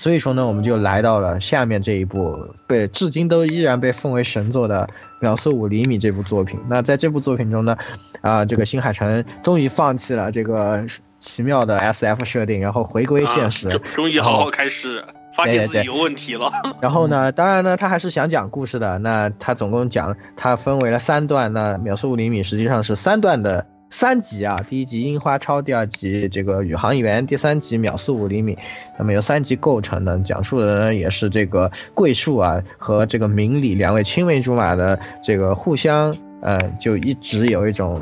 [0.00, 2.34] 所以说呢，我们就来到了下面这一部，
[2.66, 4.88] 被至今都依然被奉为神作的
[5.20, 6.58] 《秒速五厘米》这部作品。
[6.70, 7.76] 那在这部作品中呢，
[8.22, 10.82] 啊，这个新海诚终于放弃了这个
[11.18, 15.04] 奇妙的 SF 设定，然后回归现实，终于好好开始
[15.36, 16.50] 发现自己有问题了。
[16.80, 18.96] 然后呢，当然呢，他还是想讲故事的。
[19.00, 21.52] 那他总共讲，他分为了三段。
[21.52, 28.56] 那《秒速五厘米》实际上是三段的三集啊，第一集樱花超，第二集这个宇航员，第三集秒速五厘米。
[28.98, 38.00] 那么由三集构成的，讲述的呢也是这个桂树啊和这个明里两位青梅竹马的这个互相，呃，就一直有一种。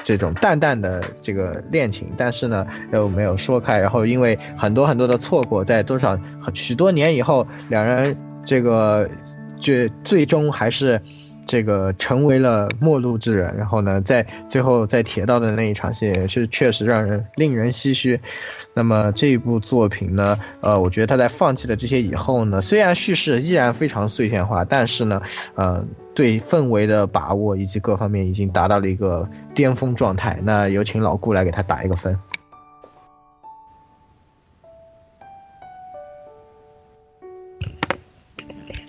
[0.00, 6.16] 这种淡淡的这个恋情，但是呢又没有说开，然后因为很多很多的错过，在多少
[6.54, 9.10] 许多年以后，两人这个
[9.58, 11.00] 最最终还是
[11.48, 13.52] 这个成为了陌路之人。
[13.56, 18.20] 然后呢，在最后在铁道的那一场戏也，是确实让人令人唏嘘。
[18.74, 25.20] 那么这一部作品呢，呃，我觉得他在放弃了这些以后呢，虽然叙事依然非常碎片化，但是呢，
[25.56, 25.84] 呃。
[26.14, 30.36] 对氛围的把握以及各方面已经达到了一个巅峰状态。
[30.42, 32.18] 那有请老顾来给他打一个分。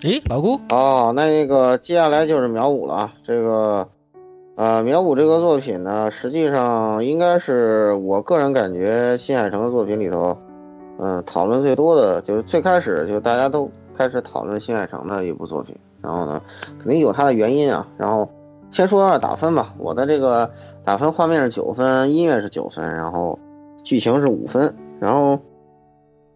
[0.02, 0.58] 诶，老姑？
[0.70, 3.10] 哦，那那个接下来就是苗五了。
[3.22, 3.86] 这个，
[4.56, 10.38] 呃，苗五这个作品呢，实际上应该是我个人感觉新海诚的作品里头，
[10.98, 15.76] 嗯，讨论最多的就是最开始就大家都开始讨论新海诚的一部作品。
[16.00, 16.40] 然后呢，
[16.78, 17.86] 肯定有它的原因啊。
[17.98, 18.26] 然后
[18.70, 20.50] 先说下打分吧，我的这个
[20.82, 23.38] 打分画面是九分，音乐是九分，然后
[23.84, 24.74] 剧情是五分。
[24.98, 25.38] 然后，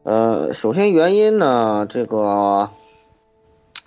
[0.03, 2.69] 呃，首先原因呢，这个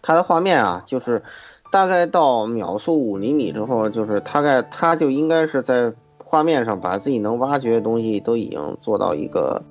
[0.08, 1.22] 它的画面啊，就是
[1.70, 5.92] 大概到秒速五厘米之后，就是大概它就应该是在
[6.24, 9.64] 画面上把自己能挖掘的东西都已经做到一个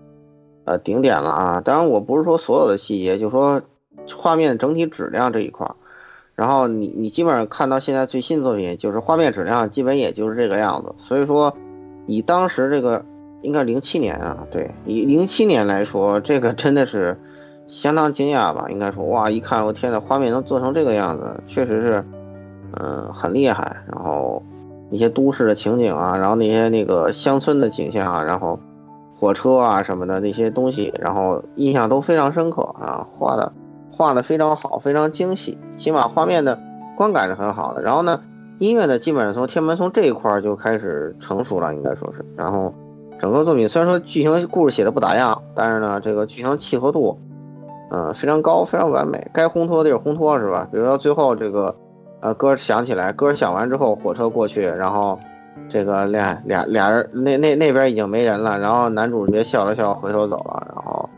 [0.66, 1.62] 呃顶点了啊。
[1.62, 3.62] 当然，我不是说所有的细节，就说
[4.14, 5.74] 画面整体质量这一块儿。
[6.34, 10.94] 然后你你基本上看到现在最新作品，就是画面质量基本也就是这个样子。
[10.98, 11.56] 所以说，
[12.06, 13.06] 以当时这个
[13.40, 17.18] 应该零七年啊，对，以零七年来说，这个真的是
[17.66, 18.66] 相当惊讶吧？
[18.70, 22.04] 应该说，哇，一看我天呐，画面能做成这个样子，确实是，
[22.72, 23.76] 嗯，很厉害。
[23.92, 24.42] 然后
[24.90, 28.58] 一些都市的情景啊，然后那些那个乡村的景象啊，然后
[29.18, 33.52] 火车啊什么的那些东西，然后印象都非常深刻啊，画的。
[33.98, 36.60] 画的非常好，非常精细，起码画面的
[36.98, 37.80] 观感是很好的。
[37.80, 38.20] 然后呢，
[38.58, 42.22] 音乐呢，基本上从天门从这一块就开始成熟了，应该说是。
[42.36, 42.74] 然后
[43.18, 47.18] 整个作品虽然说剧情故事写的不咋样，但是呢，这个剧情契合度，
[47.90, 49.28] 嗯，非常高，非常完美。
[49.32, 50.68] 该烘托的地方烘托是吧？
[50.70, 51.74] 比如说最后这个，
[52.20, 55.18] 呃，歌响起来，歌响完之后，火车过去，然后
[55.68, 61.08] 这个俩俩俩人那那那边已经没人了，然后男主角笑了笑，回头走了，然后。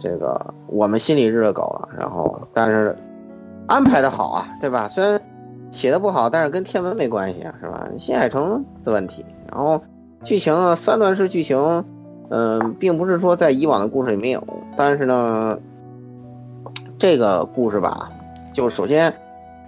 [0.00, 2.96] 这个我们心里热狗了，然后但是
[3.66, 4.86] 安排的好啊，对吧？
[4.86, 5.20] 虽然
[5.72, 7.88] 写的不好，但是跟天文没关系啊，是吧？
[7.98, 9.26] 新海诚的问题。
[9.50, 9.82] 然后
[10.22, 11.84] 剧情呢，三段式剧情，
[12.30, 14.40] 嗯，并不是说在以往的故事里没有，
[14.76, 15.58] 但是呢，
[16.98, 18.10] 这个故事吧，
[18.52, 19.14] 就首先，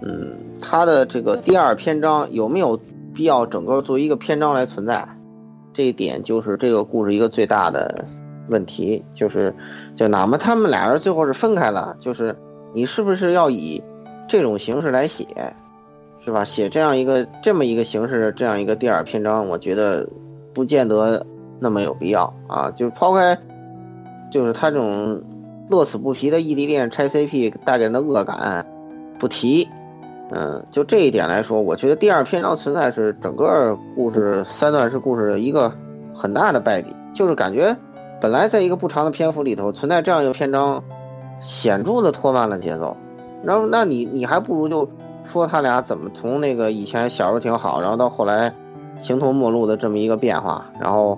[0.01, 2.79] 嗯，它的这个第二篇章有没有
[3.13, 5.07] 必要整个作为一个篇章来存在？
[5.73, 8.05] 这一点就是这个故事一个最大的。
[8.49, 9.53] 问题就是，
[9.95, 12.35] 就哪怕他们俩人最后是分开了，就是
[12.73, 13.81] 你是不是要以
[14.27, 15.25] 这种形式来写，
[16.19, 16.43] 是吧？
[16.43, 20.05] 写这样一个这么一个形式，这样一个第二篇章，我觉得
[20.53, 21.25] 不见得
[21.59, 22.69] 那么有必要啊。
[22.71, 23.37] 就抛开，
[24.29, 25.21] 就是他这种
[25.71, 28.65] 乐此不疲的异地恋拆 CP 带给人的恶感
[29.17, 29.69] 不提，
[30.29, 35.73] 嗯，就这一点来说，我觉得第二篇章存在是整个故事三段式故事的一个
[36.13, 37.77] 很大的败笔，就是感觉。
[38.19, 40.83] 本来在一个不长的篇幅里头存在这样一个篇章，
[41.39, 42.97] 显著的拖慢了节奏。
[43.43, 44.89] 然后，那你你还不如就
[45.23, 48.53] 说他俩怎么从那个以前小时候挺好，然后到后来
[48.99, 50.65] 形同陌路的这么一个变化。
[50.79, 51.17] 然后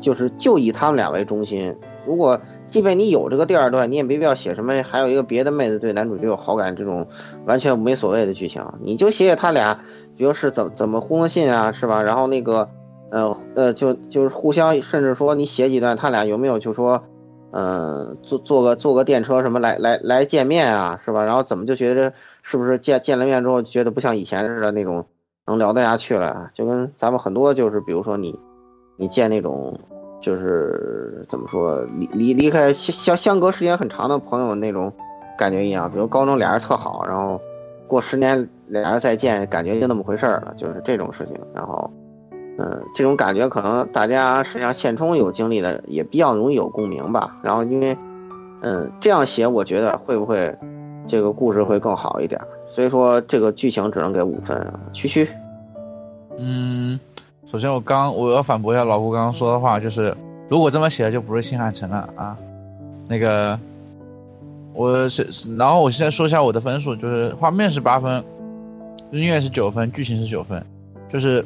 [0.00, 1.76] 就是就以他们俩为中心。
[2.06, 2.40] 如果
[2.70, 7.06] 即便你有这个第二段，你也没必要写什么还有一个别的妹子对男主角有好感这种
[7.46, 8.64] 完全没所谓的剧情。
[8.82, 9.80] 你就写写他俩，
[10.16, 12.02] 比如是怎怎么互信啊，是吧？
[12.02, 12.68] 然后那个。
[13.10, 17.04] 呃呃，就就是互相，甚至说你写几段，他俩有没有就说，
[17.52, 21.24] 嗯，坐坐个坐个电车什么来来来见面啊，是吧？
[21.24, 22.12] 然后怎么就觉得
[22.42, 25.06] 是不是见见了面之后觉得不像以前似的那种
[25.46, 26.50] 能聊得下去了？
[26.54, 28.36] 就跟咱们很多就是比如说你
[28.96, 29.78] 你见那种
[30.24, 34.92] 就是怎么说离离离开相相相隔时间很长的朋友那种
[35.36, 37.40] 感觉一样，比如高中俩人特好，然后
[37.86, 41.90] 过十年俩人再见，感觉就那么回事儿了，就是这种事情，然后。
[42.56, 47.36] 嗯，这种感觉可能大家实际上现充有经历的也比较容易有共鸣吧。
[47.42, 47.98] 然后因为，
[48.62, 50.56] 嗯，这样写我觉得会不会
[51.08, 52.40] 这个故事会更好一点？
[52.68, 54.72] 所以说这个剧情只能给五分。
[54.92, 55.28] 区区，
[56.38, 57.00] 嗯，
[57.50, 60.16] 首先我刚我要反驳一下老顾刚刚说的话，就是
[60.48, 62.36] 如果这么写就不是新海诚了啊。
[63.08, 63.58] 那个，
[64.72, 68.24] 我是然后我现在说一下我的分数，就是画面是八分，
[69.10, 70.64] 音乐是九分，剧情是九分，
[71.08, 71.44] 就是。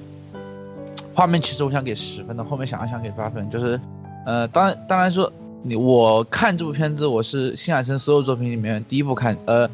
[1.15, 3.81] 画面其实我想给十分的，后面想了想给八分，就是，
[4.25, 5.33] 呃，当然当然说
[5.65, 9.69] 你我看这部片子，我是新海诚所有作品里面第一部看，呃，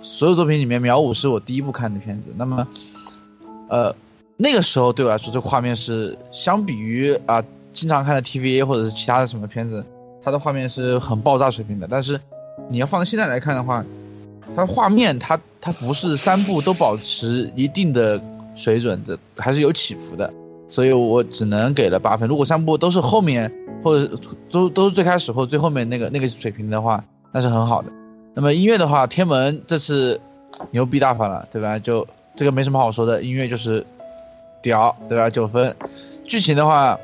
[0.00, 2.66] 所有作品里面秒五是我第一部看的片子，那么，
[3.68, 3.94] 呃，
[4.36, 7.42] 那个时候对我来说，这个画面是相比于啊、
[7.72, 9.84] 经常看的 TVA 或者是其他的什么片子，
[10.22, 12.20] 它的画面是很爆炸水平的，但是
[12.68, 13.84] 你要放在现在来看的话，
[14.54, 18.20] 它的画面它它不是三部都保持一定的
[18.54, 20.32] 水准的，还是有起伏的，
[20.68, 22.28] 所以我只能给了八分。
[22.28, 23.50] 如果三部都是后面
[23.82, 24.14] 或者
[24.50, 27.02] 都都是最开始或最后面那个那个水平的话，
[27.32, 27.90] 那是很好的。
[28.34, 30.20] 那么音乐的话，天门这次
[30.70, 31.78] 牛逼大发了，对吧？
[31.78, 33.84] 就这个没什么好说的，音乐就是
[34.62, 35.30] 屌，对吧？
[35.30, 35.76] 九分。
[36.24, 36.98] 剧情的话，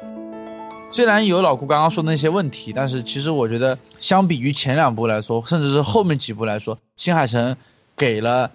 [0.90, 7.56] 虽然有老顾刚刚说的那些问题，但是其实我觉得相比于前两部来说，甚至是后面几部来说，新海诚
[7.96, 8.50] 给了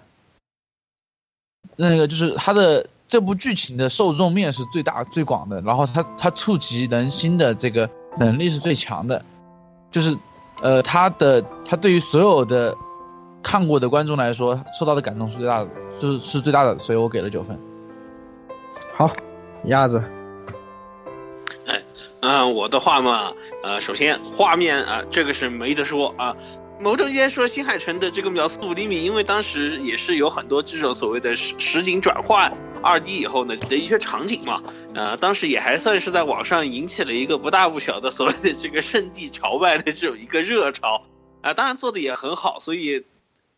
[1.76, 7.88] 那个就是他的这部剧情的受众面是最大最广的，然后他他触及人心的这个
[8.18, 9.24] 能力是最强的，
[9.90, 10.16] 就是
[10.60, 12.76] 呃他的他对于所有的
[13.42, 17.58] 看过的观众来说，受到的感动是最大的，是是最大的，所以我给了九分。
[18.98, 19.08] 好，
[19.66, 20.02] 鸭子，
[21.68, 21.80] 哎
[22.20, 26.36] 嗯，我的话嘛，呃，首先画面啊、这个是没得说啊。
[26.80, 32.52] 某种意义上说，新海诚的这个秒速五厘米，因为当时也是有很多这种所谓的实实景转换
[32.82, 34.60] 二 D 以后呢的一些场景嘛，
[34.96, 41.04] 呃，当时也还算是在网上引起了一个不大不小的所谓的这个圣地朝拜的这种一个热潮
[41.40, 43.04] 啊、当然做的也很好，所以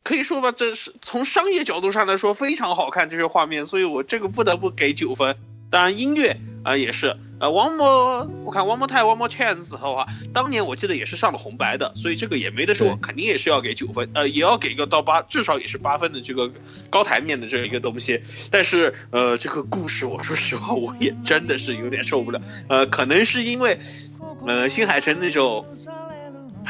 [0.02, 5.36] 可以说吧，这是从商业角度上来说非常好看这些画面，所以我这个不得不给九分。
[5.70, 16.50] 当然音乐啊、也是，呃，One More，我看 One More Time One More Chance 的话，当年我记得也是上了红白的，所以这个也没得说，肯定也是要给九分，呃，也要给个到八，至少也是八分的这个
[16.90, 18.22] 高台面的这一个东西。
[18.50, 23.80] 但是呃，这个故事我说实话，我也真的是有点受不了，呃，可能是因为
[24.46, 25.64] 呃新海诚那种。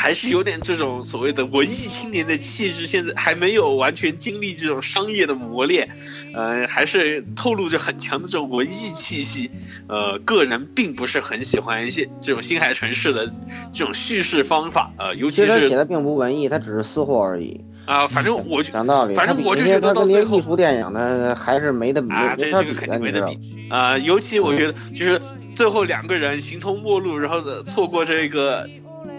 [0.01, 5.91] 还是有点这种所谓的文艺青年的气质，现在还没有完全经历这种商业的磨练，
[6.33, 9.51] 呃，还是透露着很强的这种文艺气息。
[9.89, 13.31] 呃，个人并不是很喜欢一些这种新海城市的
[13.71, 17.61] 这种叙事方法，呃，尤其是其写的并不文艺，他只是私货而已。
[17.85, 23.35] 啊、反正我就讲道理，反正我就觉得到最后艺术电影呢，还是没得比，啊，这这个肯定没得比
[23.69, 23.77] 吗？
[23.77, 25.21] 啊、尤其我觉得就是
[25.55, 28.67] 最后两个人形同陌路，然后的错过这个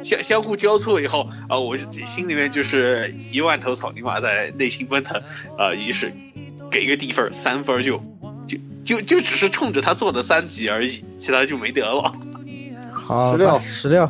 [0.04, 5.22] 相相互交错以后啊、我心里面就是一万头草泥马在内心奔腾
[5.58, 6.12] 啊、于是
[6.70, 8.02] 给个低分儿三分儿就
[8.48, 12.14] 就就就只是冲着他做的三级而已，其他就没得了。
[12.92, 14.10] 好，十六十六，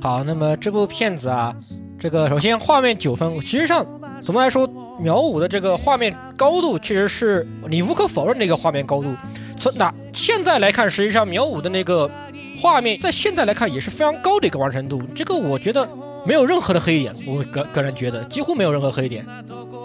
[0.00, 1.54] 好，那么这部片子啊，
[1.98, 3.84] 这个首先画面九分，其实上
[4.20, 4.66] 总的来说，
[5.00, 9.14] 秒五的这个画面高度确实是你无可否认的一个画面高度。
[9.58, 12.10] 从哪现在来看，实际上秒五的那个
[12.56, 15.88] 画面在现在来看也是非常高的一个完成度，这个我觉得
[16.24, 19.26] 没有任何的黑点，我个个人觉得几乎没有任何黑点。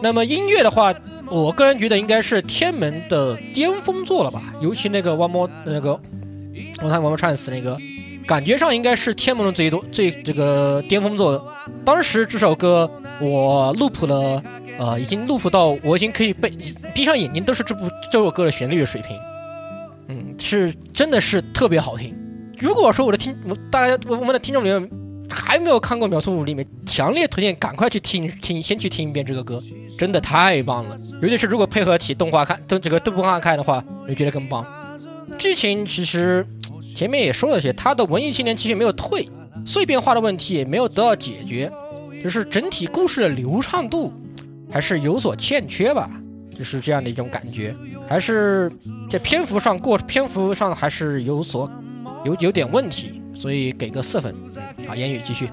[0.01, 0.93] 那么音乐的话，
[1.29, 5.99] 我个人觉得应该是天门的巅峰作了吧，尤其那个 One More 那个
[6.77, 7.77] One Time One More Chance 那个，
[8.25, 11.45] 感觉上应该是天门的最多最这个巅峰作。
[11.83, 12.89] 当时这首歌
[13.19, 14.41] 我 loop 了，
[14.77, 16.49] 呃，已经 loop 到我已经可以背
[16.95, 19.17] 闭上眼睛都是这部这首歌的旋律的水平。
[20.07, 22.15] 嗯，是真的是特别好听。
[22.59, 24.89] 如果说我的听我大家我我们的听众里面
[25.29, 29.61] 还没有看过《秒速五厘米》，强烈推荐赶快去听听，先去听一遍这个歌，
[29.97, 30.97] 真的太棒了。
[31.21, 34.65] 尤其是如果配合起动画看，都这个动画看的话，我就觉得更棒。
[35.37, 36.45] 剧情其实
[36.95, 39.29] 前面也说了些，它的文艺青年其实没有退，
[39.65, 41.71] 碎片化的问题也没有得到解决，
[42.23, 44.11] 就是整体故事的流畅度
[44.71, 46.09] 还是有所欠缺吧，
[46.57, 47.75] 就是这样的一种感觉，
[48.07, 48.71] 还是
[49.09, 51.71] 在篇幅上过篇幅上还是有所
[52.23, 54.33] 有有点问题，所以给个四分。
[54.87, 55.49] 好，言语继续。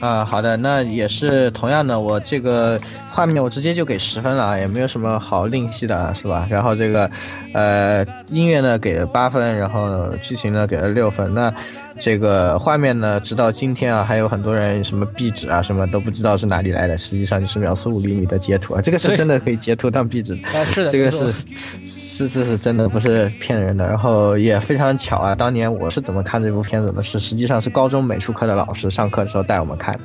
[0.00, 6.44] 啊，好的，那也是同样的，我这个画面我直接就给十分了啊，也没有什么好吝惜的啊，是吧？
[6.50, 7.08] 然后这个，
[7.54, 11.32] 呃，音乐呢给了八分，然后剧情呢给了六分。
[11.32, 11.54] 那
[12.02, 20.48] 这个画面呢，直到今天啊，还有很多人什么壁纸啊什么都不知道是哪里来的，实际上就是秒速五厘米的截图啊，这个是真的可以截图当壁纸的。
[20.48, 21.32] 啊，是的，这个是
[21.86, 23.86] 是这是真的，不是骗人的。
[23.86, 27.00] 然后也非常巧啊，当年我是怎么看这部片子的？
[27.04, 30.00] 是实际上是高中美术课的老师上课的时候带我们看的。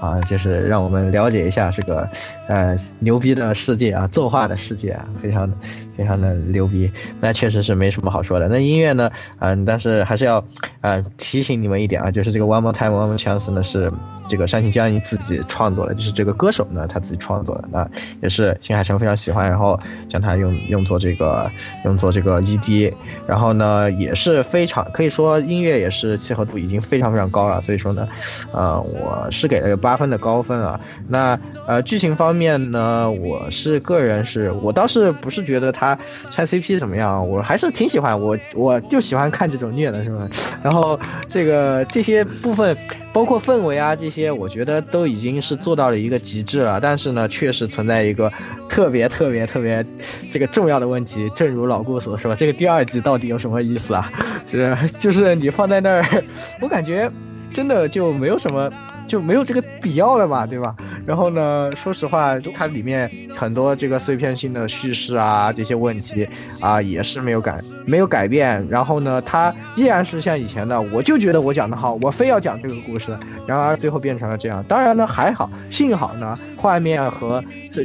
[0.00, 2.08] 啊，就是让我们了解一下这个
[2.48, 5.52] 呃牛逼的世界啊，作画的世界啊，非常
[5.96, 6.90] 非常的牛逼。
[7.20, 8.48] 那确实是没什么好说的。
[8.48, 10.44] 那音乐呢，嗯，但是还是要
[10.80, 13.90] 呃提醒你们一点啊，就是这个 One More Time One More Chance 呢是
[14.26, 17.88] 这个山崎佳一自己创作的，就是这个歌手呢他自己创作的，那
[18.22, 19.78] 也是新海诚非常喜欢，然后
[20.08, 21.50] 将它用用作这个
[21.84, 22.94] 用作这个 ED，
[23.26, 28.08] 然后呢也是非常可以说音乐也是契合度已经非常非常高了，所以说呢，
[28.52, 30.80] 呃，我是给了个八八分的高分啊。
[31.08, 31.36] 那
[31.66, 35.98] 呃剧情方面呢，我是个人是我倒是不是觉得他
[36.30, 40.28] 拆 CP 怎么样，我还是挺喜欢，我我就喜欢看这种虐的是吧？
[40.62, 42.76] 然后这个这些部分。
[43.12, 46.80] 包括氛围啊这些，我觉得都已经是做到了一个极致了。
[46.80, 48.32] 但是呢，确实存在一个
[48.68, 49.84] 特别特别特别
[50.30, 51.28] 这个重要的问题。
[51.34, 54.08] 正如老顾所说，这个第二集到底有什么意思啊？
[54.44, 56.04] 就 是就是你放在那儿，
[56.62, 57.10] 我感觉
[57.50, 58.70] 真的就没有什么。
[59.10, 60.72] 就没有这个必要了嘛，对吧？
[61.04, 66.28] 然后呢，说实话，它里面很多这个碎片性的叙事啊，这些问题
[66.60, 68.64] 啊，也是没有改，没有改变。
[68.70, 73.18] 然后呢，它依然是像以前的，我就觉得我讲的好，我非要讲这个故事。
[73.48, 74.62] 然而最后变成了这样。
[74.68, 77.42] 当然呢，还好，幸好呢，画面和
[77.72, 77.82] 这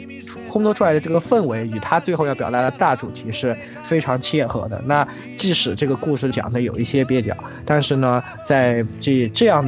[0.48, 4.80] 烘托出来的这个氛围与他最后要表达的大主题是非常切合的。
[4.86, 7.36] 那即使这个故事讲的有一些蹩脚，
[7.66, 9.68] 但是呢，在这这样。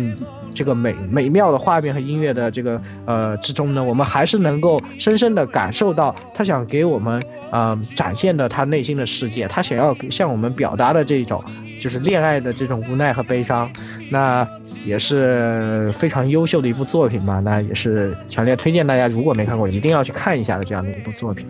[0.57, 7.21] 这个美美妙的画面和音乐的这个呃之中呢，我们还是能够深深的感受到他想给我们
[7.51, 11.43] 呃展现的他内心的世界，他想要向我们表达的这种
[11.79, 13.69] 就是恋爱的这种无奈和悲伤，
[14.09, 14.47] 那
[14.83, 21.45] 也是非常优秀的一部作品嘛，那也是强烈推荐大家如果没看过一定要去看一下的这样的一部作品。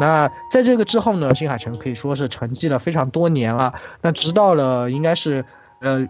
[0.00, 3.74] 那在这个之后呢，新海诚可以说是沉寂了非常多年了。
[4.00, 5.44] 那直到了应该是，
[5.80, 6.08] 呃，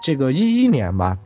[0.00, 1.16] 这个一一年吧，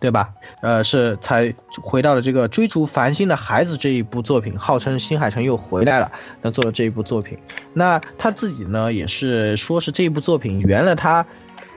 [0.00, 0.30] 对吧？
[0.62, 6.10] 呃，是才回到了这个追逐繁星的孩子这一部作品，号称新海诚又回来了，
[6.42, 7.38] 那做了这一部作品。
[7.72, 11.24] 那他自己呢，也是说是这一部作品圆了他。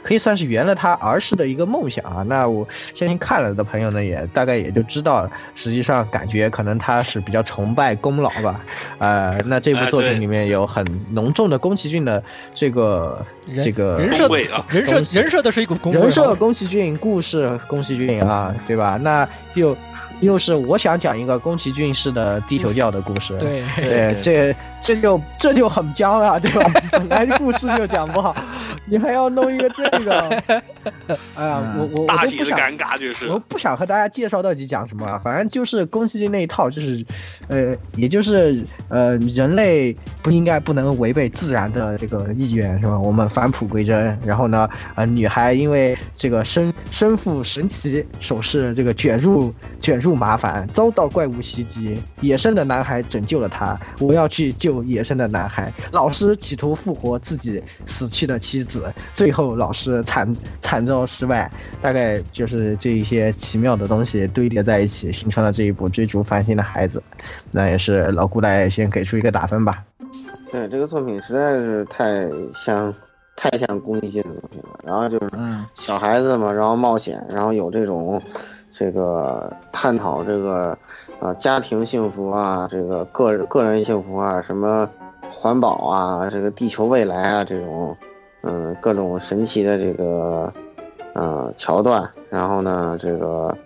[0.03, 2.23] 可以算是圆了他儿时的一个梦想啊！
[2.23, 5.31] 那我相信看了的朋友呢，也大概也就知道了。
[5.55, 8.61] 实际上感觉可能他是比较崇拜功劳吧。
[8.97, 12.23] 呃，那这部作品里面有很浓重的宫崎骏的
[12.53, 13.25] 这个
[13.61, 14.27] 这个人设，
[14.69, 18.99] 人设人设的是一股人设宫崎骏，故事宫崎骏啊，对吧？
[19.01, 19.75] 那又。
[20.21, 26.69] 又是我想讲一个宫崎骏式的地球教的故事，对对，这这就这就很僵了，对吧？
[26.91, 28.35] 本来故事就讲不好，
[28.89, 30.21] 你还要弄一个这个，
[31.35, 37.05] 哎呀，我我我就不想，尴尬就是，我不想和大家介绍到底讲什么，反正就是宫崎骏那一套，就是，
[37.47, 42.99] 呃，也就是呃，人类不应该不能违背自然的这个意愿，是吧？
[42.99, 50.19] 我们返璞归真，然后呢，呃，女孩因为这个身身负神奇首饰，这个卷入卷入。
[50.19, 53.79] 麻烦，遭到怪物袭击，野生的男孩拯救了她。
[53.99, 55.71] 我要去救野生的男孩。
[55.93, 58.78] 老师企图复活自己死去的妻子，
[59.13, 61.51] 最后老师惨惨遭失败。
[61.81, 67.01] 大概就是这一些奇妙的东西堆叠在一起，形成了这一部追逐繁星的孩子。
[67.51, 69.83] 那也是老顾来先给出一个打分吧。
[70.51, 72.93] 对这个作品实在是太像
[73.35, 74.79] 太像公益性的作品了。
[74.83, 75.31] 然后就是
[75.75, 78.21] 小孩子嘛，然后冒险，然后有这种。
[78.71, 80.77] 这个探讨这个，
[81.19, 84.87] 啊，家庭幸福啊，这个个人个人幸福啊，什么
[85.29, 87.97] 环保啊，这个地球未来啊，这种，
[88.41, 90.51] 嗯，各种神奇的这个，
[91.13, 92.09] 呃，桥段。
[92.29, 93.57] 然后呢，这个，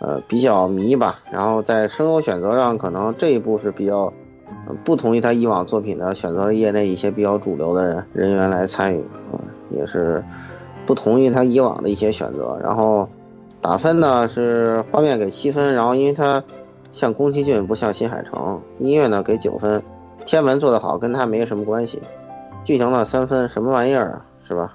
[0.00, 1.20] 呃，比较迷吧。
[1.30, 4.12] 然后在声优选择上，可能这一部是比较，
[4.84, 9.00] 不同于他以往作品的，选择了业内一些比较主流的人人员来参与，
[9.32, 9.38] 啊，
[9.70, 10.24] 也是
[10.86, 12.58] 不同于他以往的一些选择。
[12.62, 13.08] 然后。
[13.58, 16.44] 打分呢是画面给七分，然后因为它
[16.92, 19.82] 像宫崎骏不像新海诚，音乐呢给九分，
[20.24, 22.00] 天文做得好跟他没什么关系，
[22.66, 24.74] 剧情呢三分，什么玩意儿啊，是吧？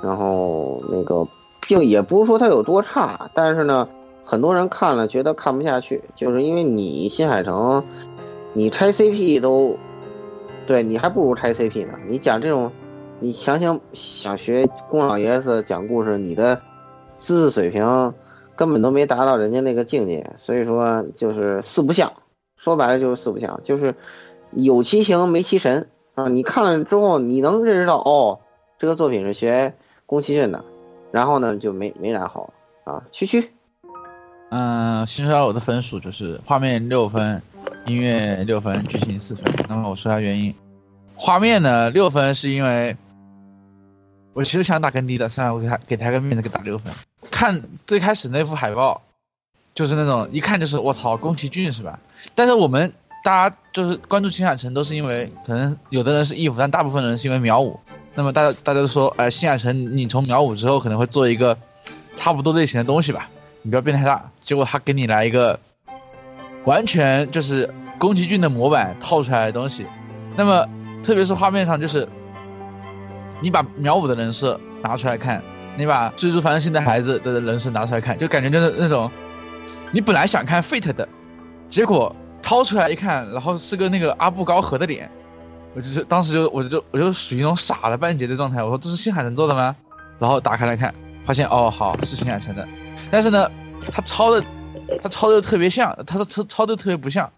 [0.00, 1.26] 然后那个
[1.66, 3.88] 并也不是说它有多差，但是呢，
[4.24, 7.82] 很多人看了觉得看不下去，就是因为你新海诚，
[8.52, 9.76] 你拆 CP 都，
[10.68, 11.94] 对你还不如拆 CP 呢。
[12.06, 12.70] 你讲这种，
[13.18, 16.60] 你想想想学宫老爷子讲故事，你的
[17.16, 18.14] 知识水平
[18.54, 22.12] 根本都没达到人家那个境界，所以说就是四不像，
[22.56, 23.96] 说白了就是四不像，就是
[24.52, 26.28] 有其形没其神啊。
[26.28, 28.40] 你看了之后，你能认识到哦，
[28.80, 29.72] 这个作品是学
[30.04, 30.64] 宫崎骏的，
[31.12, 32.52] 然后呢就没没然后
[32.82, 33.04] 啊。
[33.12, 33.52] 区区
[34.50, 37.42] 嗯，新手我的分数就是画面六分，
[37.84, 39.52] 音乐六分，剧情四分。
[39.68, 40.54] 那么我说下原因，
[41.14, 42.96] 画面呢六分是因为
[44.32, 46.92] 我其实想打更低的，算了，我给他给他个面子，给打六分。
[47.28, 49.02] 看最开始那幅海报，
[49.74, 51.98] 就是那种一看就是我操宫崎骏是吧？
[52.36, 52.92] 但是我们
[53.26, 57.76] 大家就是关注新海诚都是因为可能有的人是义父，但大部分人是因为秒五。
[58.14, 61.58] 那么大家大家都说，哎，新海诚你从秒五之后可能会做一个
[62.14, 63.28] 差不多类型的东西吧？
[63.62, 64.30] 你不要变太大。
[64.40, 65.58] 结果他给你来一个
[66.66, 69.84] 完全就是宫崎骏的模板套出来的东西。
[70.36, 70.64] 那么
[71.02, 72.08] 特别是画面上，就是
[73.40, 75.42] 你把秒五的人设拿出来看。
[75.76, 79.10] 你把追逐繁星的孩子的人设拿出来看，就感觉就是那种，
[79.90, 81.08] 你本来想看 Fate 的，
[81.68, 82.14] 结果
[82.46, 85.10] 掏出来一看，然后是个那个阿布高和的脸，
[85.74, 88.62] 我就是当时就我就我就属于那种傻了半截的状态。
[88.62, 89.74] 我说这是新海诚做的吗？
[90.20, 90.94] 然后打开来看，
[91.24, 92.68] 发现哦好是新海诚的，
[93.10, 93.50] 但是呢，
[93.90, 94.44] 他抄的
[95.02, 97.28] 他抄的特别像，他说抄抄的特别不像，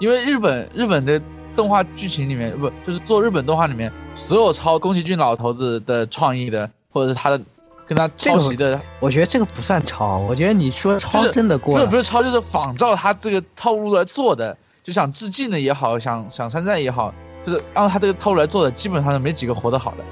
[0.00, 1.20] 因为日本日本的
[1.54, 7.38] 动画剧情里面不就是做日本动画里面所有抄宫崎骏老头子的创意的或者是他的。
[7.86, 10.16] 跟他抄袭的，我觉得这个不算抄。
[10.18, 20.04] 我觉得你说抄真的过了，不是不是抄，就是仿照他这个套路来做的，就想致敬的也好，想想山寨也好，就是按他这个套路来做的，基本上是没几个活得好的，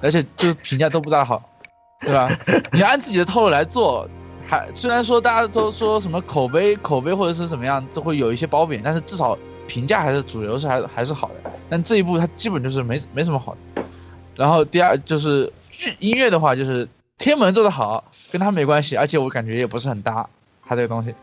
[0.00, 1.42] 而且就是评价都不大好，
[2.00, 2.34] 对吧？
[2.72, 4.08] 你按自己的套路来做，
[4.46, 9.36] 还虽然说大家都说什么口碑口碑或者是怎么样都会有一些褒贬，但是至少
[9.66, 11.52] 评价还是主流是还还是好的。
[11.68, 13.82] 但这一部它基本就是没没什么好的。
[14.34, 16.88] 然后第二就是剧音乐的话就是。
[17.22, 20.28] 天门做的好，跟他没关系，而且我感觉也不是很搭，
[20.66, 21.14] 他这个东西，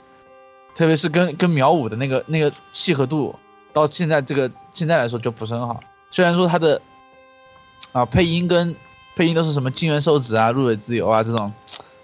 [0.73, 3.35] 特别是跟跟苗五的那个那个契合度，
[3.73, 5.81] 到现在这个现在来说就不是很好。
[6.09, 6.81] 虽然说他的
[7.91, 8.73] 啊配音跟
[9.13, 11.51] 配音都是什么金元寿子啊、入尾自由啊这种，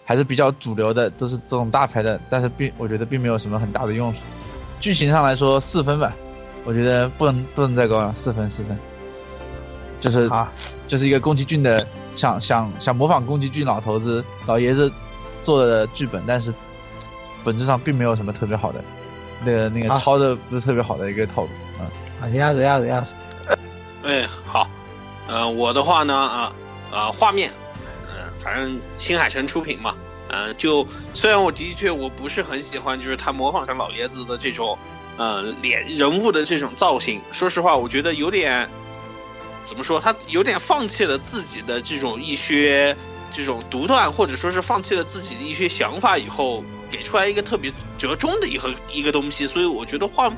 [0.03, 4.25] 还是比较主流的，都是这种大牌的，但是并我觉得并没有什么很大的用处。
[4.81, 6.13] 剧情上来说四分吧，
[6.65, 8.77] 我觉得不能不能再高了，四分四分，
[10.05, 10.51] 就是啊，
[10.87, 11.85] 就是一个宫崎骏的。
[12.15, 14.89] 想想想模仿宫崎骏老头子老爷子
[15.43, 16.53] 做的剧本，但是
[17.43, 18.81] 本质上并没有什么特别好的，
[19.43, 21.83] 那个那个抄的不是特别好的一个套路啊。
[22.21, 23.11] 啊，鸭子鸭子鸭子。
[24.05, 24.65] 哎，好，
[25.27, 26.53] 嗯，我的话呢啊
[26.89, 27.51] 啊，画面，
[28.07, 29.93] 嗯，反正新海诚出品嘛，
[30.29, 34.77] 嗯，就虽然我的确我不是很喜欢，就是他模仿成老爷子的这种，
[35.17, 38.69] 嗯，脸人物的这种造型，说实话，我觉得有点。
[39.65, 39.99] 怎么说？
[39.99, 42.95] 他有点放弃了自己的这种一些
[43.31, 49.47] 这种独断，或者说是放弃了自己的一些想法以后，给出来一个特别折中的一个一个东西。
[49.47, 50.31] 所以我觉得画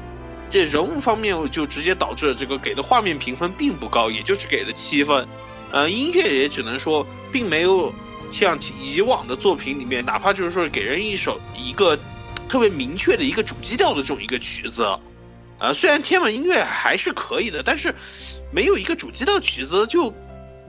[0.49, 5.27] 这人物方面就直接导致了这个给的画面评分并不高，也就是给了七分。
[5.71, 7.93] 呃，音乐也只能说并没有
[8.31, 11.99] 像以往的作品里面，哪怕就是说给人一首一个
[12.47, 14.97] 特别明确的一个主基调的这种一个曲子。
[15.59, 17.93] 呃，虽然天文音乐还是可以的，但是。
[18.51, 20.13] 没有一个主基调曲子，就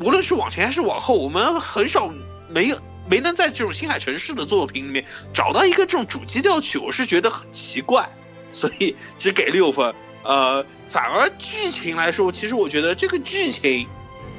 [0.00, 2.12] 无论是往前还是往后，我们很少
[2.48, 2.78] 没有
[3.08, 8.10] 没能在这种新海城市的作品里面找到一个这种主基调曲，我是觉得很奇怪，
[8.52, 9.94] 所以只给六分。
[10.24, 13.86] 呃，反而剧情来说，其实我觉得这个剧情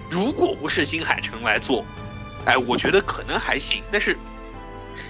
[0.10, 1.86] 如果不是新海诚来做，
[2.46, 3.82] 哎，我觉得可能还行。
[3.90, 4.18] 但是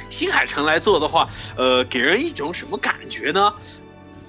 [0.09, 3.53] 新海诚来做的话，呃，给人一种什么感觉呢？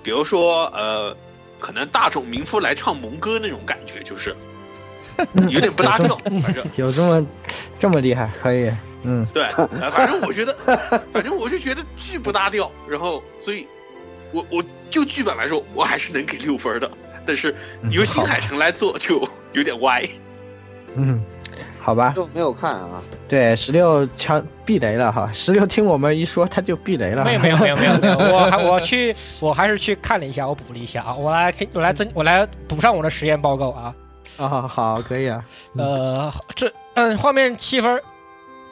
[0.03, 1.17] 比如说，呃。
[1.61, 4.35] 可能大众民夫来唱蒙歌那种感觉，就是
[5.49, 6.17] 有点不搭调。
[6.43, 7.27] 反正 有这么
[7.79, 8.73] 这么厉害，可以，
[9.05, 9.49] 嗯，对，
[9.91, 10.57] 反正我觉得，
[11.13, 12.71] 反正我是觉得巨不搭调。
[12.89, 13.67] 然后，所以，
[14.33, 16.91] 我我就剧本来说，我还是能给六分的。
[17.27, 17.55] 但是
[17.91, 20.09] 由新海诚来做，就有点歪。
[20.97, 21.23] 嗯。
[21.83, 23.03] 好吧，就没有看啊。
[23.27, 25.31] 对，十六枪避雷了哈。
[25.33, 27.25] 十六听我们一说，他就避雷了。
[27.25, 31.15] 没有没有没有没有没有， 我还我去，我还是去看了一下，我补了一下啊。
[31.15, 33.95] 我来我来增我来补上我的实验报告啊。
[34.37, 35.43] 啊好可以啊。
[35.77, 38.01] 呃，这嗯画面七分，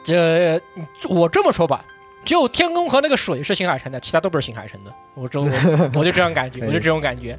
[0.03, 0.61] 这
[1.09, 1.83] 我这么说吧，
[2.23, 4.93] 只有天空和那个水是新海诚的，其他都不是新海诚的。
[5.15, 5.39] 我这
[5.99, 7.37] 我就这样感觉，我就这种感觉。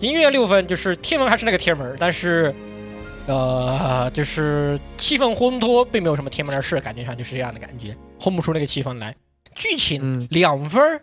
[0.00, 2.52] 音乐六分，就是天门还是那个天门，但是。
[3.28, 9.14] 呃，就是气氛烘托，并没有什么天门的事，感觉上就是这样的感觉，烘不出那个气氛来。
[9.54, 11.02] 剧情嗯两分儿，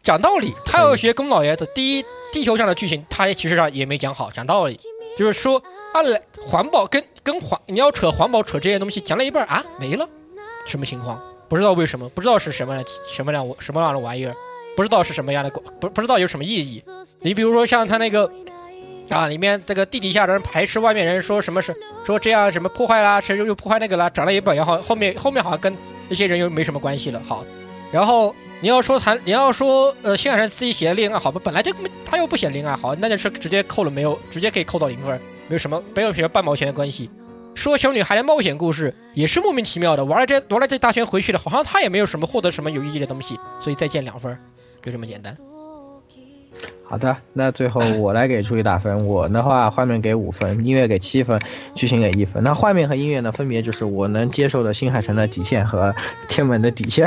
[0.00, 1.68] 讲道理，他要学宫老爷子。
[1.74, 4.80] 第一，地球上的剧情他其实上也没讲好，讲道理，
[5.18, 5.62] 就是说
[5.92, 10.08] 啊，来环保跟跟环，你要扯环保扯这些东西，讲了一半儿啊没了，
[10.66, 11.20] 什么情况？
[11.48, 14.34] 不知道为什么，不知道是什么什么样什么样的玩意儿，
[14.76, 16.82] 不知道是什么样的不不知道有什么意义。
[17.20, 18.30] 你比如说像他那个。
[19.10, 21.74] 啊，里面这个地底下的人排斥外面人，说什么是
[22.04, 25.76] 说这样什么破坏啦，谁又又破坏那个啦，长了一半，然后后面后面好像跟
[26.08, 27.20] 那些人又没什么关系了。
[27.24, 27.44] 好，
[27.92, 31.72] 然后你要说谈，你要说呃，新海诚自己写的恋爱好吧，本来就
[32.04, 37.10] 他又不写恋爱好，那就是直接扣了没有，直接可以扣到零分，没有什么没有什么半毛钱的关系。
[37.54, 44.36] 说小女孩的冒险故事也是莫名其妙的，玩了这玩了这大圈回去了，好像他也没有什么获得什么有意义的东西，所以再见两分，
[44.82, 45.36] 就这么简单。
[46.94, 48.96] 好的，那最后 我来给出一打分。
[49.04, 51.40] 我的话，画面给五分，音乐给七分，
[51.74, 52.40] 剧情给一分。
[52.44, 55.92] 那画面和音乐呢，分别就是我能接受的新海诚的底线和
[56.28, 57.04] 天门的底线。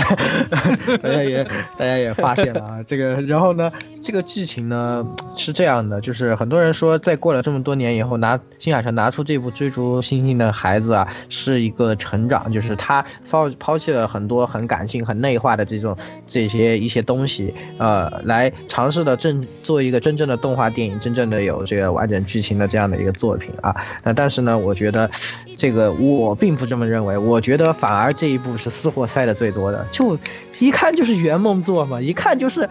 [1.02, 1.42] 大家也
[1.78, 3.72] 大家也发现了啊，这个然后呢，
[4.04, 5.08] 这个剧情呢
[5.38, 15.96] 是这样的，就是很多人说，在过了这么多年以后，拿新海诚拿出这部追逐星星的孩子啊，是一个成长，就是他抛抛弃了很多很感性、很内化的这种
[16.26, 23.76] 这些一些东西，呃，来尝试的正做一个真正的动画电影，真正的有这个完整剧情的这样的一个作品啊。
[24.04, 25.10] 那但是呢，我觉得
[25.58, 30.18] 这个我并不这么认为，我觉得反而这一部是私货塞的最多的，就
[30.60, 32.68] 一看就是圆梦作嘛，一看就是。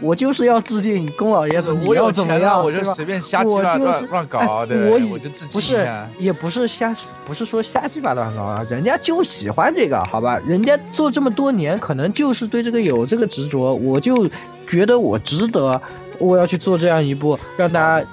[0.00, 2.62] 我就是要致敬宫老爷子，你我有要怎么样？
[2.62, 6.08] 我就随便瞎鸡巴我就是乱乱搞，对我就致不是敬一下。
[6.20, 6.94] 也不是瞎，
[7.24, 10.40] 不是说瞎鸡巴乱搞啊，人家就喜欢这个，好吧？
[10.46, 14.30] 人家做这么多年，可能就是对这个有这个执着，我就
[14.68, 15.82] 觉得我值得，
[16.20, 18.06] 我要去做这样一部，让大家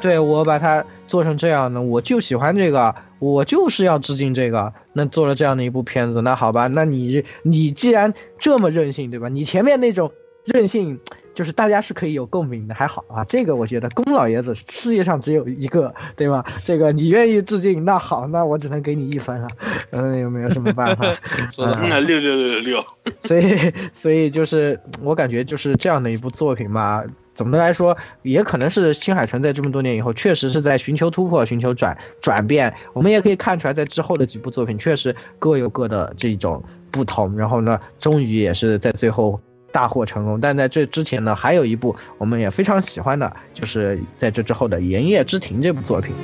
[0.00, 4.72] 对我把它做成这样的，我就喜欢这个，我就是要致敬这个。
[4.92, 9.28] 那做了这样的一部片子，那好吧，那你你既然这么任性，对吧？
[9.28, 10.12] 你前面那种
[10.46, 10.98] 任性，
[11.34, 13.24] 就是大家是可以有共鸣的，还好啊。
[13.24, 16.44] 这个我觉得宫老爷子世界上只有一个，对吧？
[16.64, 19.48] 这个你愿意致敬，那好，那我只能给你一分了，
[19.90, 21.04] 嗯，有没有什么办法？
[21.52, 22.84] 说的嗯，六六六六六，
[23.18, 27.04] 所以，所以就是我感觉就是这样的一部作品嘛。
[27.32, 32.74] 总的来说，也可能是新海诚在这么多年以后，确实是在寻求突破、寻求转转变。
[32.92, 37.34] 我们也可以看出来，在之后的几部作品，确实各有各的这种不同。
[37.38, 39.40] 然后呢，终于也是在最后
[39.72, 40.40] 大获成功。
[40.40, 46.14] 但在这之前呢，还有一部我们也非常喜欢的，就是在这之后的《盐业之庭》这部作品。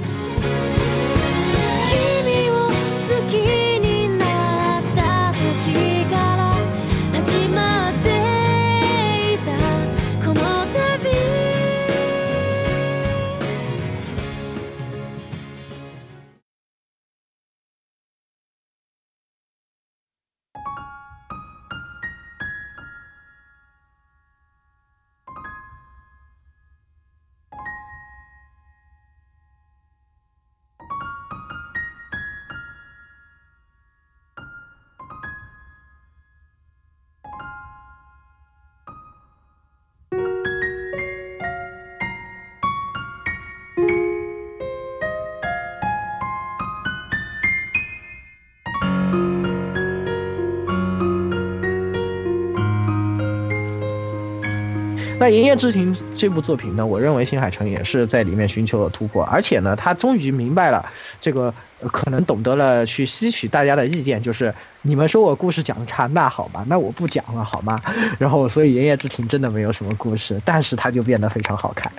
[55.26, 60.88] 那《炎夜之庭》这部作品呢，我认为新海诚也是在里面寻求了突破，而且呢，他终于明白了
[61.20, 61.52] 这个，
[61.90, 67.82] 可能懂得了去吸取大家的意见，就是你们说我故事讲的差，那好吧，那我不讲了，好吗？
[68.20, 71.90] 然后，所以《炎夜之庭》真的没有什么故事，但是它就变得非常好看，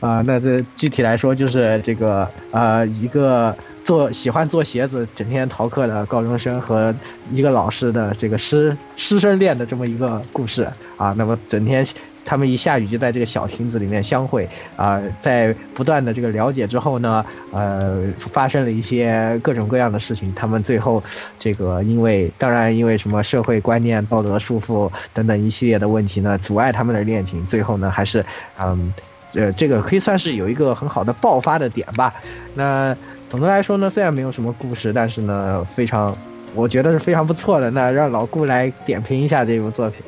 [0.00, 3.56] 啊、那这具体来说就是这个呃一个。
[3.84, 6.94] 做喜欢做鞋子、整天逃课的高中生和
[7.32, 10.62] 一个老师的这个师师生恋的这么一个故事
[10.96, 11.84] 啊，那么整天
[12.24, 21.02] 他们一下雨就在这个小亭子里面相会啊、在不断的这个了解之后呢，呃，发生了一些各种各样的事情，他们最后
[21.38, 28.24] 这个因为当然因为什么社会观念、道德束缚等等一系列的问题呢，阻碍他们的恋情，最后呢还是
[28.58, 28.92] 嗯。
[29.34, 32.12] 呃，这个可以算是有一个很好的爆发的点吧。
[32.54, 32.94] 那
[33.30, 36.14] 总的来说呢，虽然没有什么故事，但是呢，非常，
[36.54, 37.70] 我觉得是非常不错的。
[37.70, 40.02] 那让老顾来点评一下这部作品。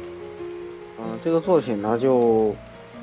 [1.04, 2.54] 嗯，这个作品呢，就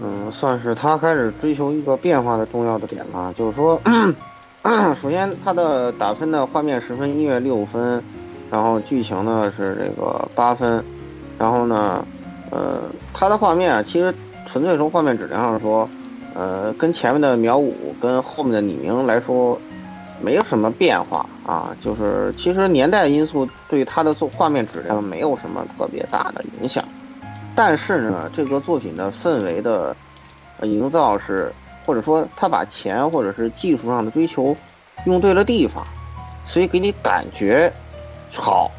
[0.02, 3.32] 嗯，算是他开始追求一个变化的重要的点吧。
[3.38, 3.80] 就是说，
[5.00, 8.04] 首先它的打分的画面十分，音乐六分，
[8.50, 10.84] 然后剧情呢是这个八分，
[11.38, 12.04] 然后呢，
[12.50, 12.82] 呃，
[13.14, 14.14] 它的画面啊，其实
[14.48, 15.88] 纯粹从画面质量上说，
[16.34, 19.60] 呃，跟前面的秒五跟后面的李明来说，
[20.20, 26.84] 没有什么变化啊，就是其实年代因素对他的作画面质量没有什么特别大的影响，
[27.56, 29.96] 但是呢，这个作品的氛围的
[30.62, 31.52] 营造是，
[31.86, 34.56] 或者说他把钱或者是技术上的追求
[35.06, 35.86] 用对了地方，
[36.46, 37.72] 所以给你感觉
[38.34, 38.72] 好，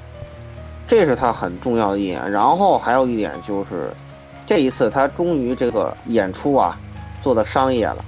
[0.86, 2.30] 这是他很重要的一点。
[2.30, 3.90] 然后还有一点就是，
[4.46, 6.78] 这一次他终于这个演出啊
[7.22, 8.04] 做的商业了。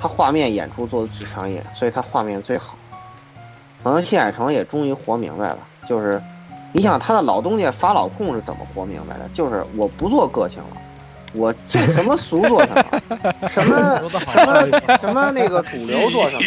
[0.00, 2.74] 他画面演出做的最商业，所以他画面最好。
[3.84, 6.20] 可能新海诚也终于活明白了，就是
[6.72, 9.28] 你想他的老东家法老控是怎么活明白的？
[9.32, 10.76] 就是我不做个性了，
[11.34, 16.42] 我就什么俗做什么，什么 什么什么那个主流做什么，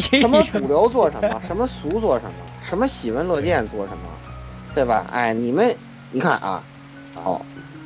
[0.00, 2.30] 什么主流做什么，什么俗做什么，
[2.62, 3.98] 什么喜闻乐见做什么，
[4.74, 5.04] 对吧？
[5.12, 5.74] 哎，你们
[6.10, 6.62] 你看啊，
[7.22, 7.40] 哦，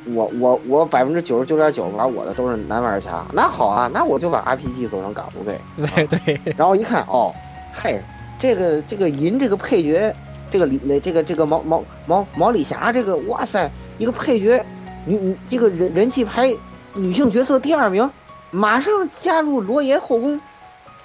[0.05, 5.59] 我我我百分之九十九点九玩我的都是男玩家，那好啊，那我就把 RPG 做成嘎布呗。
[5.77, 7.33] 对对，然后一看，哦，
[7.73, 7.99] 嘿，
[8.39, 10.13] 这个这个银这个配角，
[10.55, 14.65] 这个李这个这个毛毛毛毛李霞这个，哇塞，一个配角，
[15.05, 16.55] 女女这个人人气排
[16.93, 18.09] 女性角色第二名，
[18.51, 20.39] 马上加入罗爷后宫，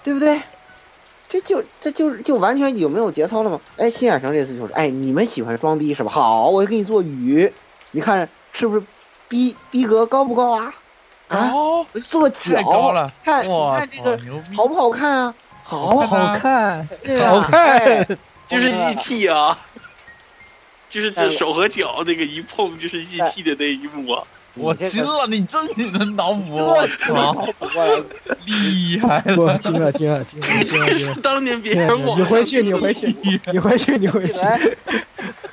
[0.04, 0.40] 对不对？
[1.28, 3.60] 这就这就就完全有没有节操了吗？
[3.76, 6.12] 哎，新海诚这次就是，哎，你们喜欢装逼是吧？
[6.12, 7.52] 好，我给你做雨，
[7.90, 8.86] 你看是不是
[9.28, 10.72] 逼逼格高不高啊？
[11.26, 14.16] 啊，高我做脚，高了，看你，看这个！
[14.54, 15.34] 好不好看啊？
[15.64, 16.88] 好好看，
[17.28, 18.06] 好看哎
[18.50, 19.56] 就是 E ET 啊，
[20.88, 24.24] 就是这手和脚那个一碰就是 ET 的那一幕啊。
[24.54, 27.46] 我惊了，你真你能脑补， 我操，
[28.44, 29.36] 厉害了！
[29.40, 33.06] 我惊了惊了惊了这是当年别人网惊了你回去，你回去，
[33.52, 34.32] 你回去，你回去。
[34.32, 34.76] 闭嘴，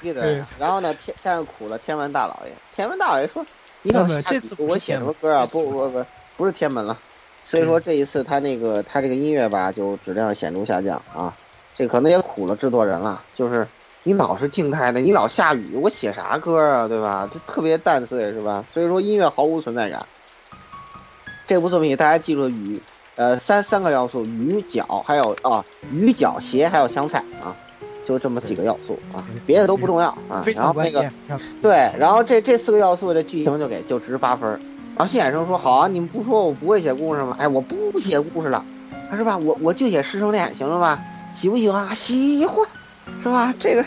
[0.01, 0.43] 闭对嘴。
[0.57, 3.45] 然后呢，天但是苦了天文大老爷，天文大老爷说
[3.83, 5.45] ：“你老没有没有下这次我写什么歌啊？
[5.45, 6.05] 不不不，
[6.35, 6.97] 不是天门了。”
[7.43, 11.31] 所以说这一次他那个他这个音乐吧，就质量显著下降啊。
[11.77, 13.67] 这可能也苦了制作人了，就是
[14.01, 17.29] 你老是静态的，你老下雨，我写啥歌啊，对吧？
[17.31, 18.65] 就特别淡碎，是吧？
[18.71, 20.03] 所以说音乐毫无存在感。
[21.45, 22.81] 这部作品大家记住雨，
[23.15, 27.55] 呃，三三个要素：雨脚，还有啊雨脚鞋，还有香菜啊，
[28.07, 30.41] 就这么几个要素啊，别的都不重要啊。
[30.43, 31.09] 非然后那个。
[31.61, 34.59] 对，然后这这四个要素的剧情就给就值八分儿。
[34.97, 37.35] 然后新衍生说：“好啊，你们不说我不会写故事吗？
[37.39, 38.65] 哎，我不写故事了，
[39.15, 39.37] 是吧？
[39.37, 40.99] 我我就写师生恋，行了吧？
[41.37, 41.93] 喜不喜欢啊？
[41.93, 42.67] 喜欢，
[43.21, 43.53] 是吧？
[43.59, 43.85] 这个，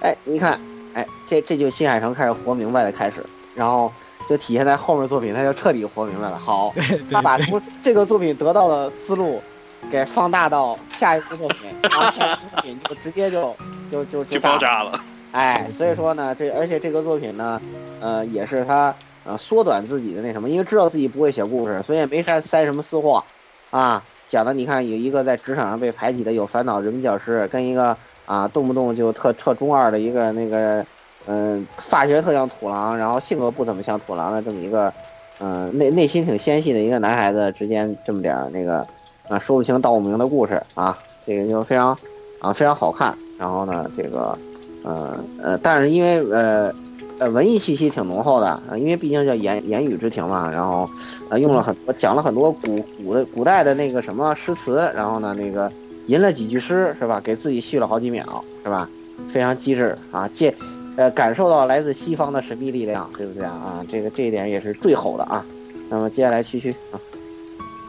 [0.00, 0.58] 哎，你看，
[0.94, 3.22] 哎，这这就新海诚开始活明白的开始，
[3.54, 3.92] 然后
[4.26, 6.38] 就体现在后面作品，他就彻底活明白了。
[6.38, 6.74] 好，
[7.10, 9.42] 他把从这个作品得到的思路
[9.90, 13.54] 给放大到下一部作品，然后下一部作品就直接就
[13.92, 14.98] 就就就大爆炸了，
[15.32, 17.60] 哎，所以说呢，这而且这个作品呢，
[18.00, 18.94] 呃，也是他
[19.24, 23.22] 呃缩短自己的那什么，因为知道自己不会写故事，所以也没塞塞什么私货，
[23.70, 27.96] 啊，讲的你看有一个在职场上被排挤的有烦恼人民教师，跟一个
[28.26, 30.84] 啊动不动就特特中二的一个那个，
[31.26, 34.92] 嗯、发型特像土狼，然后性格不怎么像土狼的这么一个，
[35.40, 38.86] 嗯、内内心挺纤细的一个男孩子之间这么点儿那个
[39.28, 40.96] 啊说不清道不明的故事啊，
[41.26, 41.98] 这个就非常
[42.40, 44.36] 啊非常好看，然后呢这个。
[44.84, 46.72] 嗯呃，但是因为呃
[47.18, 50.88] 呃文艺气息挺浓厚的，啊因为毕竟叫言言语之庭嘛，然后
[51.30, 55.70] 呃用了很多讲了很多古古的古代的那个什么诗词，然后呢那个
[56.06, 57.20] 吟了几句诗是吧？
[57.20, 58.88] 给自己续了好几秒是吧？
[59.32, 60.54] 非常机智啊，借
[60.96, 63.52] 呃感受到来自西方的神秘力量，对不对啊？
[63.52, 65.44] 啊，这个这一点也是最吼的啊。
[65.90, 67.00] 那么接下来继续啊，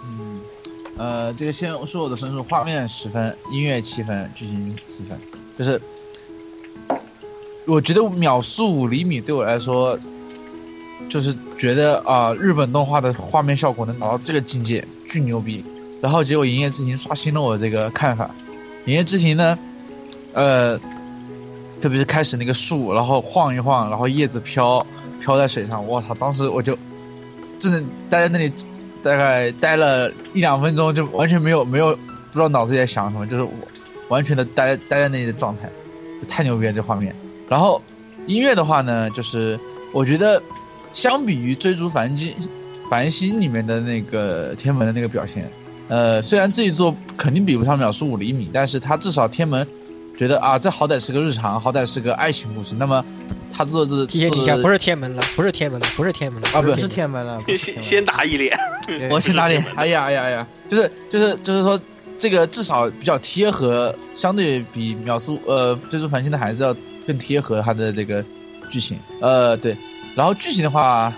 [0.06, 0.40] 嗯，
[0.98, 5.20] 呃，这个先说我的分数，画面十分，音乐七分，剧情四分，
[5.58, 5.80] 就是
[7.70, 9.98] 我觉得秒速五厘米对我来说，
[11.08, 15.64] 就是觉得啊、日本动画的画面效果能达到这个境界，巨牛逼。
[16.02, 18.26] 然后结果《营业之庭》刷新了我这个看法，
[18.90, 19.60] 《营业之庭》呢，
[20.34, 20.80] 呃，
[21.80, 24.86] 特别是开始那个树，然后晃一晃，然后叶子飘
[25.20, 26.14] 飘在水上，我操！
[26.16, 26.78] 当时我就
[27.60, 28.52] 真的待在那里，
[29.04, 33.52] 大概待了一两分钟，就完全没有没有不知道脑子里在想什么，就是我
[34.08, 35.70] 完全的待待在那里的状态，
[36.28, 37.14] 太牛逼了这画面。
[37.50, 37.82] 然后
[38.28, 39.60] 音乐的话呢，就是
[39.92, 40.42] 我觉得
[40.94, 42.32] 相比于《追逐繁星》
[42.90, 45.50] 繁星里面的那个天门的那个表现，
[45.88, 49.68] 呃，虽然这一座肯定比不上秒速五厘米，但是它至少天门
[50.18, 52.76] 觉得啊，这好歹是个日常，好歹是个爱情故事。
[52.78, 53.04] 那么
[53.52, 58.58] 他做的提醒你一下，不是天门了，不是天门了，不是天门了啊不不是天门了，先先打一脸，
[59.10, 59.64] 我先打脸？
[59.76, 61.80] 哎呀哎呀哎呀，就是就是就是说，
[62.18, 66.76] 这个至少比较贴合，相对比秒速呃追逐繁星的孩子要
[67.10, 68.24] 更贴合他的这个
[68.70, 69.00] 剧情。
[69.20, 69.76] 呃，对，
[70.16, 71.12] 然后剧情的话，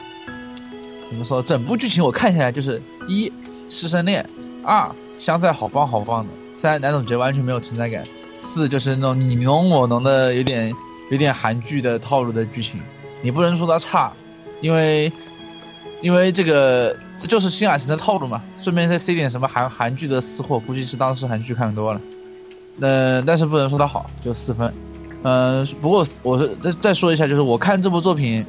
[1.10, 1.44] 怎么说？
[1.44, 3.30] 整部剧情我看下来就是一
[3.68, 4.26] 师生恋，
[4.64, 8.06] 二香菜好棒好棒的，三男主角完全没有存在感，
[8.40, 10.74] 四就是那种你侬我侬的有点
[11.10, 12.80] 有点韩剧的套路的剧情，
[13.22, 14.14] 你不能说它差，
[14.62, 15.12] 因为
[16.00, 18.42] 因为这个这就是新海诚的套路嘛。
[18.62, 22.00] 顺便再塞点什么韩韩剧的私货，估计是当时韩剧看多了。
[22.78, 24.72] 那但是不能说它好，就四分。
[25.24, 28.46] 嗯，不过我是再再说一下，就是我看这部作品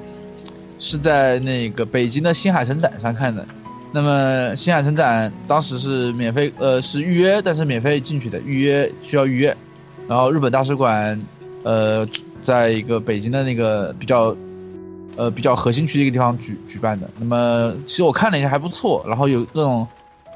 [0.79, 3.47] 是在那个北京的新海城展上看的。
[3.95, 9.55] 那么新海城展当时是免费，呃，是预约，但是免费进去的，预约需要预约。
[10.09, 11.21] 然后日本大使馆，
[11.63, 12.09] 呃，
[12.41, 14.35] 在一个北京的那个比较，
[15.17, 17.09] 呃，比较核心区的一个地方举举办的。
[17.19, 19.87] 那么其实我看了一下还不错，然后有那种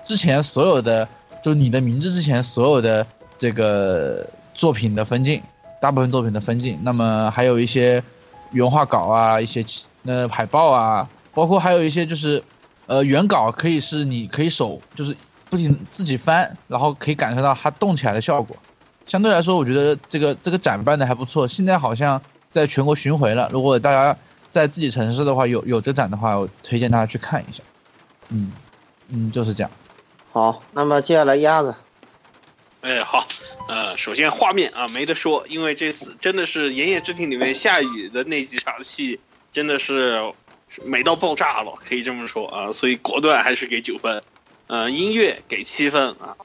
[0.05, 1.09] 之前所有的，
[1.43, 3.07] 就你的名字之前所有的
[3.39, 5.41] 这个作品的分镜，
[5.81, 8.03] 大部分作品的分镜，那么还有一些
[8.53, 9.65] 原画稿啊，一些
[10.05, 12.43] 呃海报啊，包括还有一些就是。
[12.89, 15.17] 呃，原稿可以是你可以手就是
[15.51, 18.57] 不停自己翻，然后可以感受到它动起来的效果。
[19.07, 21.49] 相对来说，我觉得这个这个展办的还不错。
[21.49, 23.51] 现在好像在全国巡回了。
[23.53, 24.17] 如果大家
[24.53, 27.61] 在自己城市的话，有有这展的话，我推荐大家去看一下。
[28.29, 28.53] 嗯
[29.09, 29.71] 嗯，就是这样。
[30.33, 31.75] 好，那么接下来鸭子，
[32.83, 33.27] 哎，好，
[33.69, 39.21] 呃，首先画面啊没得说，因为这次真的是《炎夜之庭》里面下雨的那几场戏，
[39.53, 40.33] 真的是。
[40.85, 44.23] 美到爆炸了，可以这么说啊，所以果断还是给九分。
[44.67, 46.37] 呃，音乐给七分啊，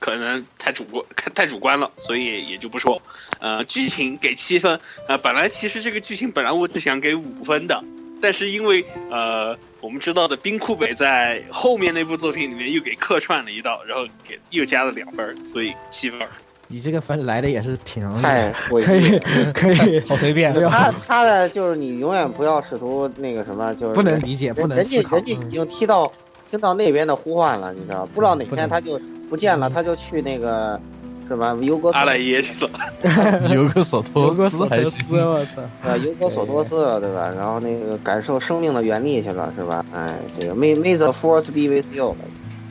[0.00, 1.04] 可能太主观，
[1.36, 3.00] 太主观了，所以也就不说。
[3.38, 7.84] 呃，剧情给七分啊，本来其实这个剧情本来我是想给五分的，
[8.20, 16.26] 但是因为呃我们知道的冰库北在后面那部作品里面又给客串了一道，然后给又加了两分，所以七分。
[16.72, 19.18] 你这个分来的也是挺容易，太可以
[19.52, 20.54] 可以， 好随便。
[20.68, 26.10] 他他的就是你永远不要试图那个什么，就是不能理解，不能人家人家已经踢到
[26.48, 30.80] 听到那边的呼唤了，你知道不知道哪天他就不见了，他就去那个
[31.26, 31.56] 是吧？
[31.60, 32.70] 尤格阿莱耶去了，
[33.52, 37.32] 尤格索托斯还行，我操， 啊，尤格索托斯了，对吧？
[37.36, 39.84] 然后那个感受生命的原力去了，是吧？
[39.92, 42.14] 哎，这个 May May the Force be with you，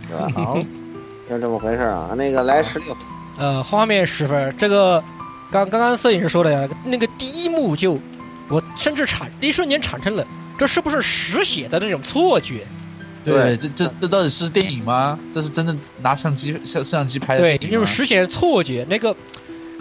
[0.07, 0.31] 是吧？
[0.33, 0.57] 好，
[1.29, 2.11] 就这么回事啊。
[2.15, 2.95] 那个来十六。
[3.39, 5.01] 呃，画面十分，这个
[5.49, 7.97] 刚刚刚摄影师说的呀，那个第一幕就，
[8.49, 12.67] 我甚至产一瞬间产生了，这是不是实写的那种错觉？
[13.23, 15.17] 对，这这这到底是电影吗？
[15.33, 19.15] 这是真的拿相机摄摄像机拍的对，那种实写的错觉，那个，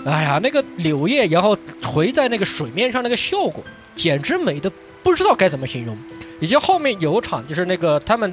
[0.04, 3.64] 哎呀，那个柳叶然后垂在那个水面上那个效果，
[3.96, 4.70] 简直美的
[5.02, 5.98] 不知道该怎么形容。
[6.38, 8.32] 以及后面有场就是那个他们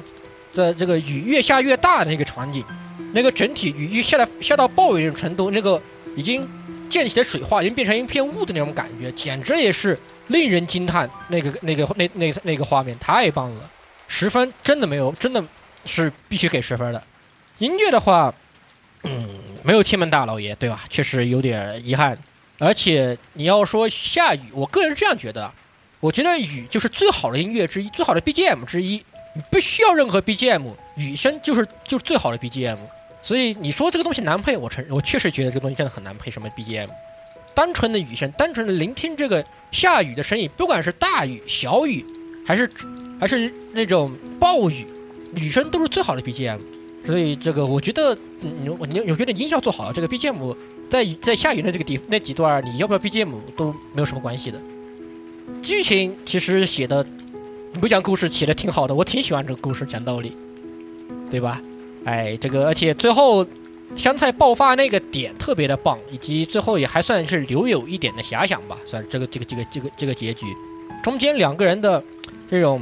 [0.54, 2.62] 的这个雨越下越大的那个场景。
[3.12, 5.80] 那个整体雨一下来下到暴雨那种程度，那个
[6.16, 6.46] 已经
[6.88, 11.08] 溅起的水花已经变成一片雾的那种感觉，简直也是令人惊叹。
[11.28, 13.70] 那个那个那那那个画面太棒了，
[14.08, 15.42] 十分真的没有，真的
[15.84, 17.02] 是必须给十分的。
[17.58, 18.32] 音乐的话，
[19.04, 19.28] 嗯，
[19.62, 20.84] 没有天门大老爷，对吧？
[20.90, 22.16] 确实有点遗憾。
[22.58, 25.50] 而且你要说下雨，我个人是这样觉得，
[26.00, 29.02] 我觉得雨就是最好的音乐之一，最好的 BGM 之一，
[29.34, 32.78] 你不需要任何 BGM，雨声就是就是最好的 BGM。
[33.26, 36.30] 所以你说这个东西难配，我承认，我确实觉得这个东西真的很难配。
[36.30, 36.88] 什么 BGM，
[37.56, 42.06] 单纯的雨声，单纯的聆听这个下雨的声音，不管是大雨、小雨，
[42.46, 42.70] 还是
[43.18, 44.86] 还是那种暴雨，
[45.34, 46.60] 雨声都是最好的 BGM。
[47.04, 50.56] 所以这个我觉得，你你你觉得音效做好了，这个 BGM
[50.88, 54.60] 在在下雨的这个地那几段，你要不要 BGM 都没有什么关系的。
[55.60, 57.04] 剧情其实写的，
[57.80, 60.32] 不讲故事写的挺好的，我挺喜欢这个故事，讲道理，
[61.28, 61.60] 对吧？
[62.06, 63.44] 哎，这个而且最后
[63.96, 70.46] 香菜爆发那个点特别的棒，以及最后也还算是留有一点的遐想吧，算这个这个这个这个这个结局，
[71.02, 72.02] 中间两个人的
[72.48, 72.80] 这种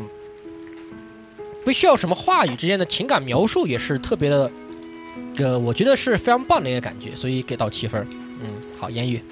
[1.65, 4.51] 不需要什么话语之间的情感描述也是特别的，
[5.35, 8.07] 这我觉得是非常棒的一个感觉，所以给到七分。
[8.43, 8.49] 嗯，
[8.79, 9.23] 好，言语。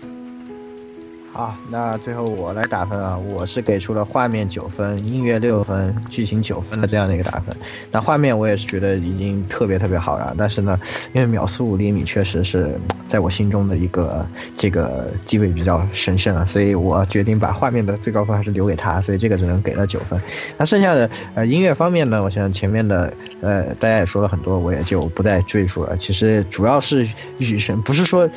[1.34, 7.56] 好，那最后我来打分啊，我是给出了画面九分，音乐六分，剧情九分的这样的一个打分。
[7.90, 10.78] 那画面我也是觉得已经特别特别好了，但是呢，
[11.14, 12.78] 因为秒速五厘米确实是
[13.08, 14.26] 在我心中的一个
[14.56, 20.20] 这个地位比较神圣啊，所以我决定把画面的最高分还是留给他，所以这个只能给了九分。
[20.58, 23.10] 那剩下的呃音乐方面呢，我想前面的
[23.40, 25.96] 呃大家也说了很多，我也就不再赘述了。
[25.96, 28.28] 其实主要是雨神，不是说，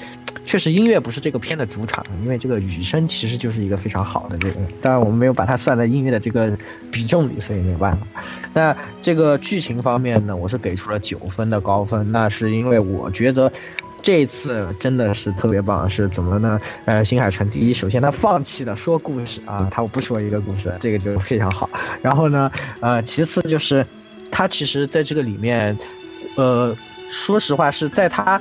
[0.45, 2.81] 确实音乐不是这个片的主场，因为这个雨。
[2.85, 6.55] 声其实就是一个非常好的这个，当然我们没有把它算在音乐的这个
[6.91, 8.05] 比重里，所以没有办法。
[8.53, 13.51] 那这个剧情方面呢，我是给出了九分的高分，那是因为我觉得
[14.03, 16.61] 这次真的是特别棒，是怎么呢？
[16.85, 21.67] 呃，新海诚第一，首先他放弃了说故事啊，他不说一个故事，这个就非常好。
[22.03, 22.51] 然后呢，
[22.81, 23.84] 呃，其次就是
[24.30, 25.76] 他其实在这个里面，
[26.35, 26.77] 呃，
[27.09, 28.39] 说实话是在他。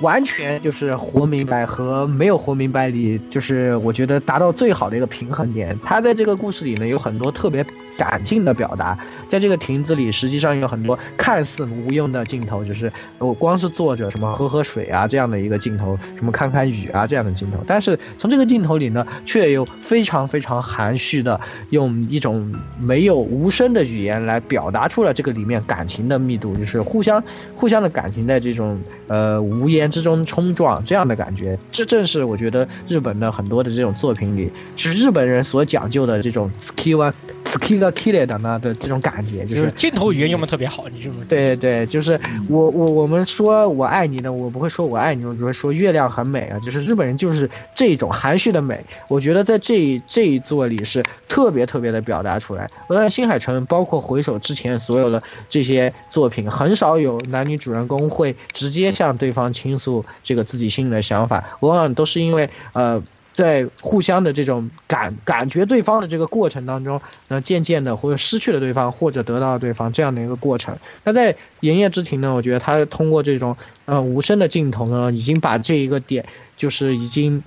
[0.00, 5.78] 完全就是活明白和没有活明白里，就是我觉得达到最好的一个平衡点。
[5.82, 7.64] 他在这个故事里呢，有很多特别
[7.96, 8.98] 感性的表达，
[9.28, 21.40] 在这个亭子里，实际上有很多看似无用的镜头，就是我光是坐着什么喝喝水啊这样的一个镜头，什么看看雨啊这样的镜头，但是从这个镜头里呢，却又非常非常含蓄的
[21.70, 27.22] 用一种没有无声的语言来表达出了这个里面感情的密度，就是互相
[27.54, 37.12] 互相的感情在这种呃无言之中冲撞这样的感觉，这正是我觉得日本的很多的这种作品里，是日本人所讲究的这种 skill
[37.44, 42.18] skill kill 的呢的这种感觉，就就是是镜头语言用的特别好，你这么对对对，就是
[42.48, 46.58] 我我我们说我爱你呢，我不会说我爱你，我只会说月亮很美啊。
[46.60, 52.70] 就是日本人就是这种含蓄的美，我觉得在这这一座里是特别特别的表达出来。
[52.88, 63.02] 我在新海诚，包括回首之前所有的这些作品，很少有男女主人公会直接向对方倾诉这个自己心里的想法，往往都是因为呃。
[63.36, 66.98] 在互相的这种感感觉对方的这个过程当中，
[67.28, 70.74] 那渐渐的或者失去了对方，或者得到了对方这样的一个过程。
[71.04, 73.54] 那在《炎夜之庭》呢，我觉得他通过这种
[73.84, 76.24] 呃无声的镜头呢，已经把这一个点
[76.56, 77.42] 就是已经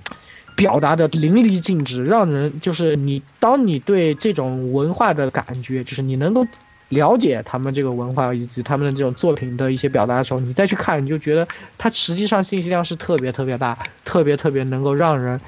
[0.54, 6.46] 表达的淋漓尽致，让人就是你当你对这种文化的感觉，就是你能够。
[6.90, 11.46] 了解他们这个文化以及他们的这种作品的一些表达的时候，你再去看，你就觉得
[11.78, 15.40] 它实际上信息量是特别特别大，特别特别能够让人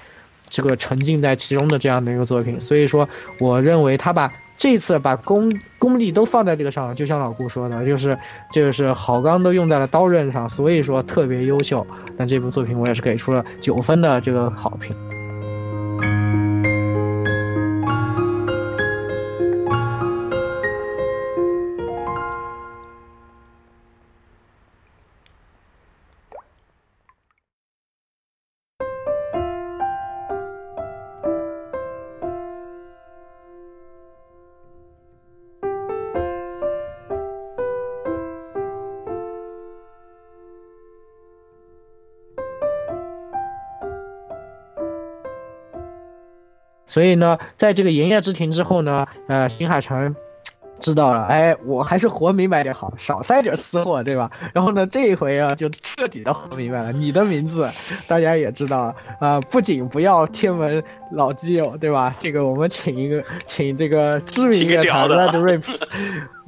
[0.52, 2.60] 这个沉浸在其中的这样的一个作品。
[2.60, 3.08] 所以说，
[3.40, 8.16] 我认为他把这次把功功力都放在这个上了，就像老顾说的，就是
[8.52, 11.84] 就是好钢都用在了刀刃上，所以说特别优秀。
[12.16, 14.94] 那这部作品我也是给出了九分的这个好评。
[46.92, 50.14] 所以呢，在这个营业之庭之后呢，呃，新海诚
[50.78, 54.30] 知道了，哎，我还是活明白点好，少塞点私货，对吧？
[54.52, 56.92] 然后呢，这一回啊，就彻底的活明白了。
[56.92, 57.70] 你的名字
[58.06, 62.14] 大家也知道啊、不仅不要天文老基友，对吧？
[62.18, 65.80] 这个我们请一个，请这个知名乐团的 Red Rips，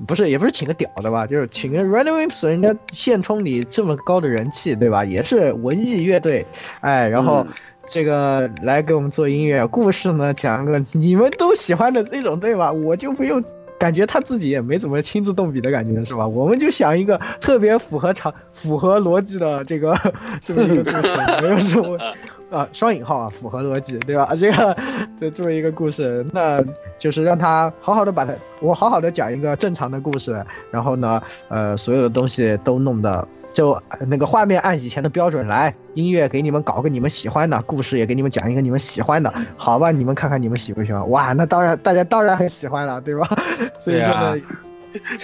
[0.06, 5.06] 不是，也不是请个屌的吧，就是请个 Red Rips，人家现充你这么高的人气，对吧？
[5.06, 6.44] 也是文艺乐队，
[6.82, 7.46] 哎，然后。
[7.48, 7.54] 嗯
[7.86, 12.72] 这个来给我们做音乐故事呢，讲个你们都喜欢的这种对吧？
[12.72, 13.42] 我就不用，
[13.78, 16.26] 感觉他自己也没怎么亲自动笔的感觉是吧？
[16.26, 19.94] 我们就想一个特别符合常、符合逻辑的这个
[20.42, 21.08] 这么一个故事，
[21.42, 21.98] 没有什么
[22.50, 24.34] 啊双引号啊，符合逻辑对吧？
[24.34, 24.76] 这个
[25.20, 26.62] 这这么一个故事，那
[26.98, 39.90] 就是让他好好的把它，我好好的讲一个正常的故事，然后呢，呃，所有的东西都弄得就呃那个画面按以前的标准来，音乐给你们搞个你们喜欢的，故事也给你们讲一个你们喜欢的，好吧？
[39.90, 41.08] 你们看看你们喜不喜欢？
[41.08, 43.26] 哇，那当然，大家当然很喜欢了，对吧？
[43.80, 44.36] 所以说呢，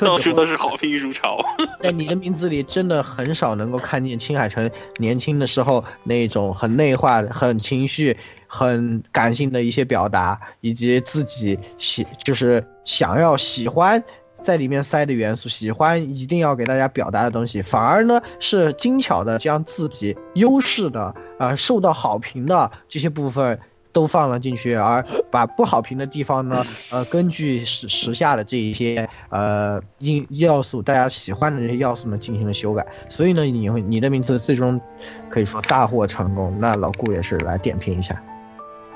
[0.01, 1.39] 到处 都是好评如潮。
[1.83, 8.17] 在你的名字里，真的很少能够看见青海城年轻的时候那种很内化、很情绪、
[8.47, 14.03] 很感性的一些表达，以及自己喜就是想要喜欢
[14.43, 21.03] 在里面塞的元素，喜欢一定要给大家表达的东西，反而呢是精巧的将自己优势的
[21.39, 23.59] 啊、呃受到好评的这些部分。
[23.93, 32.87] 都放了进去，而把不好评的地方呢，呃，根据时时下的这一些呃因要素，大家喜欢的这些要素呢，进行了修改。
[33.09, 34.81] 所以呢，你会你的名字最终
[35.29, 36.57] 可以说大获成功。
[36.61, 38.23] 那老顾也是来点评一下。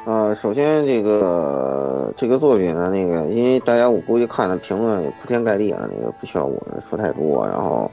[0.07, 7.47] 呃，首先这个这个作品呢，那个因为大家我估计看的评论也铺天盖地了，那个不需要我们说太多。
[7.47, 7.91] 然后，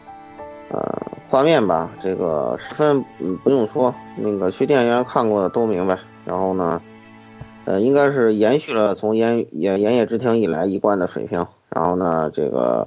[0.72, 0.82] 呃，
[1.30, 3.02] 画面吧，这个十分
[3.46, 5.98] 不用说，那个去电影院看过的都明白。
[6.26, 6.82] 然后呢，
[7.64, 11.48] 呃，应该是延续了从炎炎炎夜之庭以来一贯的水平。
[11.70, 12.86] 然后呢，这个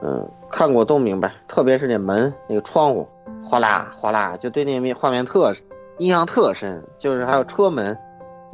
[0.00, 3.04] 嗯看过都明白，特别是那门那个窗户，
[3.44, 5.52] 哗啦哗啦，就对那面画面特
[5.98, 7.98] 印象特深，就是还有车门。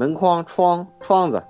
[0.01, 1.43] 门框、窗、窗子，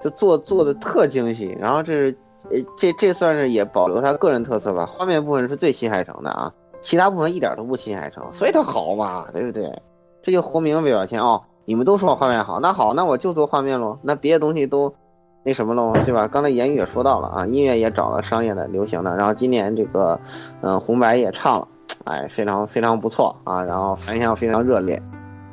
[0.00, 1.54] 就做做的特精细。
[1.60, 2.18] 然后这是，
[2.50, 4.86] 呃，这这算是也保留他个人特色吧。
[4.86, 9.82] 画面部分是最新海诚的啊，其他部分一点都不新海诚，所以它好嘛，对不对？
[10.22, 11.42] 这就活明白表现哦。
[11.66, 13.98] 你们都说画面好，那好，那我就做画面喽。
[14.00, 14.94] 那别的东西都
[15.44, 16.26] 那什么喽，对吧？
[16.26, 19.14] 刚才言语也说到了啊，音乐也找了商业的、流行的。
[19.18, 20.18] 然后今年这个，
[20.62, 21.68] 嗯、红白也唱了，
[22.04, 25.00] 哎，非常非常不错啊，然后反响非常热烈。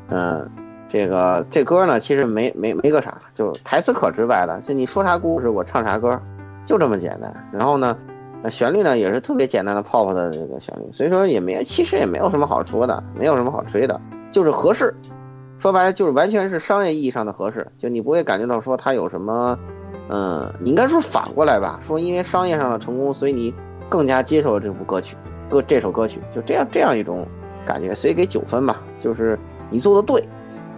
[0.09, 0.49] 嗯，
[0.89, 6.19] 这个这歌呢，其实没没没个啥，就台词可直白了，就你说啥故事，我唱啥歌，
[6.65, 7.49] 就这么简单。
[7.51, 7.97] 然后呢，
[8.49, 13.99] 旋律呢也是特别简单的 pop 的这个旋律，所以说也没其实也没有什么好说的，没有什么好吹的，
[14.31, 14.95] 就是合适。
[15.59, 19.57] 说白了就是完全是商业意义上的合适，就你不会感觉到说它有什么，
[20.07, 23.53] 嗯，你应该说反过来吧，说因为商业上的成功，所以你
[23.89, 25.17] 更加接受了这部歌曲，
[25.49, 27.27] 歌这首歌曲就这样这样一种
[27.65, 29.37] 感觉，所以给九分吧，就是
[29.71, 30.23] 你做的对，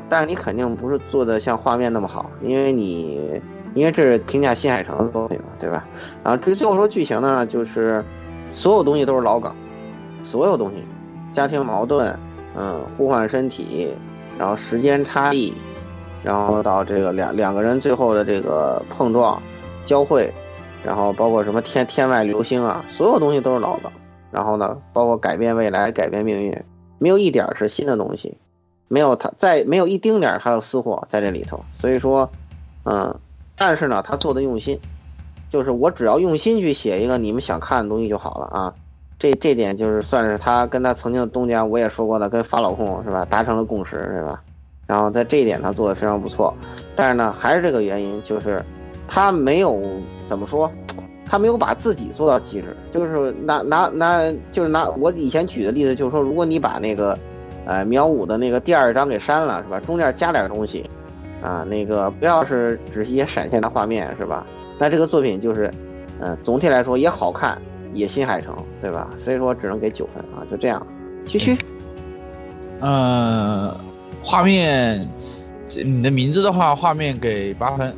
[0.09, 3.41] 但是你肯定不是做的像画面那么好，因为你
[3.75, 5.85] 因为这是评价新海诚的作品嘛，对吧？
[6.23, 8.03] 然后至于最后说剧情呢，就是
[8.49, 9.53] 所有东西都是老梗，
[10.21, 10.83] 所有东西，
[11.31, 12.17] 家庭矛盾，
[12.55, 13.93] 嗯，互换身体。
[14.37, 15.53] 然后时间差异，
[16.23, 19.41] 然后到这个两两个人最后的这个碰撞、
[19.83, 20.33] 交汇，
[20.81, 23.91] 然后包括什么天天外流星啊，所有东西都是老梗。
[24.31, 26.57] 然后呢，包括改变未来、改变命运，
[26.99, 28.37] 没有一点是新的东西，
[28.89, 31.63] 没有他在没有一丁点他的私货在这里头。
[31.71, 32.29] 所以说，
[32.83, 33.17] 嗯，
[33.55, 34.77] 但是呢，他做的用心，
[35.49, 38.73] 就是我只要用心去写一个你们想看的东西就好了啊。
[39.17, 44.41] 这这点就是算是他跟他曾经的东家，我也说过的，跟法老控是吧，达成了共识是吧？
[44.87, 46.51] 然后在这一点他做的非常不错，
[46.95, 48.63] 但是呢，还是这个原因，就是
[49.07, 49.79] 他没有
[50.25, 50.71] 怎么说，
[51.25, 57.15] 他没有把自己做到极致，就是拿拿拿，就是拿我以前举的例子，就是说，如果你把那个，
[57.65, 59.79] 呃，苗五的那个第二章给删了是吧？
[59.79, 60.89] 中间加点东西，
[61.41, 64.45] 啊，那个不要是只是一些闪现的画面是吧？
[64.79, 65.71] 那这个作品就是，
[66.19, 67.61] 嗯，总体来说也好看。
[67.91, 69.09] 野心海城，对吧？
[69.17, 70.85] 所以说只能给九分啊，就这样。
[71.25, 71.57] 区区，
[72.79, 73.75] 呃，
[74.21, 75.09] 画面，
[75.83, 77.91] 你的名字的话，画面给八分，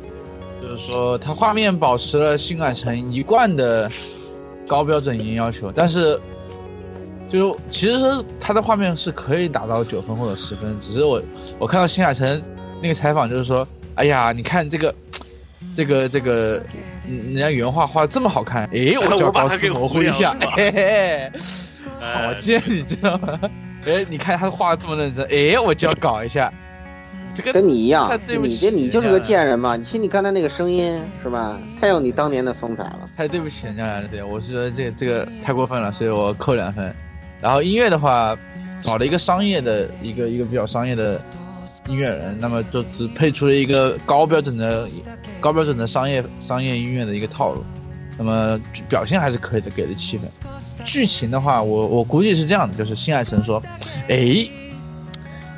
[0.62, 3.86] 就是说它画面保持了新海诚一贯的
[4.66, 6.18] 高标准音要求，但是
[7.32, 7.98] 就其实
[8.38, 11.22] 他的画面是可以达到九分或者十分，只是我
[11.58, 12.42] 我看到新海诚
[12.82, 14.94] 那个采访就是说，哎呀，你看这个。
[15.74, 16.60] 这个这个，
[17.06, 21.32] 人家原画画的这么好看，哎， 我就要搞死模糊一下，嘿嘿，
[21.98, 23.40] 好贱，你知道吗？
[23.86, 26.52] 哎，你看他画的这么认真，哎，我就要搞一下。
[27.32, 29.74] 这个跟你一样，对不起，你就是个贱人嘛！
[29.76, 31.58] 你听你刚才那个声音是吧？
[31.80, 32.98] 太有你当年的风采了。
[33.16, 36.94] 太对不起人家了，对，我是觉得这这个太过分了，所以我扣两分。
[37.42, 38.34] 然后音乐的话，
[38.80, 41.20] 找了一个商业的一个一个比较商业的。
[41.88, 44.88] 音乐人，那么就只配出了一个高标准的、
[45.40, 47.64] 高标准的商业商业音乐的一个套路，
[48.16, 48.56] 那么
[48.88, 50.30] 表现还是可以的，给了七分。
[50.84, 53.60] 剧情的话，我我估计是这样的，就是新海诚说，
[54.08, 54.48] 哎，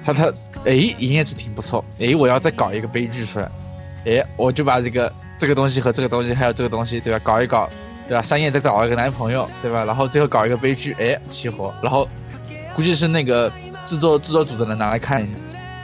[0.02, 0.32] 他他
[0.65, 3.51] 哎，营业值挺不错，哎，我要再搞一个悲剧出来，
[4.06, 7.20] 哎，我就把这个这个东西和这个东西还有这个东西，对吧？
[7.23, 7.69] 搞一搞，
[8.09, 8.22] 对吧？
[8.22, 9.85] 三叶再找一个男朋友，对吧？
[9.85, 12.09] 然后最后搞一个悲剧，哎，起火，然后
[12.74, 13.51] 估计是那个
[13.85, 15.32] 制作制作组的人拿来看一下。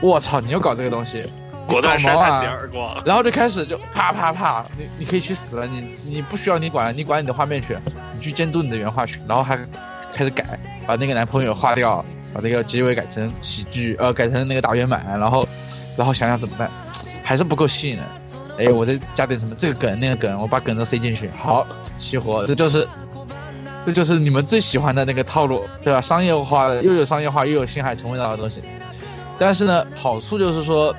[0.01, 0.41] 我操！
[0.41, 1.25] 你又搞这个东西，
[1.67, 2.47] 果断扇他几！
[2.47, 7.77] 耳光，然后就开始就啪啪啪，你你可以去死了，你你不需要你管，你管你的画面去，
[8.13, 9.55] 你去监督你的原画去，然后还
[10.11, 12.03] 开始改，把那个男朋友划掉，
[12.33, 15.47] 把那个结尾改成喜剧，呃，改成那个大圆满，然后
[15.95, 16.67] 然后想想怎么办，
[17.23, 18.05] 还是不够吸引人。
[18.57, 21.65] 哎，我再加点什么这个梗那个梗，我把梗都塞进去，好
[21.95, 22.87] 齐活，这就是
[23.83, 25.99] 这就是你们最喜欢的那个套路，对吧？
[25.99, 28.61] 商业化的又有商业化又有新海诚味道的东西。
[29.39, 30.95] 但是呢，好处就是说，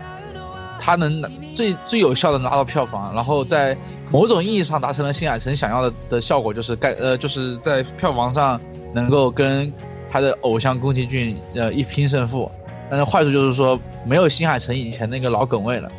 [0.80, 1.22] 它能
[1.54, 3.76] 最最有效的拿到票房，然后在
[4.10, 8.60] 某种意义上达成了新海诚想要的的效果，就是盖呃就是在票房上
[8.92, 9.72] 能够跟
[10.10, 12.50] 他的偶像宫崎骏呃一拼胜负。
[12.90, 15.90] 但是坏处就是说，没有新海诚以前那个老梗味了。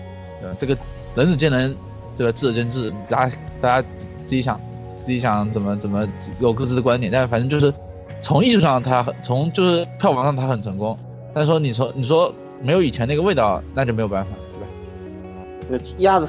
[0.43, 0.77] 呃，这个
[1.15, 1.75] 仁者见仁，
[2.15, 4.59] 对吧智者见智，大家大家自己想
[4.97, 6.07] 自己想怎么怎么
[6.39, 7.11] 有各自的观点。
[7.11, 7.73] 但反正就是
[8.21, 10.97] 从艺术上，它很从就是票房上它很成功。
[11.33, 14.67] 但是说你说你说没有以前那个味道，那就没有办法，对吧？
[15.69, 16.27] 那鸭子，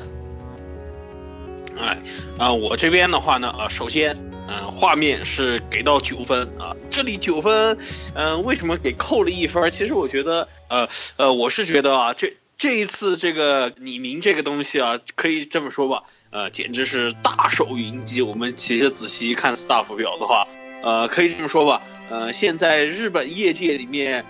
[1.78, 1.98] 哎，
[2.39, 4.16] 啊，我这边的话呢，呃，首先，
[4.48, 7.77] 嗯，画面是给到九分啊，这里九分，
[8.15, 9.70] 嗯，为什么给扣了一分？
[9.70, 12.32] 其实我觉得，呃呃，我是觉得啊，这
[12.65, 18.23] 这一次这个李明这个东西啊，可以这么说吧，呃，简直是大手云集。
[18.23, 20.49] 我们其实仔细一看 staff 表的话，
[20.82, 24.24] 呃，可以这么说吧，呃，现在日本业界里面。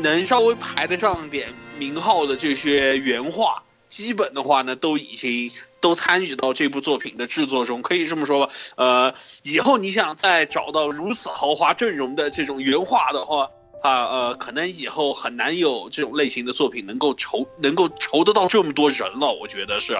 [0.00, 5.50] 能稍微排得上点名号的这些原画，基本的话呢，都已经
[5.80, 7.82] 都参与到这部作品的制作中。
[7.82, 13.50] 可以这么说吧，呃，以后你想再找到如此豪华阵容的这种原画的话，
[13.82, 19.32] 啊呃，可能以后很难有这种类型的作品能够筹能够筹得到这么多人了。
[19.32, 19.96] 我觉得是，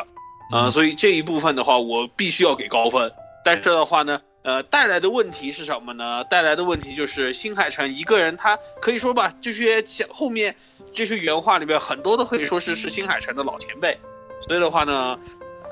[0.53, 3.13] 呃，所以这一部分的话，我必须要给高分。
[3.45, 4.21] 但是的话呢。
[4.45, 6.25] 呃，带来的问题是什么呢？
[6.25, 10.57] 带来的问题就是新海诚一个人，他可以说吧，这些前后面
[10.95, 13.99] 这些原画里面很多都可以说是是新海诚的老前辈，
[14.47, 15.19] 所以的话呢，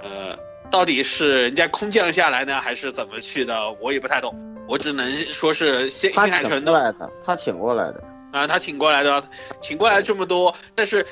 [0.02, 0.36] 呃，
[0.68, 4.34] 到底是人家空降下来呢，还是怎么去的，我也不太懂，
[4.68, 8.04] 我只能说是新他请新海诚的，他请过来的。
[8.32, 9.28] 啊，他请过来的，
[9.60, 11.06] 请过来这么多，但是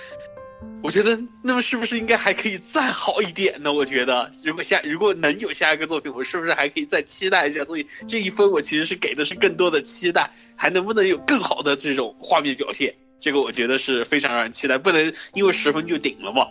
[0.83, 3.73] 我觉得那么是不是应该还可以再好一点呢？
[3.73, 7.65] 我觉得如果下如果能有下一个作品，我是不是还可以再期待一下？
[7.65, 12.95] 所以这一分我其实是给的是更多的期待，还能不能有更好的这种画面表现？
[13.21, 16.47] 这个我觉得是非常让人期待，不能因为十分就顶了嘛。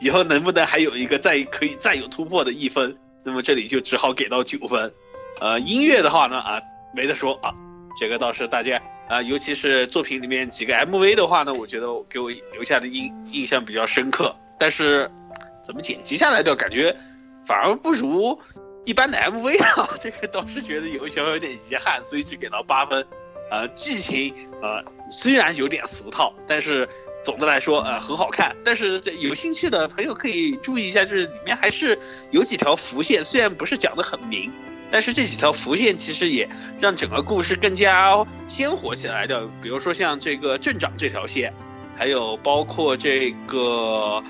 [0.00, 2.98] 以后能不能还有一个再可以再有突破的一分？
[3.24, 4.92] 那么这里就只好给到九分。
[5.40, 6.60] 呃，音乐的话呢，啊，
[6.94, 7.52] 没得说啊，
[7.98, 14.34] 这个倒是大家啊、尤其是作品里面几个 MV 的话呢，我觉得给我留下的印印象比较深刻。
[14.58, 15.10] 但是
[15.62, 16.96] 怎么剪辑下来的感觉
[17.44, 18.40] 反而不如
[18.86, 23.04] 一般的 MV 啊， 这个倒是觉得有小小有点遗憾，所以只给到八分。
[23.50, 26.88] 呃，剧情呃虽然有点俗套，但是
[27.22, 28.56] 总的来说呃很好看。
[28.64, 31.98] 但是这有兴趣的朋友可以注意一下，就是里面还是
[32.30, 34.50] 有几条浮线，虽然不是讲的很明。
[34.92, 41.54] 但是这几条浮线其实也让整个故事更加鲜活起来的，比如说像这个镇长这条线，
[41.96, 44.22] 还有包括这个，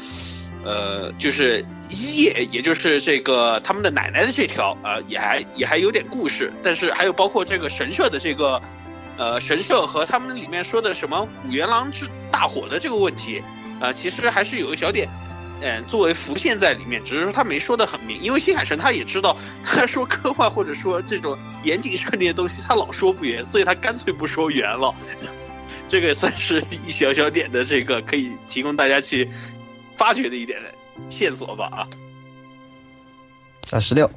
[0.65, 6.53] 呃，就是一叶，也就是这个他们的奶奶的这条，呃，也还也还有点故事。
[6.63, 8.63] 但是还有包括这个神社的这个，
[9.19, 13.43] 呃，神社和他们里面说的什么五元郎之大火的这个问题，
[13.81, 15.09] 呃，其实还是有一小点。
[15.63, 24.93] 嗯，作为浮现在里面，只是说他没说的很明，因为新海诚他也知道，他说科幻或者说这种严谨设定的东西，他老说不圆，所以他干脆不说圆了。
[25.89, 29.29] 这个算是一小小点的这个可以提供大家去
[29.97, 30.59] 发掘的一点
[31.09, 31.89] 线索吧啊。
[33.71, 34.11] 啊，十六，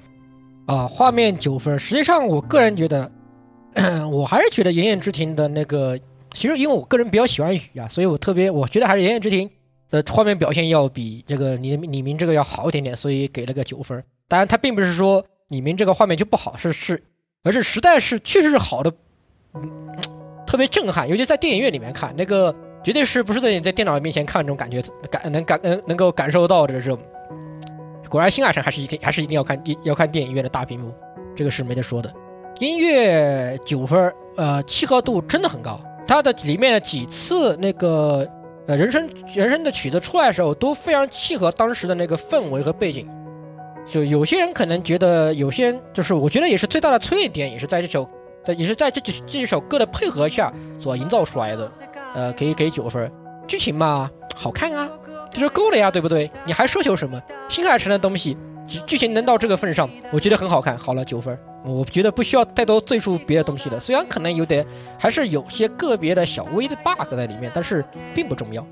[0.66, 1.78] 啊，画面九分。
[1.78, 3.12] 实际上，我个人觉得，
[4.12, 6.00] 我还是觉得《炎炎之庭》的那个，
[6.34, 9.48] 其实因为我个人比较喜欢雨啊，所以我特别我觉得还是《炎炎之庭》
[10.04, 14.04] 画面表现要比这个李李明这个要好一点点，所以给了个九分。
[14.28, 17.04] 当然，它并不是说李明这个画面就不好，是是，
[17.44, 18.92] 而是实在是确实是好的，
[20.48, 22.54] 特别震撼，尤其在电影院里面看，那个
[22.84, 26.98] 绝对是不是在你在电脑面前看这种感觉感能感能能够感受到的这种。
[28.10, 30.94] 果然，新海诚还是一定还是一定要看要看电影院的大屏幕，
[31.36, 32.14] 这个是没得说的。
[32.60, 35.80] 音乐九分，呃，契合度真的很高。
[36.08, 38.26] 它的里面几次那个
[38.68, 43.08] 呃人生人生的曲子出来的时候，都非常契合当时的那个氛围和背景。
[43.88, 48.10] 就有些人可能觉得，有些人就是我觉得也是最大的催泪点，也是在这首
[48.44, 51.70] 在也是在这几这几首歌的配合下所营造出来的。
[52.16, 53.12] 呃，可以给九分。
[53.48, 54.90] 剧情嘛，好看啊，
[55.32, 56.32] 这就够了呀，对不对？
[56.46, 57.22] 你还奢求什么？
[57.48, 58.36] 新海诚的东西，
[58.68, 60.78] 剧剧情能到这个份上，我觉得很好看。
[60.78, 63.80] 好了，九分，我觉得不需要太多赘述别的东西了。
[63.80, 64.66] 虽然可能有点，
[65.00, 67.84] 还是有些个别的小微的 bug 在里面，但是
[68.14, 68.66] 并不重要，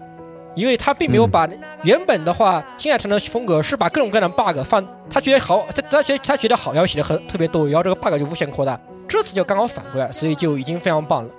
[0.56, 1.48] 因为他并没有把
[1.84, 8.80] 原本的话，新海诚的风格是把各种各样的 bug 放，他觉得好，他他觉得他觉得好，要写的很特别多，然后这个 bug 就无限扩大。
[9.08, 11.30] 这次就刚好反过来，所以就已经非常棒了。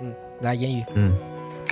[0.00, 1.16] 嗯，来言语，嗯，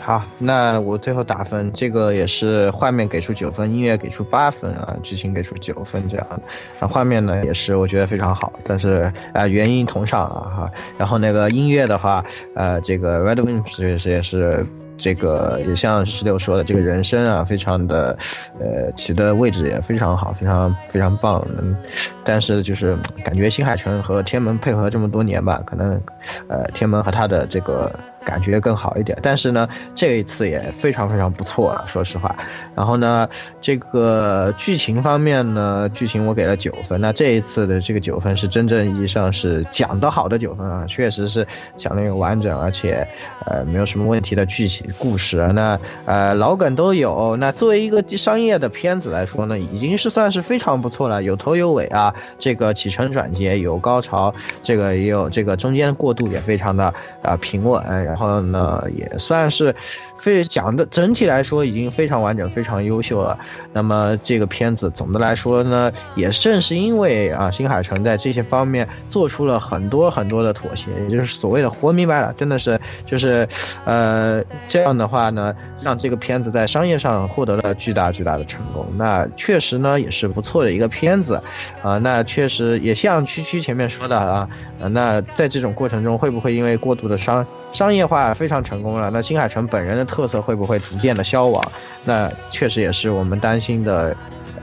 [0.03, 6.43] 好，那我最后打分，这个也是画面给出九分，音乐给出八分啊，剧情给出九分这样的。
[6.79, 10.71] 然后画面呢也是我觉得非常好，但是啊、原因同上啊哈。
[10.99, 14.67] 然后那个音乐的话，呃，这个 Red Wings 也是也是。
[14.97, 18.17] 这个也像十六说的，这个人声啊，非常的，
[18.61, 21.45] 呃，起的位置也非常好，非常非常棒。
[21.61, 21.77] 嗯，
[22.23, 26.01] 但是就是感觉新海诚和天门配合这么多年吧，可能，
[26.47, 27.93] 呃，天门和他的这个
[28.25, 29.19] 感觉更好一点。
[29.23, 32.35] 但是呢，这一次也非常非常不错了，说实话。
[32.75, 33.29] 然后呢，
[33.61, 37.01] 这个剧情方面呢，剧情我给了九分。
[37.01, 41.47] 那这一次的这个九分是真正意义上是讲得好的九分啊，确实是
[41.77, 43.07] 讲的有完整，而且
[43.47, 44.87] 呃没有什么问题的剧情。
[44.99, 47.37] 故事，那呃老梗都有。
[47.37, 54.33] 那作为一个商业的片子来说呢，已经是算是非常不错了，有头有尾啊，这个起承转结有高潮，
[54.63, 57.83] 这个也有这个中间过渡也非常的啊、呃、平稳。
[58.15, 59.75] 然后呢，也算是
[60.17, 63.37] 非讲的整体来说已经非常完整，非常优秀了。
[63.73, 73.49] 那么这个片子总的来说呢，也正是因为啊新海诚在这些方面做出了很多很多的妥协，也就是所谓的活明白了，真的是就是
[73.85, 74.45] 呃。
[74.69, 78.87] 这样的话呢，让这个片子在商业上获得了巨大巨大的成功。
[78.97, 81.41] 那确实呢，也是不错的一个片子，
[81.83, 84.49] 啊，那确实也像区区前面说的啊，
[84.91, 89.11] 那在这种过程中，会不会因为过度的商商业化非常成功了？
[89.11, 91.63] 那新海诚本人的特色会不会逐渐的消亡？
[92.05, 94.17] 那确实也是我们担心的，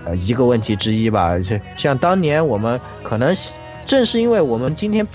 [0.06, 1.38] 呃，一个问题之一吧。
[1.40, 3.36] 就像当年我们可能。
[3.84, 5.06] 正是因为我们今天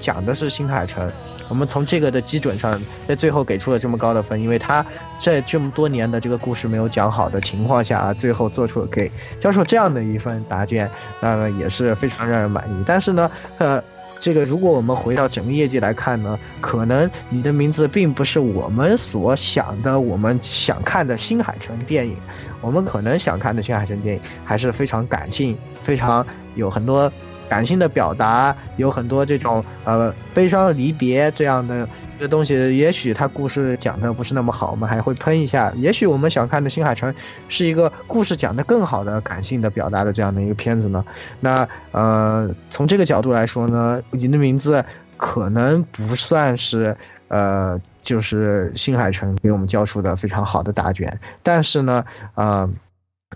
[0.00, 1.08] 讲的是新海诚，
[1.48, 4.84] 我们从这个的基准上，在最后给出了这么高的分，因为他
[5.16, 10.90] 在这么多年的这个故事没有讲好的情况下啊，最后做出了给教授这样的一份答卷，
[11.20, 12.84] 那么也是非常让人满意。
[12.84, 13.82] 但是呢，呃。
[14.18, 22.16] 这个，如果我们回到整个业绩来看呢，可能你的名字并不是我们所想的，我们想看的新海诚电影。
[22.60, 27.12] 我们可能想看的新海诚电影还是非常感性，非常有很多
[27.48, 32.54] 感性的表达，有很多这种呃悲伤的离别这样的一个东西。
[32.76, 35.72] 也许他故事讲的不是那么好，我们还会喷一下。
[35.76, 37.14] 也许我们想看的新海诚
[37.48, 41.04] 是一个故事讲的更好的感性的表达的这样的一个片子呢。
[41.40, 44.84] 那呃，从这个角度来说呢，你的名字
[45.16, 46.96] 可能不算是
[47.28, 52.04] 呃，就是新海诚给我们交出的非常好的答卷，但是呢，
[52.34, 52.68] 呃，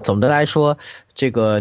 [0.03, 0.79] 总的来说，
[1.15, 1.61] 这个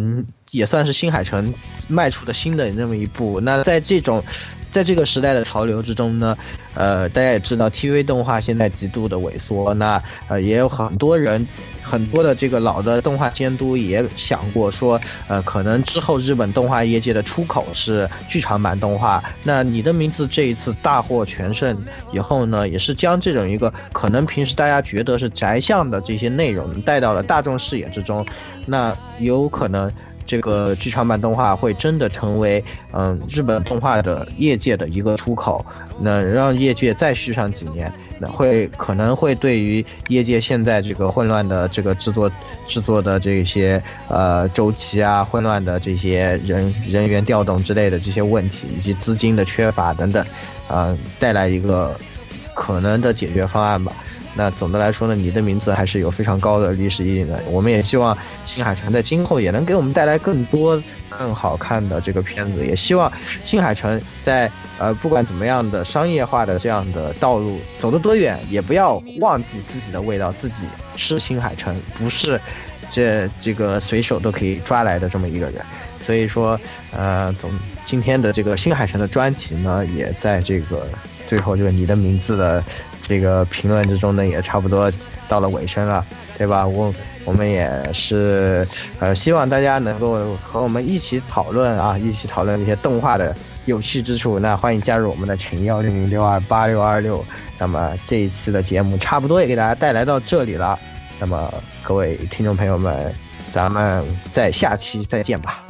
[0.52, 1.54] 也算是新海诚
[1.88, 3.40] 迈出的新的那么一步。
[3.42, 4.24] 那在这种，
[4.72, 6.38] 在这个时代的潮流之中呢，
[6.74, 11.48] 呃，大家也知道，TV 动画现在极度的萎缩，那呃，也有很多人。
[11.82, 19.24] 很多的这个老的动画监督也想过说，呃，可能之后日本动画业界的出口是剧场版动画。
[19.44, 21.76] 那你的名字这一次大获全胜
[22.14, 28.24] 以后呢，也是将这种一个可能平时大家觉得是宅向的这些内容带到了大众视野之中，
[28.68, 29.92] 那有可能。
[30.30, 35.66] 这个剧场版动画会真的成为嗯日本动画的业界的一个出口，
[36.00, 42.32] 那让业界再续上几年，那会可能会对于业界现在这个混乱的这个制作
[42.68, 50.24] 制作的这些呃周期啊，混乱的这些人人员调动之类的这些问题，以及资金的缺乏等等，
[50.68, 51.96] 啊，带来一个
[52.54, 53.92] 可能的解决方案吧。
[54.36, 57.42] 那总的来说呢，你的名字还是有非常高的历史意义的。
[57.48, 63.12] 我们也希望新海诚在今后也能给我们带来更多更好看的这个片子，也希望
[63.44, 70.64] 新海诚在呃不管怎么样的商业化的这样的道路走得多远，也不要忘记自己的味道，自己
[70.96, 72.40] 是新海诚，不是
[72.90, 75.62] 这这个随手都可以抓来的这么一个人。
[76.00, 76.58] 所以说，
[76.92, 77.52] 呃，总
[77.84, 80.88] 今天的这个新海诚的专题呢，也在这个
[81.26, 82.64] 最后就是你的名字的。
[83.02, 84.92] 这个评论之中呢，也差不多
[85.28, 86.06] 到了尾声了，
[86.38, 86.66] 对吧？
[86.66, 86.94] 我
[87.26, 88.68] 我们也是，
[89.00, 93.36] 呃，希望大家能够和我们一起讨论啊，一起讨论这些动画的
[93.66, 94.40] 有趣之处。
[94.40, 97.24] 那欢迎加入我们的群幺零零六二八六二六。
[97.58, 100.80] 那么这一次的节目差不多也给大家带来到这里了。
[101.20, 101.54] 那么
[101.84, 103.14] 各位听众朋友们，
[103.52, 105.62] 咱们在下期再见吧。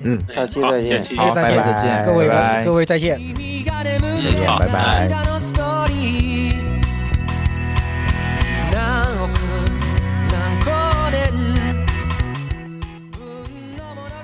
[0.00, 3.18] 嗯，下期再见，好，拜拜，再见，各位拜拜各位再见。
[3.18, 5.75] 再见，拜拜。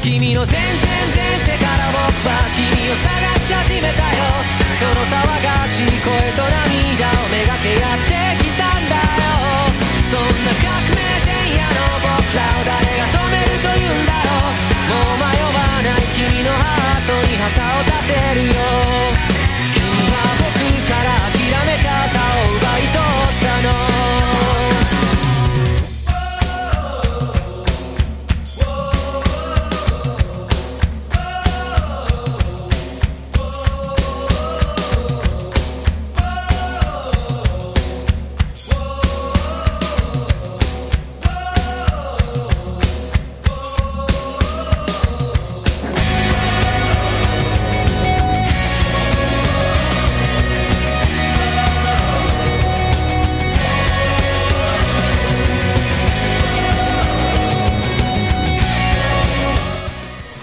[0.00, 0.64] 君の全然
[1.12, 4.24] 前世から僕は君を探し始めたよ。
[4.72, 5.12] その騒
[5.44, 9.68] がしい声と涙をめがけやってきたんだよ。
[10.08, 14.64] そんな革命前夜の僕らを誰が止めるというんだろう。
[14.88, 19.05] もう迷わない君のハートに旗を立てるよ。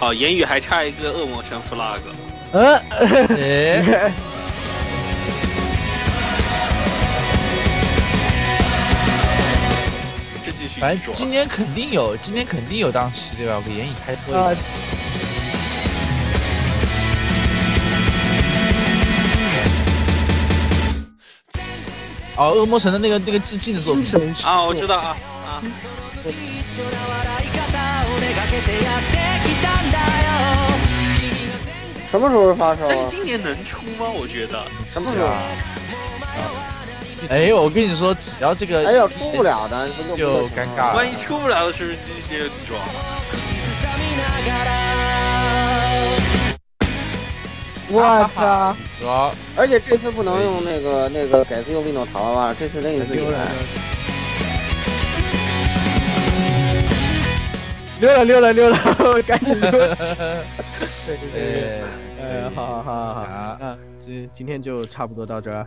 [0.03, 2.01] 好，言语还差一个恶魔城 flag。
[2.51, 2.75] 呃，
[3.39, 4.11] 哎，
[10.43, 13.55] 这继续反说正今年肯定有，今年肯定有档期，对吧？
[13.55, 14.59] 我给言语开脱一啊下。
[22.35, 24.03] 哦，恶魔城的那个那个致敬的作品，
[24.43, 25.15] 啊，我知道啊
[25.47, 25.63] 啊。
[26.25, 27.47] 一
[32.10, 32.88] 什么时候发售啊？
[32.88, 34.08] 但是今年能出吗？
[34.08, 35.28] 我觉得什么时候？
[37.28, 42.80] 哎，我跟你说，只要这个哎呀，出不了的，不就尴尬了万一出不了的是不是机械女装？
[43.30, 44.70] 口ずさみながら
[47.90, 48.74] 我操！
[49.00, 53.46] 说而且这次不能用那个那个改字右命的塔娃娃，这次得你自己来。
[58.03, 58.77] 溜了溜了溜了，
[59.23, 59.71] 赶紧溜！
[59.71, 59.87] 对
[61.07, 61.81] 对对对，
[62.19, 65.65] 哎呃，好好好好好，啊那这今天就差不多到这儿。